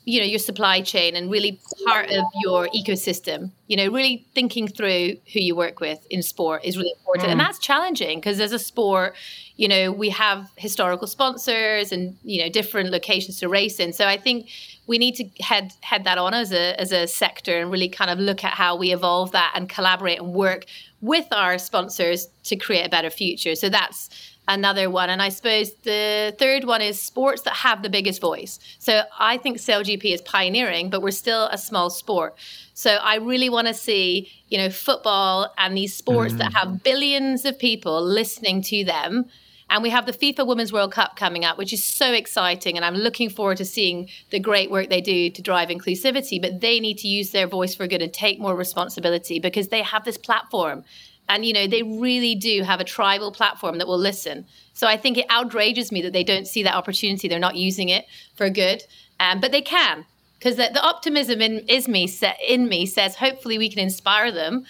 you 0.05 0.20
know 0.20 0.26
your 0.26 0.38
supply 0.38 0.80
chain 0.80 1.16
and 1.16 1.30
really 1.30 1.61
part 1.86 2.11
of 2.11 2.24
your 2.42 2.68
ecosystem 2.68 3.50
you 3.66 3.76
know 3.76 3.88
really 3.90 4.26
thinking 4.34 4.68
through 4.68 5.16
who 5.32 5.40
you 5.40 5.57
work 5.57 5.80
with 5.80 6.07
in 6.11 6.22
sport 6.22 6.64
is 6.64 6.76
really 6.76 6.92
important. 6.98 7.28
Mm. 7.28 7.32
and 7.32 7.40
that's 7.40 7.59
challenging 7.59 8.18
because 8.18 8.40
as 8.40 8.52
a 8.52 8.59
sport 8.59 9.14
you 9.57 9.68
know 9.68 9.90
we 9.90 10.11
have 10.11 10.50
historical 10.57 11.07
sponsors 11.07 11.92
and 11.92 12.16
you 12.22 12.42
know 12.42 12.48
different 12.48 12.90
locations 12.90 13.38
to 13.40 13.48
race 13.48 13.80
in. 13.80 13.92
So 13.92 14.07
i 14.07 14.16
think 14.16 14.48
we 14.86 14.98
need 14.98 15.14
to 15.16 15.24
head 15.42 15.72
head 15.80 16.05
that 16.05 16.18
on 16.18 16.34
as 16.34 16.52
a 16.52 16.78
as 16.80 16.92
a 16.92 17.07
sector 17.07 17.59
and 17.61 17.70
really 17.70 17.88
kind 17.88 18.11
of 18.11 18.18
look 18.18 18.44
at 18.44 18.52
how 18.52 18.76
we 18.76 18.92
evolve 18.92 19.32
that 19.32 19.52
and 19.55 19.68
collaborate 19.68 20.18
and 20.20 20.32
work 20.34 20.66
with 21.00 21.26
our 21.32 21.59
sponsors 21.59 22.28
to 22.44 22.57
create 22.57 22.86
a 22.86 22.88
better 22.88 23.11
future. 23.11 23.55
So 23.55 23.68
that's 23.68 24.09
another 24.49 24.90
one. 24.90 25.11
And 25.11 25.22
I 25.22 25.28
suppose 25.28 25.72
the 25.82 26.34
third 26.38 26.64
one 26.64 26.82
is 26.82 27.01
sports 27.01 27.42
that 27.42 27.55
have 27.55 27.82
the 27.82 27.88
biggest 27.88 28.20
voice. 28.20 28.59
So 28.78 29.03
I 29.18 29.36
think 29.38 29.59
SailGP 29.59 30.05
is 30.12 30.20
pioneering, 30.22 30.90
but 30.90 31.03
we're 31.03 31.11
still 31.11 31.47
a 31.47 31.59
small 31.59 31.90
sport. 31.90 32.36
So 32.74 32.90
I 32.97 33.16
really 33.16 33.49
want 33.49 33.68
to 33.68 33.74
see, 33.74 34.30
you 34.49 34.59
know, 34.59 34.70
football 34.70 35.53
and 35.57 35.76
these 35.76 35.95
sports 35.95 36.34
mm. 36.34 36.38
that 36.38 36.53
have 36.55 36.82
billions 36.82 37.45
of 37.45 37.59
people 37.59 38.03
listening 38.03 38.62
to 38.62 38.84
them. 38.84 39.26
And 39.70 39.82
we 39.82 39.90
have 39.90 40.05
the 40.05 40.12
FIFA 40.12 40.47
Women's 40.47 40.72
World 40.72 40.92
Cup 40.92 41.16
coming 41.16 41.45
up, 41.45 41.57
which 41.57 41.72
is 41.72 41.82
so 41.82 42.12
exciting. 42.12 42.76
And 42.76 42.84
I'm 42.84 42.95
looking 42.95 43.30
forward 43.30 43.57
to 43.57 43.64
seeing 43.64 44.11
the 44.30 44.38
great 44.38 44.70
work 44.70 44.90
they 44.90 45.01
do 45.01 45.30
to 45.30 45.42
drive 45.42 45.70
inclusivity. 45.70 46.40
But 46.40 46.61
they 46.61 46.80
need 46.80 46.99
to 46.99 47.09
use 47.09 47.30
their 47.30 47.47
voice 47.47 47.74
for 47.74 47.86
good 47.86 48.03
and 48.03 48.12
take 48.12 48.38
more 48.38 48.55
responsibility 48.55 49.40
because 49.40 49.68
they 49.68 49.82
have 49.82 50.05
this 50.05 50.18
platform 50.18 50.84
and 51.29 51.45
you 51.45 51.53
know 51.53 51.66
they 51.66 51.83
really 51.83 52.35
do 52.35 52.62
have 52.62 52.81
a 52.81 52.85
tribal 52.85 53.33
platform 53.33 53.79
that 53.79 53.87
will 53.87 53.99
listen. 53.99 54.47
So 54.72 54.87
i 54.87 54.97
think 54.97 55.18
it 55.18 55.27
outrages 55.29 55.93
me 55.93 56.03
that 56.03 56.12
they 56.12 56.25
don't 56.25 56.47
see 56.47 56.62
that 56.62 56.75
opportunity. 56.75 57.29
They're 57.29 57.39
not 57.39 57.57
using 57.57 57.89
it 57.89 58.07
for 58.35 58.51
good. 58.51 58.83
Um, 59.20 59.41
but 59.41 59.53
they 59.53 59.62
can 59.62 60.05
because 60.45 60.57
the, 60.57 60.68
the, 60.75 60.83
optimism 60.83 61.41
in 61.41 61.61
is 61.68 61.89
me 61.89 62.07
in 62.47 62.68
me 62.68 62.85
says 62.85 63.16
hopefully 63.16 63.57
we 63.57 63.70
can 63.70 63.79
inspire 63.79 64.31
them. 64.31 64.66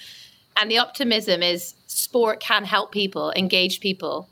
And 0.57 0.71
the 0.71 0.79
optimism 0.79 1.43
is 1.43 1.75
sport 1.89 2.39
can 2.39 2.65
help 2.65 2.93
people 2.93 3.33
engage 3.35 3.81
people. 3.81 4.29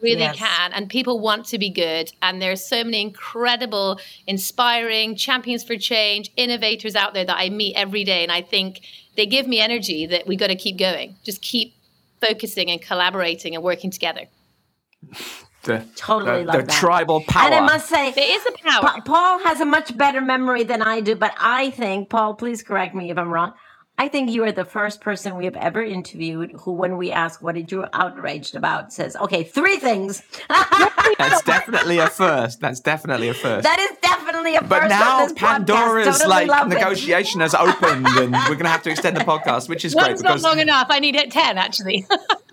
Really 0.00 0.20
yes. 0.20 0.36
can. 0.36 0.72
And 0.72 0.88
people 0.88 1.18
want 1.18 1.46
to 1.46 1.58
be 1.58 1.70
good. 1.70 2.12
And 2.22 2.40
there's 2.40 2.64
so 2.64 2.84
many 2.84 3.00
incredible 3.00 3.98
inspiring 4.26 5.16
champions 5.16 5.64
for 5.64 5.76
change 5.76 6.30
innovators 6.36 6.94
out 6.94 7.14
there 7.14 7.24
that 7.24 7.36
i 7.36 7.48
meet 7.48 7.74
every 7.74 8.04
day. 8.04 8.22
And 8.22 8.30
i 8.30 8.42
think 8.42 8.82
they 9.16 9.26
give 9.26 9.46
me 9.46 9.60
energy 9.60 10.06
that 10.06 10.26
we 10.26 10.36
got 10.36 10.48
to 10.48 10.56
keep 10.56 10.78
going 10.78 11.16
just 11.24 11.42
keep 11.42 11.74
focusing 12.20 12.70
and 12.70 12.80
collaborating 12.80 13.54
and 13.54 13.62
working 13.62 13.90
together 13.90 14.26
the, 15.66 15.84
totally 15.96 16.40
the, 16.40 16.44
love 16.44 16.56
the 16.56 16.62
that. 16.62 16.80
tribal 16.80 17.20
power. 17.22 17.46
And 17.46 17.54
I 17.54 17.60
must 17.60 17.88
say, 17.88 18.12
there 18.12 18.36
is 18.36 18.46
a 18.46 18.52
power. 18.62 18.80
Pa- 18.82 19.00
Paul 19.04 19.38
has 19.40 19.60
a 19.60 19.64
much 19.64 19.96
better 19.96 20.20
memory 20.20 20.62
than 20.62 20.80
I 20.80 21.00
do, 21.00 21.14
but 21.16 21.34
I 21.38 21.70
think, 21.70 22.08
Paul, 22.08 22.34
please 22.34 22.62
correct 22.62 22.94
me 22.94 23.10
if 23.10 23.18
I'm 23.18 23.30
wrong. 23.30 23.52
I 23.98 24.08
think 24.08 24.30
you 24.30 24.44
are 24.44 24.52
the 24.52 24.66
first 24.66 25.00
person 25.00 25.36
we 25.36 25.46
have 25.46 25.56
ever 25.56 25.82
interviewed 25.82 26.52
who, 26.60 26.72
when 26.72 26.98
we 26.98 27.10
ask 27.10 27.40
what 27.40 27.54
did 27.54 27.72
you 27.72 27.86
outraged 27.94 28.54
about, 28.54 28.92
says, 28.92 29.16
"Okay, 29.16 29.42
three 29.42 29.76
things." 29.76 30.22
That's 31.18 31.42
definitely 31.44 31.98
a 31.98 32.08
first. 32.08 32.60
That's 32.60 32.80
definitely 32.80 33.28
a 33.28 33.34
first. 33.34 33.62
That 33.62 33.78
is 33.78 33.96
definitely 34.02 34.56
a 34.56 34.60
first. 34.60 34.68
But 34.68 34.88
now 34.88 35.26
Pandora's 35.34 36.18
totally 36.18 36.46
like 36.46 36.68
negotiation 36.68 37.40
it. 37.40 37.44
has 37.44 37.54
opened, 37.54 38.06
and 38.06 38.32
we're 38.32 38.48
going 38.48 38.64
to 38.64 38.68
have 38.68 38.82
to 38.82 38.90
extend 38.90 39.16
the 39.16 39.24
podcast, 39.24 39.68
which 39.68 39.84
is 39.84 39.94
One's 39.94 40.06
great. 40.06 40.18
because... 40.18 40.42
not 40.42 40.50
long 40.50 40.58
enough. 40.60 40.88
I 40.90 40.98
need 40.98 41.14
it 41.14 41.30
ten 41.30 41.56
actually. 41.56 42.06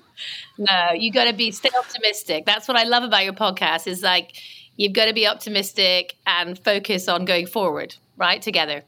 no, 0.58 0.92
you 0.96 1.12
got 1.12 1.26
to 1.26 1.34
be 1.34 1.52
stay 1.52 1.72
optimistic. 1.78 2.46
That's 2.46 2.70
what 2.70 2.78
I 2.78 2.84
love 2.84 3.04
about 3.04 3.26
your 3.26 3.34
podcast. 3.34 3.86
Is 3.88 4.02
like 4.02 4.32
you've 4.78 4.94
got 4.94 5.06
to 5.06 5.14
be 5.14 5.28
optimistic 5.28 6.16
and 6.26 6.58
focus 6.58 7.10
on 7.10 7.26
going 7.26 7.48
forward, 7.48 7.96
right? 8.16 8.42
Together. 8.42 8.84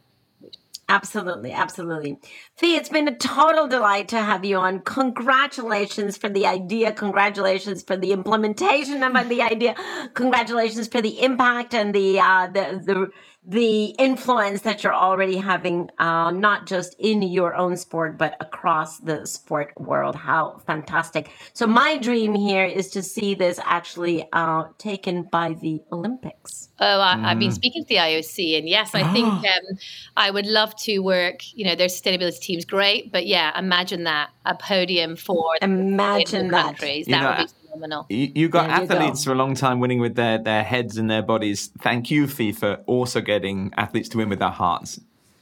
Absolutely, 0.88 1.52
absolutely. 1.52 2.20
Fee, 2.58 2.76
it's 2.76 2.90
been 2.90 3.08
a 3.08 3.16
total 3.16 3.68
delight 3.68 4.08
to 4.10 4.18
have 4.22 4.46
you 4.46 4.58
on. 4.58 4.82
Congratulations 4.82 6.16
for 6.16 6.30
the 6.30 6.46
idea. 6.46 6.92
Congratulations 6.92 7.82
for 7.82 7.98
the 7.98 8.12
implementation 8.12 9.02
of 9.02 9.28
the 9.28 9.42
idea. 9.42 9.76
Congratulations 10.14 10.88
for 10.88 11.02
the 11.02 11.24
impact 11.24 11.74
and 11.74 11.94
the 11.94 12.20
uh, 12.20 12.48
the 12.48 12.82
the 12.86 13.10
the 13.48 13.86
influence 14.00 14.62
that 14.62 14.84
you're 14.84 14.94
already 14.94 15.38
having, 15.38 15.90
uh, 16.00 16.32
not 16.32 16.66
just 16.66 16.96
in 16.98 17.22
your 17.22 17.56
own 17.56 17.78
sport, 17.78 18.18
but 18.18 18.36
across 18.40 19.00
the 19.00 19.26
sport 19.28 19.74
world. 19.78 20.16
How 20.16 20.62
fantastic. 20.66 21.30
So, 21.54 21.68
my 21.68 21.98
dream 21.98 22.34
here 22.34 22.66
is 22.66 22.90
to 22.92 23.04
see 23.04 23.36
this 23.36 23.60
actually 23.64 24.28
uh, 24.34 24.66
taken 24.78 25.24
by 25.24 25.54
the 25.54 25.82
Olympics. 25.92 26.70
Oh, 26.80 27.00
I, 27.00 27.18
have 27.18 27.40
been 27.40 27.52
mm. 27.52 27.54
speaking 27.54 27.84
to 27.84 27.90
the 27.90 27.96
IOC, 27.96 28.58
and 28.58 28.68
yes, 28.68 28.96
I 28.96 29.04
think 29.14 29.28
um, 29.28 29.78
I 30.18 30.32
would 30.32 30.48
love 30.48 30.76
to 30.78 31.00
work. 31.00 31.42
You 31.54 31.66
know, 31.66 31.76
their 31.76 31.88
sustainability 31.88 32.40
team's 32.40 32.66
great, 32.66 33.12
but 33.12 33.28
yeah, 33.28 33.58
imagine 33.58 34.06
that 34.06 34.30
a 34.46 34.56
podium 34.56 35.16
for 35.16 35.56
imagine 35.62 36.50
that. 36.50 36.66
countries. 36.66 37.06
that 37.08 37.22
know, 37.22 37.30
would 37.30 37.48
be 37.48 37.65
phenomenal. 37.76 38.06
You, 38.10 38.32
you 38.36 38.50
got 38.50 38.68
there 38.68 38.98
athletes 38.98 39.26
you 39.26 39.26
go. 39.26 39.32
for 39.32 39.34
a 39.34 39.36
long 39.36 39.56
time 39.56 39.80
winning 39.80 40.00
with 40.00 40.16
their, 40.16 40.38
their 40.38 40.64
heads 40.64 40.98
and 40.98 41.10
their 41.10 41.22
bodies. 41.22 41.72
Thank 41.80 42.12
you, 42.12 42.28
FIFA, 42.28 42.84
also 42.86 43.22
getting 43.22 43.74
athletes 43.78 44.10
to 44.10 44.18
win 44.18 44.30
with 44.30 44.40
their 44.40 44.50
hearts. 44.50 45.00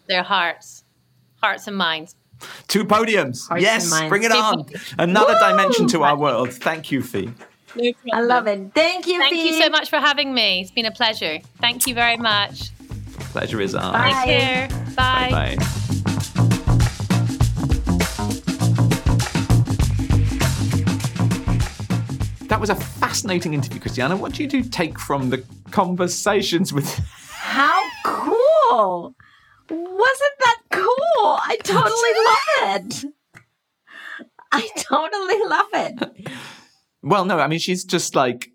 Their 0.08 0.24
hearts, 0.24 0.84
hearts 1.42 1.68
and 1.68 1.78
minds. 1.78 2.16
Two 2.68 2.84
podiums. 2.84 3.48
Hearts 3.48 3.62
yes, 3.62 4.10
bring 4.10 4.24
it 4.24 4.32
on. 4.32 4.66
Another 4.98 5.34
Woo! 5.34 5.50
dimension 5.50 5.88
to 5.90 6.04
our 6.04 6.18
world. 6.18 6.52
Thank 6.52 6.92
you, 6.92 7.02
Fee. 7.02 7.32
No 7.76 7.92
I 8.14 8.22
love 8.22 8.48
it. 8.48 8.72
Thank 8.76 9.08
you, 9.08 9.18
Thank 9.18 9.34
Fee. 9.34 9.48
you 9.56 9.64
so 9.64 9.70
much 9.70 9.90
for 9.90 9.98
having 9.98 10.34
me. 10.34 10.62
It's 10.62 10.72
been 10.72 10.86
a 10.86 10.92
pleasure. 10.92 11.40
Thank 11.60 11.88
you 11.88 11.96
very 11.96 12.18
much. 12.18 12.70
Pleasure 13.32 13.62
is 13.62 13.74
ours. 13.74 13.94
Bye. 13.94 14.26
Take 14.26 14.40
care. 14.40 14.68
Bye. 14.96 15.56
Bye. 15.58 15.80
That 22.54 22.60
was 22.60 22.70
a 22.70 22.76
fascinating 22.76 23.56
interview, 23.56 23.80
Christiana. 23.80 24.16
What 24.16 24.34
do 24.34 24.44
you 24.44 24.48
do 24.48 24.62
take 24.62 25.00
from 25.00 25.32
the 25.32 25.44
conversations 25.72 26.72
with? 26.72 26.88
How 27.32 27.82
cool! 28.06 29.16
Wasn't 29.72 30.34
that 30.40 30.60
cool? 30.70 30.86
I 31.26 31.58
totally 31.64 31.82
love 32.70 32.78
it. 32.78 33.06
I 34.52 34.70
totally 34.78 35.44
love 35.48 35.68
it. 35.74 36.38
Well, 37.02 37.26
no, 37.26 37.40
I 37.40 37.48
mean, 37.48 37.58
she's 37.58 37.84
just 37.84 38.14
like 38.14 38.52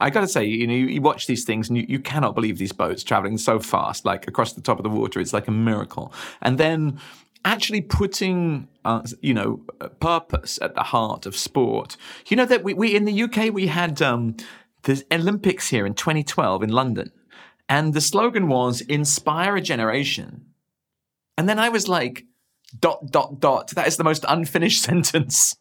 I 0.00 0.10
got 0.10 0.20
to 0.20 0.28
say, 0.28 0.44
you 0.44 0.68
know, 0.68 0.72
you, 0.72 0.86
you, 0.86 1.02
watch 1.02 1.26
these 1.26 1.44
things 1.44 1.68
and 1.68 1.76
you, 1.76 1.84
you 1.88 1.98
cannot 1.98 2.36
believe 2.36 2.56
these 2.56 2.72
boats 2.72 3.02
traveling 3.02 3.36
so 3.36 3.58
fast, 3.58 4.04
like 4.04 4.28
across 4.28 4.52
the 4.52 4.62
top 4.62 4.78
of 4.78 4.84
the 4.84 4.88
water. 4.88 5.20
It's 5.20 5.32
like 5.32 5.48
a 5.48 5.50
miracle. 5.52 6.12
And 6.40 6.56
then 6.56 7.00
actually 7.44 7.80
putting 7.80 8.68
uh, 8.84 9.02
you 9.20 9.34
know 9.34 9.62
purpose 10.00 10.58
at 10.62 10.74
the 10.74 10.82
heart 10.82 11.26
of 11.26 11.36
sport. 11.36 11.96
You 12.28 12.36
know 12.36 12.46
that 12.46 12.62
we, 12.64 12.74
we 12.74 12.94
in 12.94 13.04
the 13.04 13.22
uk 13.22 13.36
we 13.52 13.66
had 13.66 14.00
um, 14.02 14.36
the 14.82 15.04
olympics 15.12 15.68
here 15.68 15.86
in 15.86 15.94
2012 15.94 16.62
in 16.62 16.70
london. 16.70 17.12
And 17.68 17.94
the 17.94 18.00
slogan 18.00 18.48
was 18.48 18.80
inspire 18.80 19.56
a 19.56 19.60
generation. 19.60 20.46
And 21.36 21.48
then 21.48 21.58
i 21.58 21.68
was 21.68 21.88
like 21.88 22.24
dot 22.78 23.10
dot 23.10 23.40
dot. 23.40 23.68
That 23.70 23.86
is 23.86 23.96
the 23.96 24.04
most 24.04 24.24
unfinished 24.28 24.82
sentence 24.90 25.56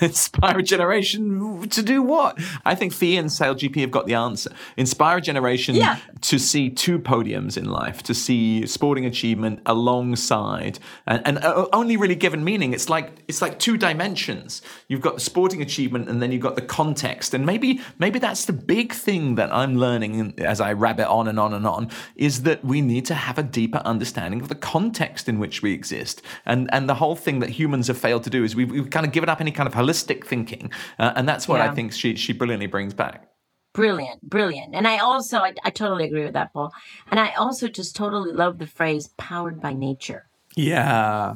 inspire 0.00 0.58
a 0.58 0.62
generation 0.62 1.68
to 1.68 1.82
do 1.82 2.02
what? 2.02 2.38
I 2.64 2.74
think 2.74 2.92
fee 2.92 3.16
and 3.16 3.28
SailGP 3.28 3.80
have 3.80 3.90
got 3.90 4.06
the 4.06 4.14
answer. 4.14 4.50
Inspire 4.76 5.18
a 5.18 5.20
generation 5.20 5.74
yeah. 5.74 5.98
to 6.22 6.38
see 6.38 6.70
two 6.70 6.98
podiums 6.98 7.56
in 7.56 7.66
life 7.66 8.02
to 8.04 8.14
see 8.14 8.66
sporting 8.66 9.04
achievement 9.04 9.60
alongside 9.66 10.78
and, 11.06 11.22
and 11.26 11.38
uh, 11.38 11.66
only 11.72 11.96
really 11.96 12.14
given 12.14 12.44
meaning. 12.44 12.72
It's 12.72 12.88
like 12.88 13.22
it's 13.28 13.42
like 13.42 13.58
two 13.58 13.76
dimensions. 13.76 14.62
You've 14.88 15.00
got 15.00 15.14
the 15.14 15.20
sporting 15.20 15.62
achievement 15.62 16.08
and 16.08 16.22
then 16.22 16.32
you've 16.32 16.42
got 16.42 16.56
the 16.56 16.62
context. 16.62 17.34
And 17.34 17.44
maybe 17.44 17.80
maybe 17.98 18.18
that's 18.18 18.44
the 18.44 18.52
big 18.52 18.92
thing 18.92 19.34
that 19.34 19.52
i'm 19.52 19.76
learning 19.76 20.34
as 20.38 20.60
i 20.60 20.72
rabbit 20.72 21.08
on 21.08 21.28
and 21.28 21.38
on 21.38 21.52
and 21.52 21.66
on 21.66 21.90
is 22.16 22.42
that 22.42 22.64
we 22.64 22.80
need 22.80 23.04
to 23.06 23.14
have 23.14 23.38
a 23.38 23.42
deeper 23.42 23.82
understanding 23.84 24.40
of 24.40 24.48
the 24.48 24.54
context 24.54 25.28
in 25.28 25.38
which 25.38 25.62
we 25.62 25.72
exist 25.72 26.22
and 26.44 26.68
and 26.72 26.88
the 26.88 26.94
whole 26.94 27.16
thing 27.16 27.40
that 27.40 27.50
humans 27.50 27.86
have 27.88 27.98
failed 27.98 28.24
to 28.24 28.30
do 28.30 28.44
is 28.44 28.54
we've, 28.54 28.70
we've 28.70 28.90
kind 28.90 29.06
of 29.06 29.12
given 29.12 29.28
up 29.28 29.40
any 29.40 29.50
kind 29.50 29.66
of 29.66 29.74
holistic 29.74 30.24
thinking, 30.24 30.70
uh, 30.98 31.12
and 31.16 31.28
that's 31.28 31.48
what 31.48 31.58
yeah. 31.58 31.70
I 31.70 31.74
think 31.74 31.92
she 31.92 32.16
she 32.16 32.32
brilliantly 32.32 32.66
brings 32.66 32.94
back. 32.94 33.28
Brilliant, 33.72 34.28
brilliant. 34.28 34.74
And 34.74 34.88
I 34.88 34.98
also 34.98 35.38
I, 35.38 35.54
I 35.64 35.70
totally 35.70 36.04
agree 36.04 36.24
with 36.24 36.34
that, 36.34 36.52
Paul. 36.52 36.72
And 37.10 37.20
I 37.20 37.32
also 37.34 37.68
just 37.68 37.94
totally 37.94 38.32
love 38.32 38.58
the 38.58 38.66
phrase 38.66 39.08
"powered 39.16 39.60
by 39.60 39.72
nature." 39.72 40.28
Yeah. 40.56 41.34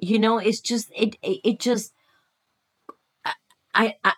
You 0.00 0.18
know, 0.18 0.38
it's 0.38 0.60
just 0.60 0.90
it 0.94 1.16
it, 1.22 1.40
it 1.44 1.60
just 1.60 1.92
I, 3.74 3.94
I 4.04 4.12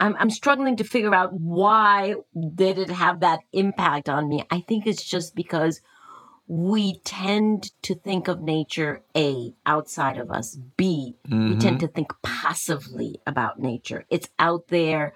I'm, 0.00 0.16
I'm 0.18 0.30
struggling 0.30 0.76
to 0.76 0.84
figure 0.84 1.14
out 1.14 1.32
why 1.32 2.16
did 2.54 2.78
it 2.78 2.90
have 2.90 3.20
that 3.20 3.40
impact 3.52 4.08
on 4.08 4.28
me. 4.28 4.44
I 4.50 4.60
think 4.60 4.86
it's 4.86 5.04
just 5.04 5.36
because 5.36 5.80
we 6.52 6.98
tend 6.98 7.70
to 7.80 7.94
think 7.94 8.28
of 8.28 8.42
nature 8.42 9.02
A, 9.16 9.54
outside 9.64 10.18
of 10.18 10.30
us, 10.30 10.58
B, 10.76 11.16
mm-hmm. 11.26 11.54
we 11.54 11.56
tend 11.56 11.78
mm-hmm. 11.78 11.86
to 11.86 11.92
think 11.92 12.12
passively 12.22 13.22
about 13.26 13.58
nature. 13.58 14.04
It's 14.10 14.28
out 14.38 14.68
there. 14.68 15.14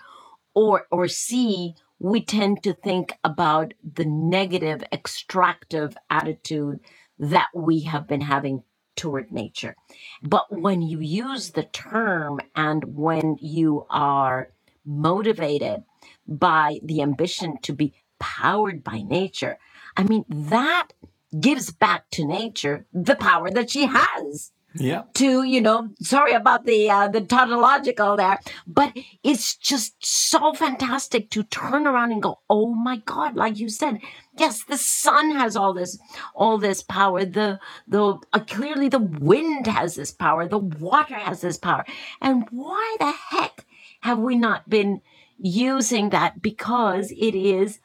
Or, 0.55 0.87
or 0.91 1.09
C, 1.09 1.75
we 1.99 2.23
tend 2.25 2.63
to 2.63 2.73
think 2.73 3.13
about 3.23 3.75
the 3.85 4.07
negative, 4.07 4.83
extractive 4.91 5.95
attitude 6.09 6.81
that 7.19 7.49
we 7.55 7.81
have 7.83 8.09
been 8.09 8.23
having 8.23 8.63
toward 8.95 9.31
nature. 9.31 9.77
But 10.23 10.47
when 10.51 10.81
you 10.81 11.01
use 11.01 11.51
the 11.51 11.65
term 11.65 12.41
and 12.55 12.97
when 12.97 13.37
you 13.43 13.85
are 13.91 14.53
motivated 14.87 15.83
by 16.27 16.81
the 16.83 17.03
ambition 17.03 17.59
to 17.65 17.75
be 17.75 17.93
powered 18.19 18.83
by 18.83 19.03
nature, 19.03 19.59
I 19.99 20.05
mean, 20.05 20.25
that 20.31 20.89
gives 21.39 21.71
back 21.71 22.09
to 22.11 22.27
nature 22.27 22.87
the 22.93 23.17
power 23.17 23.51
that 23.51 23.71
she 23.71 23.87
has. 23.87 24.53
Yeah. 24.79 25.05
To 25.15 25.43
you 25.43 25.61
know 25.63 25.91
sorry 26.01 26.33
about 26.33 26.67
the 26.67 26.91
uh, 26.91 27.09
the 27.09 27.23
tautological 27.23 28.17
there 28.17 28.39
but 28.67 28.93
it's 29.23 29.57
just 29.57 29.95
so 30.05 30.53
fantastic 30.53 31.31
to 31.31 31.45
turn 31.45 31.87
around 31.87 32.13
and 32.13 32.23
go 32.23 32.41
oh 32.51 32.75
my 32.75 32.99
god 32.99 33.37
like 33.37 33.59
you 33.59 33.71
said. 33.71 34.01
Yes 34.37 34.65
the 34.65 34.77
sun 34.77 35.31
has 35.31 35.57
all 35.57 35.73
this 35.73 35.99
all 36.35 36.59
this 36.59 36.83
power. 36.83 37.25
The 37.25 37.59
the 37.89 38.19
uh, 38.33 38.41
clearly 38.41 38.91
the 38.91 38.99
wind 38.99 39.67
has 39.67 39.95
this 39.95 40.13
power. 40.13 40.47
The 40.47 40.59
water 40.59 41.15
has 41.15 41.41
this 41.41 41.57
power. 41.57 41.87
And 42.21 42.47
why 42.51 42.97
the 42.99 43.13
heck 43.31 43.65
have 44.01 44.19
we 44.19 44.37
not 44.37 44.69
been 44.69 45.01
using 45.39 46.11
that? 46.11 46.43
Because 46.43 47.13
it 47.13 47.35
is 47.35 47.81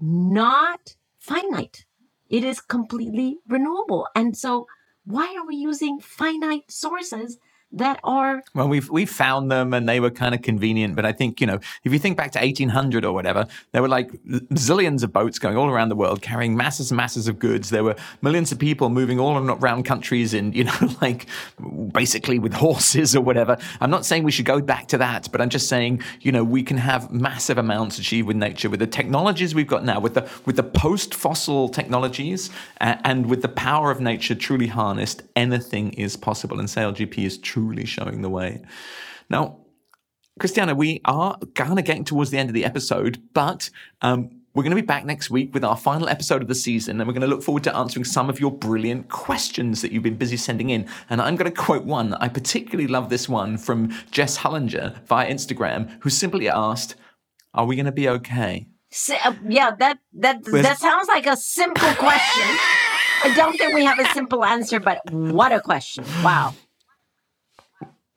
not 0.00 0.96
finite 1.18 1.84
it 2.32 2.44
is 2.44 2.60
completely 2.60 3.38
renewable. 3.48 4.08
And 4.16 4.36
so 4.36 4.66
why 5.04 5.36
are 5.38 5.46
we 5.46 5.56
using 5.56 6.00
finite 6.00 6.72
sources 6.72 7.38
that 7.72 7.98
are 8.04 8.42
well 8.54 8.68
we've 8.68 8.90
we 8.90 9.06
found 9.06 9.50
them 9.50 9.72
and 9.72 9.88
they 9.88 10.00
were 10.00 10.10
kind 10.10 10.34
of 10.34 10.42
convenient 10.42 10.94
but 10.94 11.04
i 11.04 11.12
think 11.12 11.40
you 11.40 11.46
know 11.46 11.58
if 11.84 11.92
you 11.92 11.98
think 11.98 12.16
back 12.16 12.30
to 12.32 12.38
1800 12.38 13.04
or 13.04 13.12
whatever 13.12 13.46
there 13.72 13.82
were 13.82 13.88
like 13.88 14.10
zillions 14.54 15.02
of 15.02 15.12
boats 15.12 15.38
going 15.38 15.56
all 15.56 15.68
around 15.68 15.88
the 15.88 15.96
world 15.96 16.22
carrying 16.22 16.56
masses 16.56 16.90
and 16.90 16.96
masses 16.96 17.28
of 17.28 17.38
goods. 17.38 17.70
There 17.70 17.84
were 17.84 17.96
millions 18.20 18.52
of 18.52 18.58
people 18.58 18.88
moving 18.88 19.18
all 19.18 19.36
around 19.36 19.84
countries 19.84 20.34
in 20.34 20.52
you 20.52 20.64
know 20.64 20.78
like 21.00 21.26
basically 21.92 22.38
with 22.38 22.52
horses 22.52 23.16
or 23.16 23.20
whatever. 23.20 23.56
I'm 23.80 23.90
not 23.90 24.04
saying 24.04 24.24
we 24.24 24.30
should 24.30 24.46
go 24.46 24.60
back 24.60 24.88
to 24.88 24.98
that 24.98 25.30
but 25.30 25.40
i'm 25.40 25.48
just 25.48 25.68
saying 25.68 26.02
you 26.20 26.32
know 26.32 26.44
we 26.44 26.62
can 26.62 26.76
have 26.76 27.10
massive 27.10 27.58
amounts 27.58 27.98
achieved 27.98 28.26
with 28.26 28.36
nature 28.36 28.68
with 28.68 28.80
the 28.80 28.86
technologies 28.86 29.54
we've 29.54 29.66
got 29.66 29.84
now 29.84 29.98
with 30.00 30.14
the 30.14 30.28
with 30.44 30.56
the 30.56 30.62
post 30.62 31.14
fossil 31.14 31.68
technologies 31.68 32.50
uh, 32.80 32.96
and 33.04 33.26
with 33.26 33.42
the 33.42 33.48
power 33.48 33.90
of 33.90 34.00
nature 34.00 34.34
truly 34.34 34.66
harnessed 34.66 35.22
anything 35.36 35.92
is 35.94 36.16
possible. 36.16 36.58
And 36.58 36.68
SailGP 36.68 37.18
is 37.24 37.38
true 37.38 37.61
truly 37.62 37.84
showing 37.84 38.22
the 38.22 38.28
way. 38.28 38.62
Now, 39.30 39.58
Christiana, 40.40 40.74
we 40.74 41.00
are 41.04 41.38
kind 41.54 41.78
of 41.78 41.84
getting 41.84 42.04
towards 42.04 42.30
the 42.30 42.38
end 42.38 42.50
of 42.50 42.54
the 42.54 42.64
episode, 42.64 43.22
but 43.34 43.70
um, 44.00 44.30
we're 44.54 44.62
going 44.62 44.74
to 44.74 44.82
be 44.82 44.86
back 44.86 45.04
next 45.04 45.30
week 45.30 45.54
with 45.54 45.64
our 45.64 45.76
final 45.76 46.08
episode 46.08 46.42
of 46.42 46.48
the 46.48 46.54
season, 46.54 47.00
and 47.00 47.06
we're 47.06 47.14
going 47.14 47.28
to 47.28 47.28
look 47.28 47.42
forward 47.42 47.64
to 47.64 47.76
answering 47.76 48.04
some 48.04 48.28
of 48.28 48.40
your 48.40 48.50
brilliant 48.50 49.08
questions 49.08 49.82
that 49.82 49.92
you've 49.92 50.02
been 50.02 50.16
busy 50.16 50.36
sending 50.36 50.70
in. 50.70 50.88
And 51.08 51.20
I'm 51.20 51.36
going 51.36 51.50
to 51.50 51.56
quote 51.56 51.84
one. 51.84 52.14
I 52.14 52.28
particularly 52.28 52.88
love 52.88 53.10
this 53.10 53.28
one 53.28 53.58
from 53.58 53.92
Jess 54.10 54.38
Hullinger 54.38 55.04
via 55.06 55.30
Instagram, 55.30 55.90
who 56.00 56.10
simply 56.10 56.48
asked, 56.48 56.96
Are 57.54 57.66
we 57.66 57.76
going 57.76 57.86
to 57.86 57.92
be 57.92 58.08
okay? 58.08 58.66
So, 58.90 59.14
uh, 59.24 59.34
yeah, 59.48 59.70
that 59.78 59.98
that 60.14 60.44
that 60.44 60.78
sounds 60.78 61.08
like 61.08 61.26
a 61.26 61.36
simple 61.36 61.94
question. 61.94 62.48
I 63.24 63.32
don't 63.34 63.56
think 63.56 63.74
we 63.74 63.84
have 63.84 63.98
a 63.98 64.06
simple 64.12 64.44
answer, 64.44 64.80
but 64.80 65.00
what 65.10 65.52
a 65.52 65.60
question! 65.60 66.04
Wow. 66.22 66.54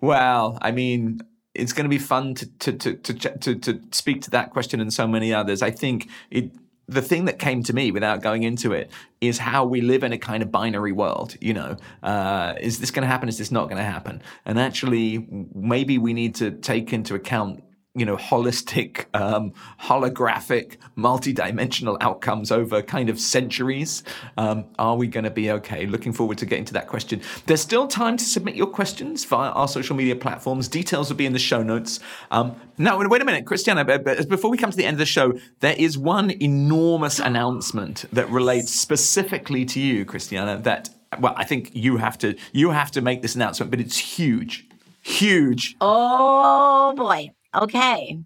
Well, 0.02 0.58
I 0.62 0.72
mean, 0.72 1.22
it's 1.54 1.74
going 1.74 1.86
to 1.86 1.90
be 1.90 1.98
fun 1.98 2.36
to 2.36 2.46
to 2.46 2.74
to 2.74 2.96
to 2.96 3.14
to, 3.14 3.56
to 3.56 3.82
speak 3.92 4.22
to 4.24 4.30
that 4.32 4.52
question 4.52 4.80
and 4.80 4.94
so 4.94 5.08
many 5.08 5.34
others. 5.34 5.62
I 5.62 5.72
think 5.72 6.10
it 6.30 6.52
the 6.88 7.02
thing 7.02 7.26
that 7.26 7.40
came 7.40 7.64
to 7.64 7.74
me 7.74 7.92
without 7.92 8.22
going 8.22 8.44
into 8.44 8.72
it 8.72 8.92
is 9.20 9.40
how 9.40 9.66
we 9.66 9.82
live 9.82 10.04
in 10.04 10.14
a 10.14 10.18
kind 10.18 10.44
of 10.44 10.52
binary 10.52 10.92
world. 10.92 11.36
You 11.42 11.54
know, 11.54 11.78
uh, 12.04 12.54
is 12.60 12.80
this 12.80 12.92
going 12.92 13.02
to 13.02 13.08
happen? 13.08 13.28
Is 13.28 13.38
this 13.38 13.52
not 13.52 13.66
going 13.66 13.78
to 13.78 13.84
happen? 13.84 14.22
And 14.46 14.60
actually, 14.60 15.28
maybe 15.56 15.98
we 15.98 16.14
need 16.14 16.36
to 16.36 16.52
take 16.52 16.94
into 16.94 17.16
account 17.16 17.64
you 17.96 18.06
know, 18.06 18.18
holistic, 18.18 19.06
um, 19.14 19.54
holographic, 19.82 20.78
multi-dimensional 20.96 21.98
outcomes 22.02 22.52
over 22.52 22.82
kind 22.82 23.10
of 23.10 23.20
centuries. 23.20 24.04
Um, 24.38 24.66
are 24.78 24.96
we 24.96 25.08
going 25.08 25.24
to 25.24 25.32
be 25.32 25.50
okay? 25.52 25.86
Looking 25.86 26.14
forward 26.14 26.38
to 26.40 26.46
getting 26.46 26.66
to 26.66 26.74
that 26.74 26.88
question. 26.88 27.22
There's 27.46 27.62
still 27.62 27.88
time 27.88 28.18
to 28.18 28.26
submit 28.26 28.56
your 28.56 28.68
questions 28.68 29.24
via 29.26 29.50
our 29.52 29.68
social 29.68 29.96
media 29.96 30.16
platforms. 30.16 30.68
Details 30.68 31.10
will 31.10 31.18
be 31.18 31.26
in 31.26 31.34
the 31.34 31.40
show 31.40 31.64
notes. 31.64 32.00
Um, 32.32 32.56
now, 32.78 33.00
wait 33.00 33.22
a 33.22 33.26
minute, 33.26 33.46
Christiana. 33.46 33.86
Before 33.86 34.52
we 34.52 34.58
come 34.58 34.72
to 34.72 34.78
the 34.78 34.86
end 34.86 34.96
of 34.96 35.00
the 35.00 35.06
show, 35.06 35.34
there 35.62 35.76
is 35.78 35.98
one 35.98 36.32
enormous 36.32 37.20
announcement 37.20 38.06
that 38.12 38.30
relates 38.30 38.72
specifically 38.72 39.64
to 39.66 39.80
you, 39.80 40.04
Christiana. 40.04 40.58
That 40.58 40.90
well, 41.20 41.34
I 41.38 41.46
think 41.46 41.72
you 41.74 41.98
have 41.98 42.18
to 42.20 42.36
you 42.52 42.72
have 42.72 42.92
to 42.92 43.02
make 43.02 43.22
this 43.22 43.36
announcement, 43.36 43.72
but 43.72 43.80
it's 43.80 43.98
huge, 43.98 44.68
huge. 45.02 45.76
Oh 45.80 46.94
boy. 46.96 47.30
Okay. 47.56 48.20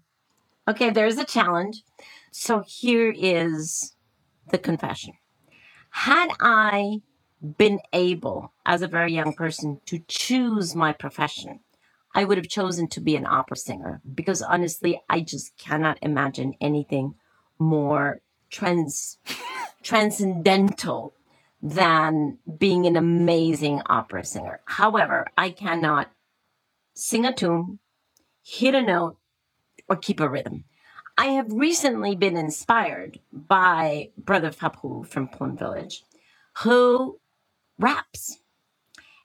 Okay, 0.66 0.90
there's 0.90 1.18
a 1.18 1.24
challenge. 1.24 1.82
So 2.32 2.62
here 2.66 3.12
is 3.16 3.94
the 4.50 4.58
confession. 4.58 5.14
Had 5.90 6.30
I 6.40 7.02
been 7.58 7.80
able, 7.92 8.52
as 8.66 8.82
a 8.82 8.88
very 8.88 9.12
young 9.12 9.32
person, 9.32 9.80
to 9.86 10.00
choose 10.06 10.74
my 10.74 10.92
profession, 10.92 11.60
I 12.14 12.24
would 12.24 12.38
have 12.38 12.48
chosen 12.48 12.88
to 12.88 13.00
be 13.00 13.16
an 13.16 13.26
opera 13.26 13.56
singer 13.56 14.00
because 14.14 14.42
honestly, 14.42 15.00
I 15.08 15.20
just 15.20 15.56
cannot 15.56 15.98
imagine 16.02 16.54
anything 16.60 17.14
more 17.58 18.20
trans 18.50 19.18
transcendental 19.82 21.14
than 21.62 22.38
being 22.58 22.86
an 22.86 22.96
amazing 22.96 23.82
opera 23.86 24.24
singer. 24.24 24.60
However, 24.64 25.28
I 25.38 25.50
cannot 25.50 26.10
sing 26.94 27.24
a 27.24 27.32
tune, 27.32 27.78
hit 28.42 28.74
a 28.74 28.82
note, 28.82 29.16
or 29.90 29.96
keep 29.96 30.20
a 30.20 30.28
rhythm. 30.28 30.64
I 31.18 31.26
have 31.26 31.52
recently 31.52 32.14
been 32.14 32.36
inspired 32.36 33.18
by 33.30 34.10
Brother 34.16 34.50
Fabrou 34.50 35.06
from 35.06 35.28
Plum 35.28 35.56
Village, 35.56 36.04
who 36.60 37.18
raps. 37.78 38.38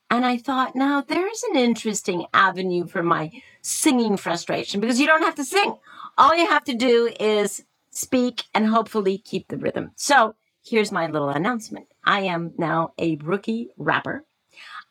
And 0.10 0.26
I 0.26 0.38
thought, 0.38 0.76
now 0.76 1.02
there's 1.02 1.44
an 1.52 1.56
interesting 1.56 2.26
avenue 2.34 2.86
for 2.88 3.02
my 3.02 3.32
singing 3.62 4.18
frustration 4.18 4.82
because 4.82 5.00
you 5.00 5.08
don't 5.08 5.24
have 5.24 5.36
to 5.36 5.46
sing. 5.46 5.78
All 6.18 6.36
you 6.36 6.48
have 6.48 6.64
to 6.66 6.76
do 6.76 7.14
is 7.20 7.64
speak 7.92 8.44
and 8.54 8.68
hopefully 8.68 9.18
keep 9.18 9.48
the 9.48 9.58
rhythm. 9.58 9.92
So 9.96 10.36
here's 10.64 10.92
my 10.92 11.08
little 11.08 11.30
announcement 11.30 11.88
I 12.04 12.22
am 12.22 12.54
now 12.58 12.94
a 13.00 13.16
rookie 13.18 13.70
rapper. 13.78 14.26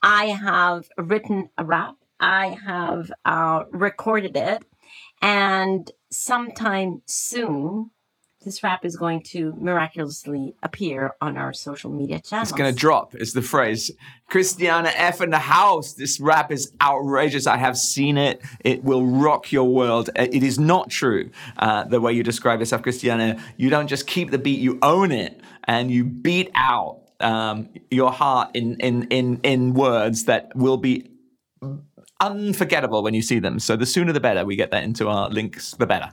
I 0.02 0.26
have 0.26 0.88
written 0.98 1.50
a 1.56 1.64
rap, 1.64 1.96
I 2.20 2.58
have 2.64 3.10
uh, 3.24 3.64
recorded 3.70 4.36
it, 4.36 4.64
and 5.24 5.90
sometime 6.10 7.00
soon, 7.06 7.90
this 8.44 8.62
rap 8.62 8.84
is 8.84 8.94
going 8.94 9.22
to 9.22 9.54
miraculously 9.58 10.54
appear 10.62 11.14
on 11.22 11.38
our 11.38 11.54
social 11.54 11.90
media 11.90 12.20
channels. 12.20 12.50
It's 12.50 12.58
going 12.58 12.72
to 12.72 12.78
drop, 12.78 13.14
is 13.14 13.32
the 13.32 13.40
phrase. 13.40 13.90
Christiana 14.28 14.92
F 14.94 15.22
in 15.22 15.30
the 15.30 15.38
house. 15.38 15.94
This 15.94 16.20
rap 16.20 16.52
is 16.52 16.72
outrageous. 16.82 17.46
I 17.46 17.56
have 17.56 17.78
seen 17.78 18.18
it. 18.18 18.42
It 18.60 18.84
will 18.84 19.06
rock 19.06 19.50
your 19.50 19.64
world. 19.64 20.10
It 20.14 20.42
is 20.42 20.58
not 20.58 20.90
true 20.90 21.30
uh, 21.56 21.84
the 21.84 22.02
way 22.02 22.12
you 22.12 22.22
describe 22.22 22.60
yourself, 22.60 22.82
Christiana. 22.82 23.42
You 23.56 23.70
don't 23.70 23.88
just 23.88 24.06
keep 24.06 24.30
the 24.30 24.38
beat, 24.38 24.60
you 24.60 24.78
own 24.82 25.10
it 25.10 25.40
and 25.64 25.90
you 25.90 26.04
beat 26.04 26.50
out 26.54 27.00
um, 27.20 27.70
your 27.90 28.12
heart 28.12 28.50
in, 28.52 28.76
in, 28.80 29.04
in, 29.04 29.40
in 29.42 29.72
words 29.72 30.24
that 30.24 30.54
will 30.54 30.76
be 30.76 31.10
unforgettable 32.20 33.02
when 33.02 33.14
you 33.14 33.22
see 33.22 33.38
them. 33.38 33.58
So 33.58 33.76
the 33.76 33.86
sooner 33.86 34.12
the 34.12 34.20
better 34.20 34.44
we 34.44 34.56
get 34.56 34.70
that 34.70 34.84
into 34.84 35.08
our 35.08 35.28
links, 35.28 35.72
the 35.72 35.86
better. 35.86 36.12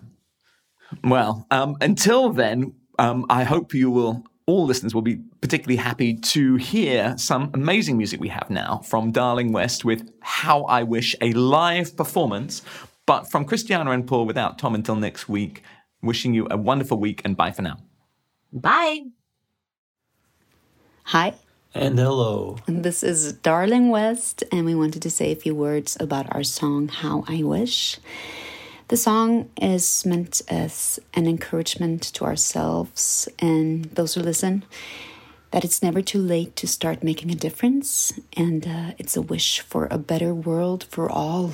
Well, 1.03 1.47
um, 1.51 1.77
until 1.81 2.29
then, 2.29 2.73
um, 2.99 3.25
I 3.29 3.43
hope 3.43 3.73
you 3.73 3.89
will, 3.89 4.23
all 4.45 4.65
listeners 4.65 4.93
will 4.93 5.01
be 5.01 5.19
particularly 5.41 5.77
happy 5.77 6.15
to 6.15 6.55
hear 6.55 7.15
some 7.17 7.51
amazing 7.53 7.97
music 7.97 8.19
we 8.19 8.27
have 8.29 8.49
now 8.49 8.81
from 8.83 9.11
Darling 9.11 9.53
West 9.53 9.85
with 9.85 10.11
How 10.21 10.63
I 10.63 10.83
Wish, 10.83 11.15
a 11.21 11.31
live 11.33 11.95
performance, 11.95 12.61
but 13.05 13.31
from 13.31 13.45
Christiana 13.45 13.91
and 13.91 14.05
Paul 14.05 14.25
without 14.25 14.59
Tom 14.59 14.75
until 14.75 14.95
next 14.95 15.29
week. 15.29 15.63
Wishing 16.03 16.33
you 16.33 16.47
a 16.49 16.57
wonderful 16.57 16.99
week 16.99 17.21
and 17.23 17.37
bye 17.37 17.51
for 17.51 17.61
now. 17.61 17.77
Bye. 18.51 19.01
Hi, 21.03 21.33
and 21.73 21.97
hello. 21.97 22.57
This 22.67 23.03
is 23.03 23.33
Darling 23.33 23.89
West, 23.89 24.43
and 24.51 24.65
we 24.65 24.75
wanted 24.75 25.01
to 25.03 25.09
say 25.09 25.31
a 25.31 25.35
few 25.35 25.55
words 25.55 25.97
about 25.99 26.33
our 26.33 26.43
song 26.43 26.87
How 26.89 27.23
I 27.27 27.43
Wish. 27.43 27.97
The 28.89 28.97
song 28.97 29.49
is 29.61 30.05
meant 30.05 30.41
as 30.49 30.99
an 31.13 31.27
encouragement 31.27 32.01
to 32.13 32.25
ourselves 32.25 33.29
and 33.39 33.85
those 33.85 34.15
who 34.15 34.21
listen 34.21 34.65
that 35.51 35.63
it's 35.65 35.83
never 35.83 36.01
too 36.01 36.19
late 36.19 36.55
to 36.57 36.67
start 36.67 37.03
making 37.03 37.29
a 37.31 37.35
difference, 37.35 38.13
and 38.37 38.65
uh, 38.67 38.91
it's 38.97 39.17
a 39.17 39.21
wish 39.21 39.59
for 39.59 39.87
a 39.91 39.97
better 39.97 40.33
world 40.33 40.85
for 40.85 41.09
all. 41.09 41.51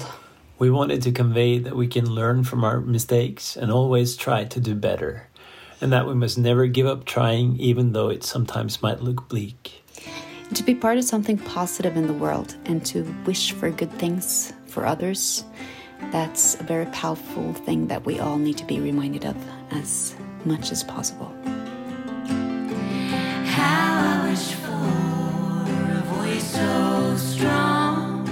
We 0.60 0.70
wanted 0.72 1.02
to 1.04 1.12
convey 1.12 1.60
that 1.60 1.76
we 1.76 1.88
can 1.88 2.10
learn 2.10 2.44
from 2.44 2.64
our 2.64 2.80
mistakes 2.80 3.56
and 3.56 3.72
always 3.72 4.16
try 4.16 4.44
to 4.46 4.60
do 4.60 4.76
better. 4.76 5.28
and 5.80 5.92
that 5.94 6.08
we 6.08 6.14
must 6.16 6.38
never 6.40 6.66
give 6.66 6.88
up 6.88 7.06
trying, 7.06 7.56
even 7.60 7.92
though 7.94 8.10
it 8.10 8.24
sometimes 8.24 8.82
might 8.82 9.02
look 9.02 9.30
bleak. 9.30 9.84
To 10.54 10.64
be 10.64 10.74
part 10.74 10.98
of 10.98 11.04
something 11.04 11.38
positive 11.38 11.98
in 11.98 12.08
the 12.08 12.14
world 12.14 12.56
and 12.66 12.86
to 12.88 13.04
wish 13.26 13.52
for 13.52 13.70
good 13.70 13.92
things 13.94 14.54
for 14.66 14.86
others, 14.86 15.44
that's 16.12 16.56
a 16.60 16.64
very 16.64 16.86
powerful 16.88 17.54
thing 17.54 17.88
that 17.88 18.06
we 18.06 18.20
all 18.20 18.38
need 18.38 18.58
to 18.58 18.66
be 18.66 18.80
reminded 18.80 19.26
of 19.26 19.36
as 19.72 20.16
much 20.46 20.72
as 20.72 20.84
possible. 20.84 21.32
How 23.46 24.24
I 24.24 24.30
wish 24.30 24.54
for 24.54 24.72
a 25.92 26.04
voice 26.16 26.44
so 26.44 27.16
strong 27.18 28.26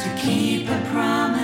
to 0.00 0.16
keep 0.20 0.68
a 0.68 0.80
promise 0.90 1.43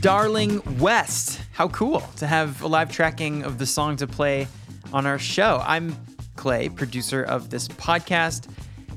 Darling 0.00 0.62
West. 0.78 1.40
How 1.50 1.66
cool 1.68 2.00
to 2.16 2.26
have 2.26 2.62
a 2.62 2.68
live 2.68 2.92
tracking 2.92 3.42
of 3.42 3.58
the 3.58 3.66
song 3.66 3.96
to 3.96 4.06
play 4.06 4.46
on 4.92 5.06
our 5.06 5.18
show. 5.18 5.60
I'm 5.66 5.96
Clay, 6.36 6.68
producer 6.68 7.24
of 7.24 7.50
this 7.50 7.66
podcast. 7.66 8.48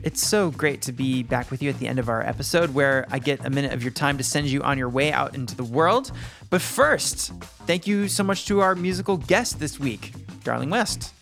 It's 0.04 0.26
so 0.26 0.52
great 0.52 0.84
to 0.84 0.92
be 0.92 1.24
back 1.24 1.50
with 1.50 1.64
you 1.64 1.72
at 1.72 1.80
the 1.80 1.88
end 1.88 1.98
of 1.98 2.08
our 2.08 2.22
episode 2.22 2.76
where 2.76 3.08
I 3.10 3.18
get 3.18 3.44
a 3.44 3.50
minute 3.50 3.74
of 3.74 3.82
your 3.82 3.92
time 3.92 4.20
to 4.20 4.24
send 4.24 4.48
you 4.48 4.62
on 4.62 4.78
your 4.78 4.90
way 4.90 5.12
out 5.12 5.34
into 5.34 5.56
the 5.56 5.64
world. 5.64 6.12
But 6.52 6.62
first, 6.62 7.34
thank 7.66 7.88
you 7.88 8.08
so 8.08 8.24
much 8.24 8.46
to 8.46 8.60
our 8.60 8.76
musical 8.76 9.18
guest 9.18 9.60
this 9.60 9.80
week, 9.80 10.14
Darling 10.44 10.70
West. 10.70 11.16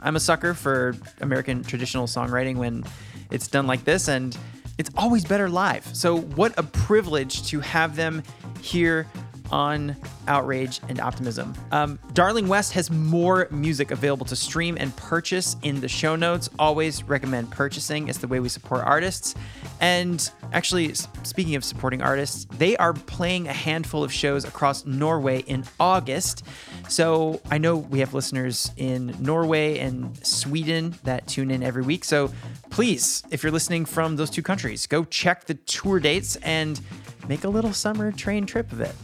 I'm 0.00 0.16
a 0.16 0.20
sucker 0.20 0.52
for 0.52 0.96
American 1.22 1.64
traditional 1.64 2.06
songwriting 2.06 2.56
when 2.56 2.84
it's 3.30 3.48
done 3.48 3.66
like 3.66 3.84
this, 3.84 4.08
and 4.08 4.36
it's 4.76 4.90
always 4.98 5.24
better 5.24 5.48
live. 5.48 5.86
So, 5.96 6.18
what 6.18 6.52
a 6.58 6.62
privilege 6.62 7.46
to 7.48 7.60
have 7.60 7.96
them 7.96 8.22
here 8.64 9.06
on 9.54 9.94
Outrage 10.26 10.80
and 10.88 11.00
Optimism. 11.00 11.54
Um, 11.70 12.00
Darling 12.12 12.48
West 12.48 12.72
has 12.72 12.90
more 12.90 13.46
music 13.52 13.92
available 13.92 14.26
to 14.26 14.34
stream 14.34 14.76
and 14.80 14.94
purchase 14.96 15.54
in 15.62 15.80
the 15.80 15.86
show 15.86 16.16
notes. 16.16 16.50
Always 16.58 17.04
recommend 17.04 17.52
purchasing, 17.52 18.08
it's 18.08 18.18
the 18.18 18.26
way 18.26 18.40
we 18.40 18.48
support 18.48 18.84
artists. 18.84 19.36
And 19.80 20.28
actually, 20.52 20.92
speaking 21.22 21.54
of 21.54 21.62
supporting 21.62 22.02
artists, 22.02 22.46
they 22.58 22.76
are 22.78 22.94
playing 22.94 23.46
a 23.46 23.52
handful 23.52 24.02
of 24.02 24.12
shows 24.12 24.44
across 24.44 24.84
Norway 24.86 25.42
in 25.42 25.64
August. 25.78 26.44
So 26.88 27.40
I 27.48 27.58
know 27.58 27.76
we 27.76 28.00
have 28.00 28.12
listeners 28.12 28.72
in 28.76 29.14
Norway 29.20 29.78
and 29.78 30.16
Sweden 30.26 30.96
that 31.04 31.28
tune 31.28 31.52
in 31.52 31.62
every 31.62 31.82
week. 31.82 32.02
So 32.04 32.32
please, 32.70 33.22
if 33.30 33.44
you're 33.44 33.52
listening 33.52 33.84
from 33.84 34.16
those 34.16 34.30
two 34.30 34.42
countries, 34.42 34.88
go 34.88 35.04
check 35.04 35.44
the 35.44 35.54
tour 35.54 36.00
dates 36.00 36.34
and 36.36 36.80
make 37.28 37.44
a 37.44 37.48
little 37.48 37.72
summer 37.72 38.10
train 38.10 38.46
trip 38.46 38.72
of 38.72 38.80
it. 38.80 38.96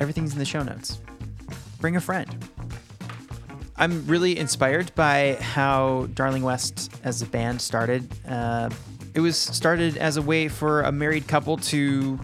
Everything's 0.00 0.32
in 0.32 0.38
the 0.38 0.44
show 0.44 0.62
notes. 0.62 0.98
Bring 1.78 1.96
a 1.96 2.00
friend. 2.00 2.28
I'm 3.76 4.06
really 4.06 4.38
inspired 4.38 4.94
by 4.94 5.36
how 5.40 6.08
Darling 6.14 6.42
West 6.42 6.90
as 7.04 7.22
a 7.22 7.26
band 7.26 7.60
started. 7.60 8.08
Uh, 8.28 8.68
it 9.14 9.20
was 9.20 9.36
started 9.36 9.96
as 9.96 10.16
a 10.16 10.22
way 10.22 10.48
for 10.48 10.82
a 10.82 10.92
married 10.92 11.26
couple 11.28 11.56
to 11.56 12.18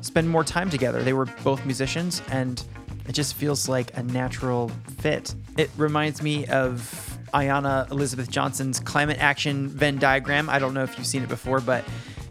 spend 0.00 0.28
more 0.28 0.44
time 0.44 0.70
together. 0.70 1.02
They 1.02 1.12
were 1.12 1.26
both 1.44 1.64
musicians, 1.64 2.22
and 2.30 2.62
it 3.06 3.12
just 3.12 3.34
feels 3.34 3.68
like 3.68 3.96
a 3.96 4.02
natural 4.02 4.70
fit. 4.98 5.34
It 5.56 5.70
reminds 5.76 6.22
me 6.22 6.46
of 6.46 7.18
Ayana 7.34 7.90
Elizabeth 7.90 8.30
Johnson's 8.30 8.80
climate 8.80 9.18
action 9.18 9.68
Venn 9.68 9.98
diagram. 9.98 10.48
I 10.50 10.58
don't 10.58 10.74
know 10.74 10.82
if 10.82 10.96
you've 10.98 11.06
seen 11.06 11.22
it 11.22 11.28
before, 11.28 11.60
but 11.60 11.84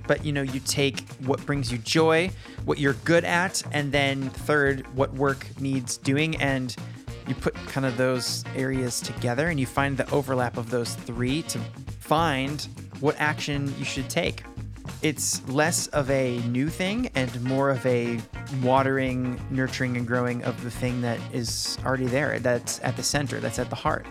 but 0.07 0.25
you 0.25 0.31
know, 0.31 0.41
you 0.41 0.59
take 0.61 1.01
what 1.25 1.45
brings 1.45 1.71
you 1.71 1.77
joy, 1.77 2.31
what 2.65 2.79
you're 2.79 2.93
good 3.05 3.25
at, 3.25 3.61
and 3.71 3.91
then 3.91 4.29
third, 4.29 4.87
what 4.95 5.13
work 5.13 5.45
needs 5.59 5.97
doing 5.97 6.35
and 6.37 6.75
you 7.27 7.35
put 7.35 7.53
kind 7.67 7.85
of 7.85 7.97
those 7.97 8.43
areas 8.55 9.01
together 9.01 9.49
and 9.49 9.59
you 9.59 9.65
find 9.65 9.97
the 9.97 10.09
overlap 10.11 10.57
of 10.57 10.69
those 10.69 10.95
three 10.95 11.41
to 11.43 11.59
find 11.99 12.67
what 13.01 13.15
action 13.19 13.73
you 13.77 13.85
should 13.85 14.09
take. 14.09 14.43
It's 15.01 15.47
less 15.49 15.87
of 15.87 16.09
a 16.09 16.39
new 16.47 16.69
thing 16.69 17.11
and 17.13 17.41
more 17.43 17.69
of 17.69 17.85
a 17.85 18.19
watering, 18.63 19.39
nurturing, 19.51 19.97
and 19.97 20.07
growing 20.07 20.43
of 20.43 20.63
the 20.63 20.71
thing 20.71 21.01
that 21.01 21.19
is 21.33 21.77
already 21.85 22.07
there, 22.07 22.39
that's 22.39 22.79
at 22.81 22.95
the 22.95 23.03
center, 23.03 23.39
that's 23.39 23.59
at 23.59 23.69
the 23.69 23.75
heart. 23.75 24.07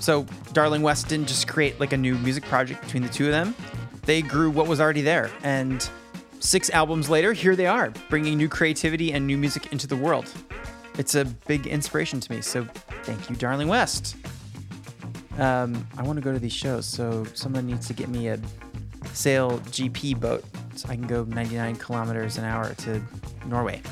So, 0.00 0.26
Darling 0.52 0.82
West 0.82 1.08
didn't 1.08 1.28
just 1.28 1.46
create 1.46 1.78
like 1.78 1.92
a 1.92 1.96
new 1.96 2.16
music 2.16 2.44
project 2.44 2.82
between 2.82 3.02
the 3.02 3.08
two 3.08 3.26
of 3.26 3.32
them, 3.32 3.54
they 4.06 4.22
grew 4.22 4.50
what 4.50 4.66
was 4.66 4.80
already 4.80 5.02
there. 5.02 5.30
And 5.42 5.88
six 6.40 6.70
albums 6.70 7.08
later, 7.08 7.32
here 7.32 7.56
they 7.56 7.66
are, 7.66 7.92
bringing 8.08 8.36
new 8.36 8.48
creativity 8.48 9.12
and 9.12 9.26
new 9.26 9.38
music 9.38 9.72
into 9.72 9.86
the 9.86 9.96
world. 9.96 10.30
It's 10.98 11.14
a 11.14 11.24
big 11.24 11.66
inspiration 11.66 12.20
to 12.20 12.32
me. 12.32 12.40
So 12.40 12.64
thank 13.02 13.28
you, 13.28 13.36
Darling 13.36 13.68
West. 13.68 14.16
Um, 15.38 15.86
I 15.98 16.02
want 16.02 16.16
to 16.16 16.22
go 16.22 16.32
to 16.32 16.38
these 16.38 16.52
shows, 16.52 16.86
so 16.86 17.24
someone 17.34 17.66
needs 17.66 17.88
to 17.88 17.92
get 17.92 18.08
me 18.08 18.28
a 18.28 18.38
SailGP 19.06 20.20
boat 20.20 20.44
so 20.76 20.88
I 20.88 20.94
can 20.94 21.06
go 21.06 21.24
99 21.24 21.76
kilometers 21.76 22.38
an 22.38 22.44
hour 22.44 22.72
to 22.74 23.02
Norway. 23.46 23.82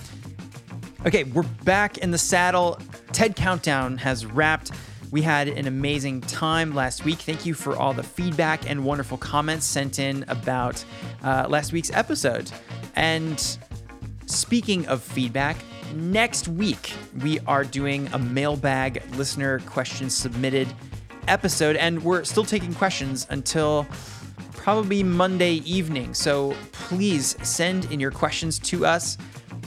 Okay, 1.04 1.24
we're 1.24 1.42
back 1.64 1.98
in 1.98 2.12
the 2.12 2.18
saddle. 2.18 2.78
TED 3.12 3.34
Countdown 3.34 3.98
has 3.98 4.24
wrapped. 4.24 4.70
We 5.12 5.20
had 5.20 5.46
an 5.46 5.66
amazing 5.66 6.22
time 6.22 6.74
last 6.74 7.04
week. 7.04 7.18
Thank 7.18 7.44
you 7.44 7.52
for 7.52 7.76
all 7.76 7.92
the 7.92 8.02
feedback 8.02 8.68
and 8.68 8.82
wonderful 8.82 9.18
comments 9.18 9.66
sent 9.66 9.98
in 9.98 10.24
about 10.26 10.82
uh, 11.22 11.46
last 11.50 11.70
week's 11.70 11.90
episode. 11.90 12.50
And 12.96 13.38
speaking 14.24 14.86
of 14.86 15.02
feedback, 15.02 15.58
next 15.94 16.48
week 16.48 16.94
we 17.20 17.38
are 17.40 17.62
doing 17.62 18.08
a 18.14 18.18
mailbag 18.18 19.02
listener 19.16 19.58
questions 19.60 20.16
submitted 20.16 20.66
episode, 21.28 21.76
and 21.76 22.02
we're 22.02 22.24
still 22.24 22.46
taking 22.46 22.72
questions 22.72 23.26
until 23.28 23.86
probably 24.54 25.02
Monday 25.02 25.56
evening. 25.66 26.14
So 26.14 26.56
please 26.72 27.36
send 27.42 27.84
in 27.92 28.00
your 28.00 28.12
questions 28.12 28.58
to 28.60 28.86
us. 28.86 29.18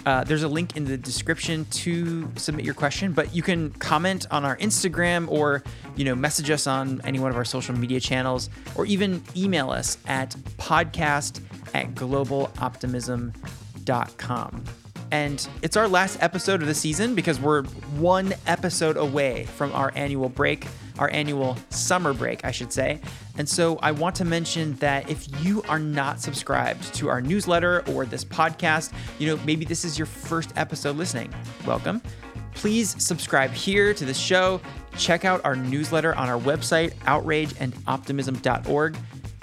Uh, 0.05 0.23
there's 0.23 0.43
a 0.43 0.47
link 0.47 0.77
in 0.77 0.85
the 0.85 0.97
description 0.97 1.65
to 1.65 2.31
submit 2.35 2.63
your 2.63 2.75
question, 2.75 3.11
but 3.11 3.35
you 3.35 3.41
can 3.41 3.71
comment 3.71 4.27
on 4.29 4.45
our 4.45 4.55
Instagram 4.57 5.27
or 5.29 5.63
you 5.95 6.05
know 6.05 6.13
message 6.13 6.51
us 6.51 6.67
on 6.67 7.01
any 7.03 7.19
one 7.19 7.31
of 7.31 7.37
our 7.37 7.45
social 7.45 7.75
media 7.75 7.99
channels, 7.99 8.51
or 8.75 8.85
even 8.85 9.23
email 9.35 9.71
us 9.71 9.97
at 10.05 10.29
podcast 10.57 11.41
at 11.73 11.95
globaloptimism.com. 11.95 14.63
And 15.11 15.47
it's 15.61 15.77
our 15.77 15.87
last 15.87 16.17
episode 16.21 16.61
of 16.61 16.67
the 16.67 16.75
season 16.75 17.15
because 17.15 17.39
we're 17.39 17.63
one 17.97 18.33
episode 18.47 18.97
away 18.97 19.45
from 19.45 19.71
our 19.73 19.91
annual 19.95 20.29
break, 20.29 20.67
our 20.99 21.09
annual 21.11 21.57
summer 21.69 22.13
break, 22.13 22.45
I 22.45 22.51
should 22.51 22.71
say. 22.71 22.99
And 23.37 23.47
so 23.47 23.77
I 23.81 23.91
want 23.91 24.15
to 24.17 24.25
mention 24.25 24.75
that 24.75 25.09
if 25.09 25.27
you 25.43 25.61
are 25.63 25.79
not 25.79 26.21
subscribed 26.21 26.93
to 26.95 27.09
our 27.09 27.21
newsletter 27.21 27.83
or 27.91 28.05
this 28.05 28.23
podcast, 28.23 28.93
you 29.19 29.27
know, 29.27 29.41
maybe 29.45 29.65
this 29.65 29.83
is 29.83 29.97
your 29.97 30.05
first 30.05 30.53
episode 30.55 30.95
listening. 30.95 31.33
Welcome. 31.65 32.01
Please 32.53 32.95
subscribe 33.03 33.51
here 33.51 33.93
to 33.93 34.05
the 34.05 34.13
show. 34.13 34.61
Check 34.97 35.25
out 35.25 35.43
our 35.43 35.55
newsletter 35.55 36.15
on 36.15 36.29
our 36.29 36.39
website, 36.39 36.93
outrageandoptimism.org. 36.99 38.97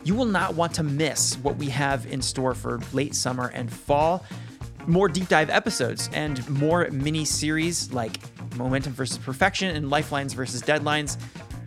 You 0.04 0.14
will 0.14 0.24
not 0.24 0.54
want 0.54 0.74
to 0.74 0.82
miss 0.82 1.36
what 1.36 1.56
we 1.56 1.68
have 1.68 2.06
in 2.06 2.22
store 2.22 2.54
for 2.54 2.80
late 2.92 3.14
summer 3.14 3.48
and 3.48 3.72
fall 3.72 4.24
more 4.86 5.08
deep 5.08 5.28
dive 5.28 5.50
episodes 5.50 6.10
and 6.12 6.48
more 6.48 6.88
mini 6.90 7.24
series 7.24 7.92
like 7.92 8.18
Momentum 8.56 8.92
versus 8.92 9.18
Perfection 9.18 9.74
and 9.74 9.90
Lifelines 9.90 10.32
versus 10.32 10.62
Deadlines. 10.62 11.18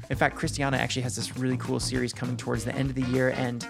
In 0.10 0.16
fact, 0.16 0.36
Christiana 0.36 0.78
actually 0.78 1.02
has 1.02 1.16
this 1.16 1.38
really 1.38 1.58
cool 1.58 1.80
series 1.80 2.14
coming 2.14 2.38
towards 2.38 2.64
the 2.64 2.76
end 2.76 2.90
of 2.90 2.96
the 2.96 3.04
year, 3.04 3.30
and 3.30 3.68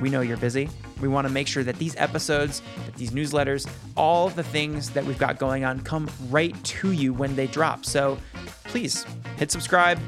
we 0.00 0.10
know 0.10 0.20
you're 0.20 0.36
busy. 0.36 0.68
We 1.00 1.08
want 1.08 1.26
to 1.26 1.32
make 1.32 1.46
sure 1.46 1.62
that 1.64 1.76
these 1.76 1.94
episodes, 1.96 2.62
that 2.84 2.94
these 2.96 3.10
newsletters, 3.10 3.68
all 3.96 4.28
the 4.28 4.42
things 4.42 4.90
that 4.90 5.04
we've 5.04 5.18
got 5.18 5.38
going 5.38 5.64
on 5.64 5.80
come 5.80 6.10
right 6.30 6.54
to 6.64 6.92
you 6.92 7.12
when 7.12 7.36
they 7.36 7.46
drop. 7.46 7.84
So 7.84 8.18
please 8.64 9.06
hit 9.36 9.50
subscribe, 9.50 9.98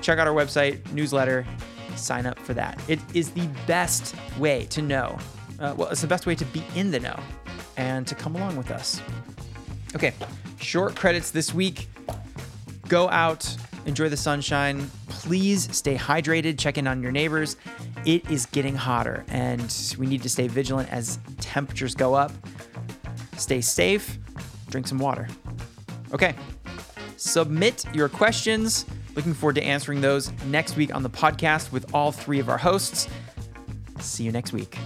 check 0.00 0.18
out 0.18 0.26
our 0.26 0.34
website, 0.34 0.90
newsletter, 0.92 1.46
sign 1.96 2.26
up 2.26 2.38
for 2.38 2.54
that. 2.54 2.80
It 2.88 2.98
is 3.14 3.30
the 3.30 3.46
best 3.66 4.14
way 4.38 4.66
to 4.70 4.82
know. 4.82 5.18
Uh, 5.58 5.74
well, 5.76 5.88
it's 5.88 6.00
the 6.00 6.06
best 6.06 6.26
way 6.26 6.34
to 6.34 6.44
be 6.46 6.64
in 6.74 6.90
the 6.90 7.00
know 7.00 7.18
and 7.76 8.06
to 8.06 8.14
come 8.14 8.34
along 8.34 8.56
with 8.56 8.70
us. 8.70 9.00
Okay, 9.94 10.12
short 10.60 10.96
credits 10.96 11.30
this 11.30 11.52
week. 11.52 11.88
Go 12.88 13.08
out, 13.10 13.56
enjoy 13.86 14.08
the 14.08 14.16
sunshine. 14.16 14.90
Please 15.08 15.74
stay 15.76 15.96
hydrated, 15.96 16.58
check 16.58 16.78
in 16.78 16.86
on 16.86 17.02
your 17.02 17.12
neighbors. 17.12 17.56
It 18.04 18.28
is 18.30 18.46
getting 18.46 18.74
hotter, 18.74 19.24
and 19.28 19.74
we 19.98 20.06
need 20.06 20.22
to 20.22 20.28
stay 20.28 20.48
vigilant 20.48 20.90
as 20.90 21.18
temperatures 21.38 21.94
go 21.94 22.14
up. 22.14 22.32
Stay 23.36 23.60
safe, 23.60 24.18
drink 24.68 24.86
some 24.86 24.98
water. 24.98 25.28
Okay, 26.12 26.34
submit 27.16 27.84
your 27.94 28.08
questions. 28.08 28.86
Looking 29.14 29.34
forward 29.34 29.56
to 29.56 29.62
answering 29.62 30.00
those 30.00 30.32
next 30.44 30.76
week 30.76 30.94
on 30.94 31.02
the 31.02 31.10
podcast 31.10 31.72
with 31.72 31.92
all 31.94 32.12
three 32.12 32.38
of 32.38 32.48
our 32.48 32.58
hosts. 32.58 33.08
See 33.98 34.24
you 34.24 34.32
next 34.32 34.52
week. 34.52 34.78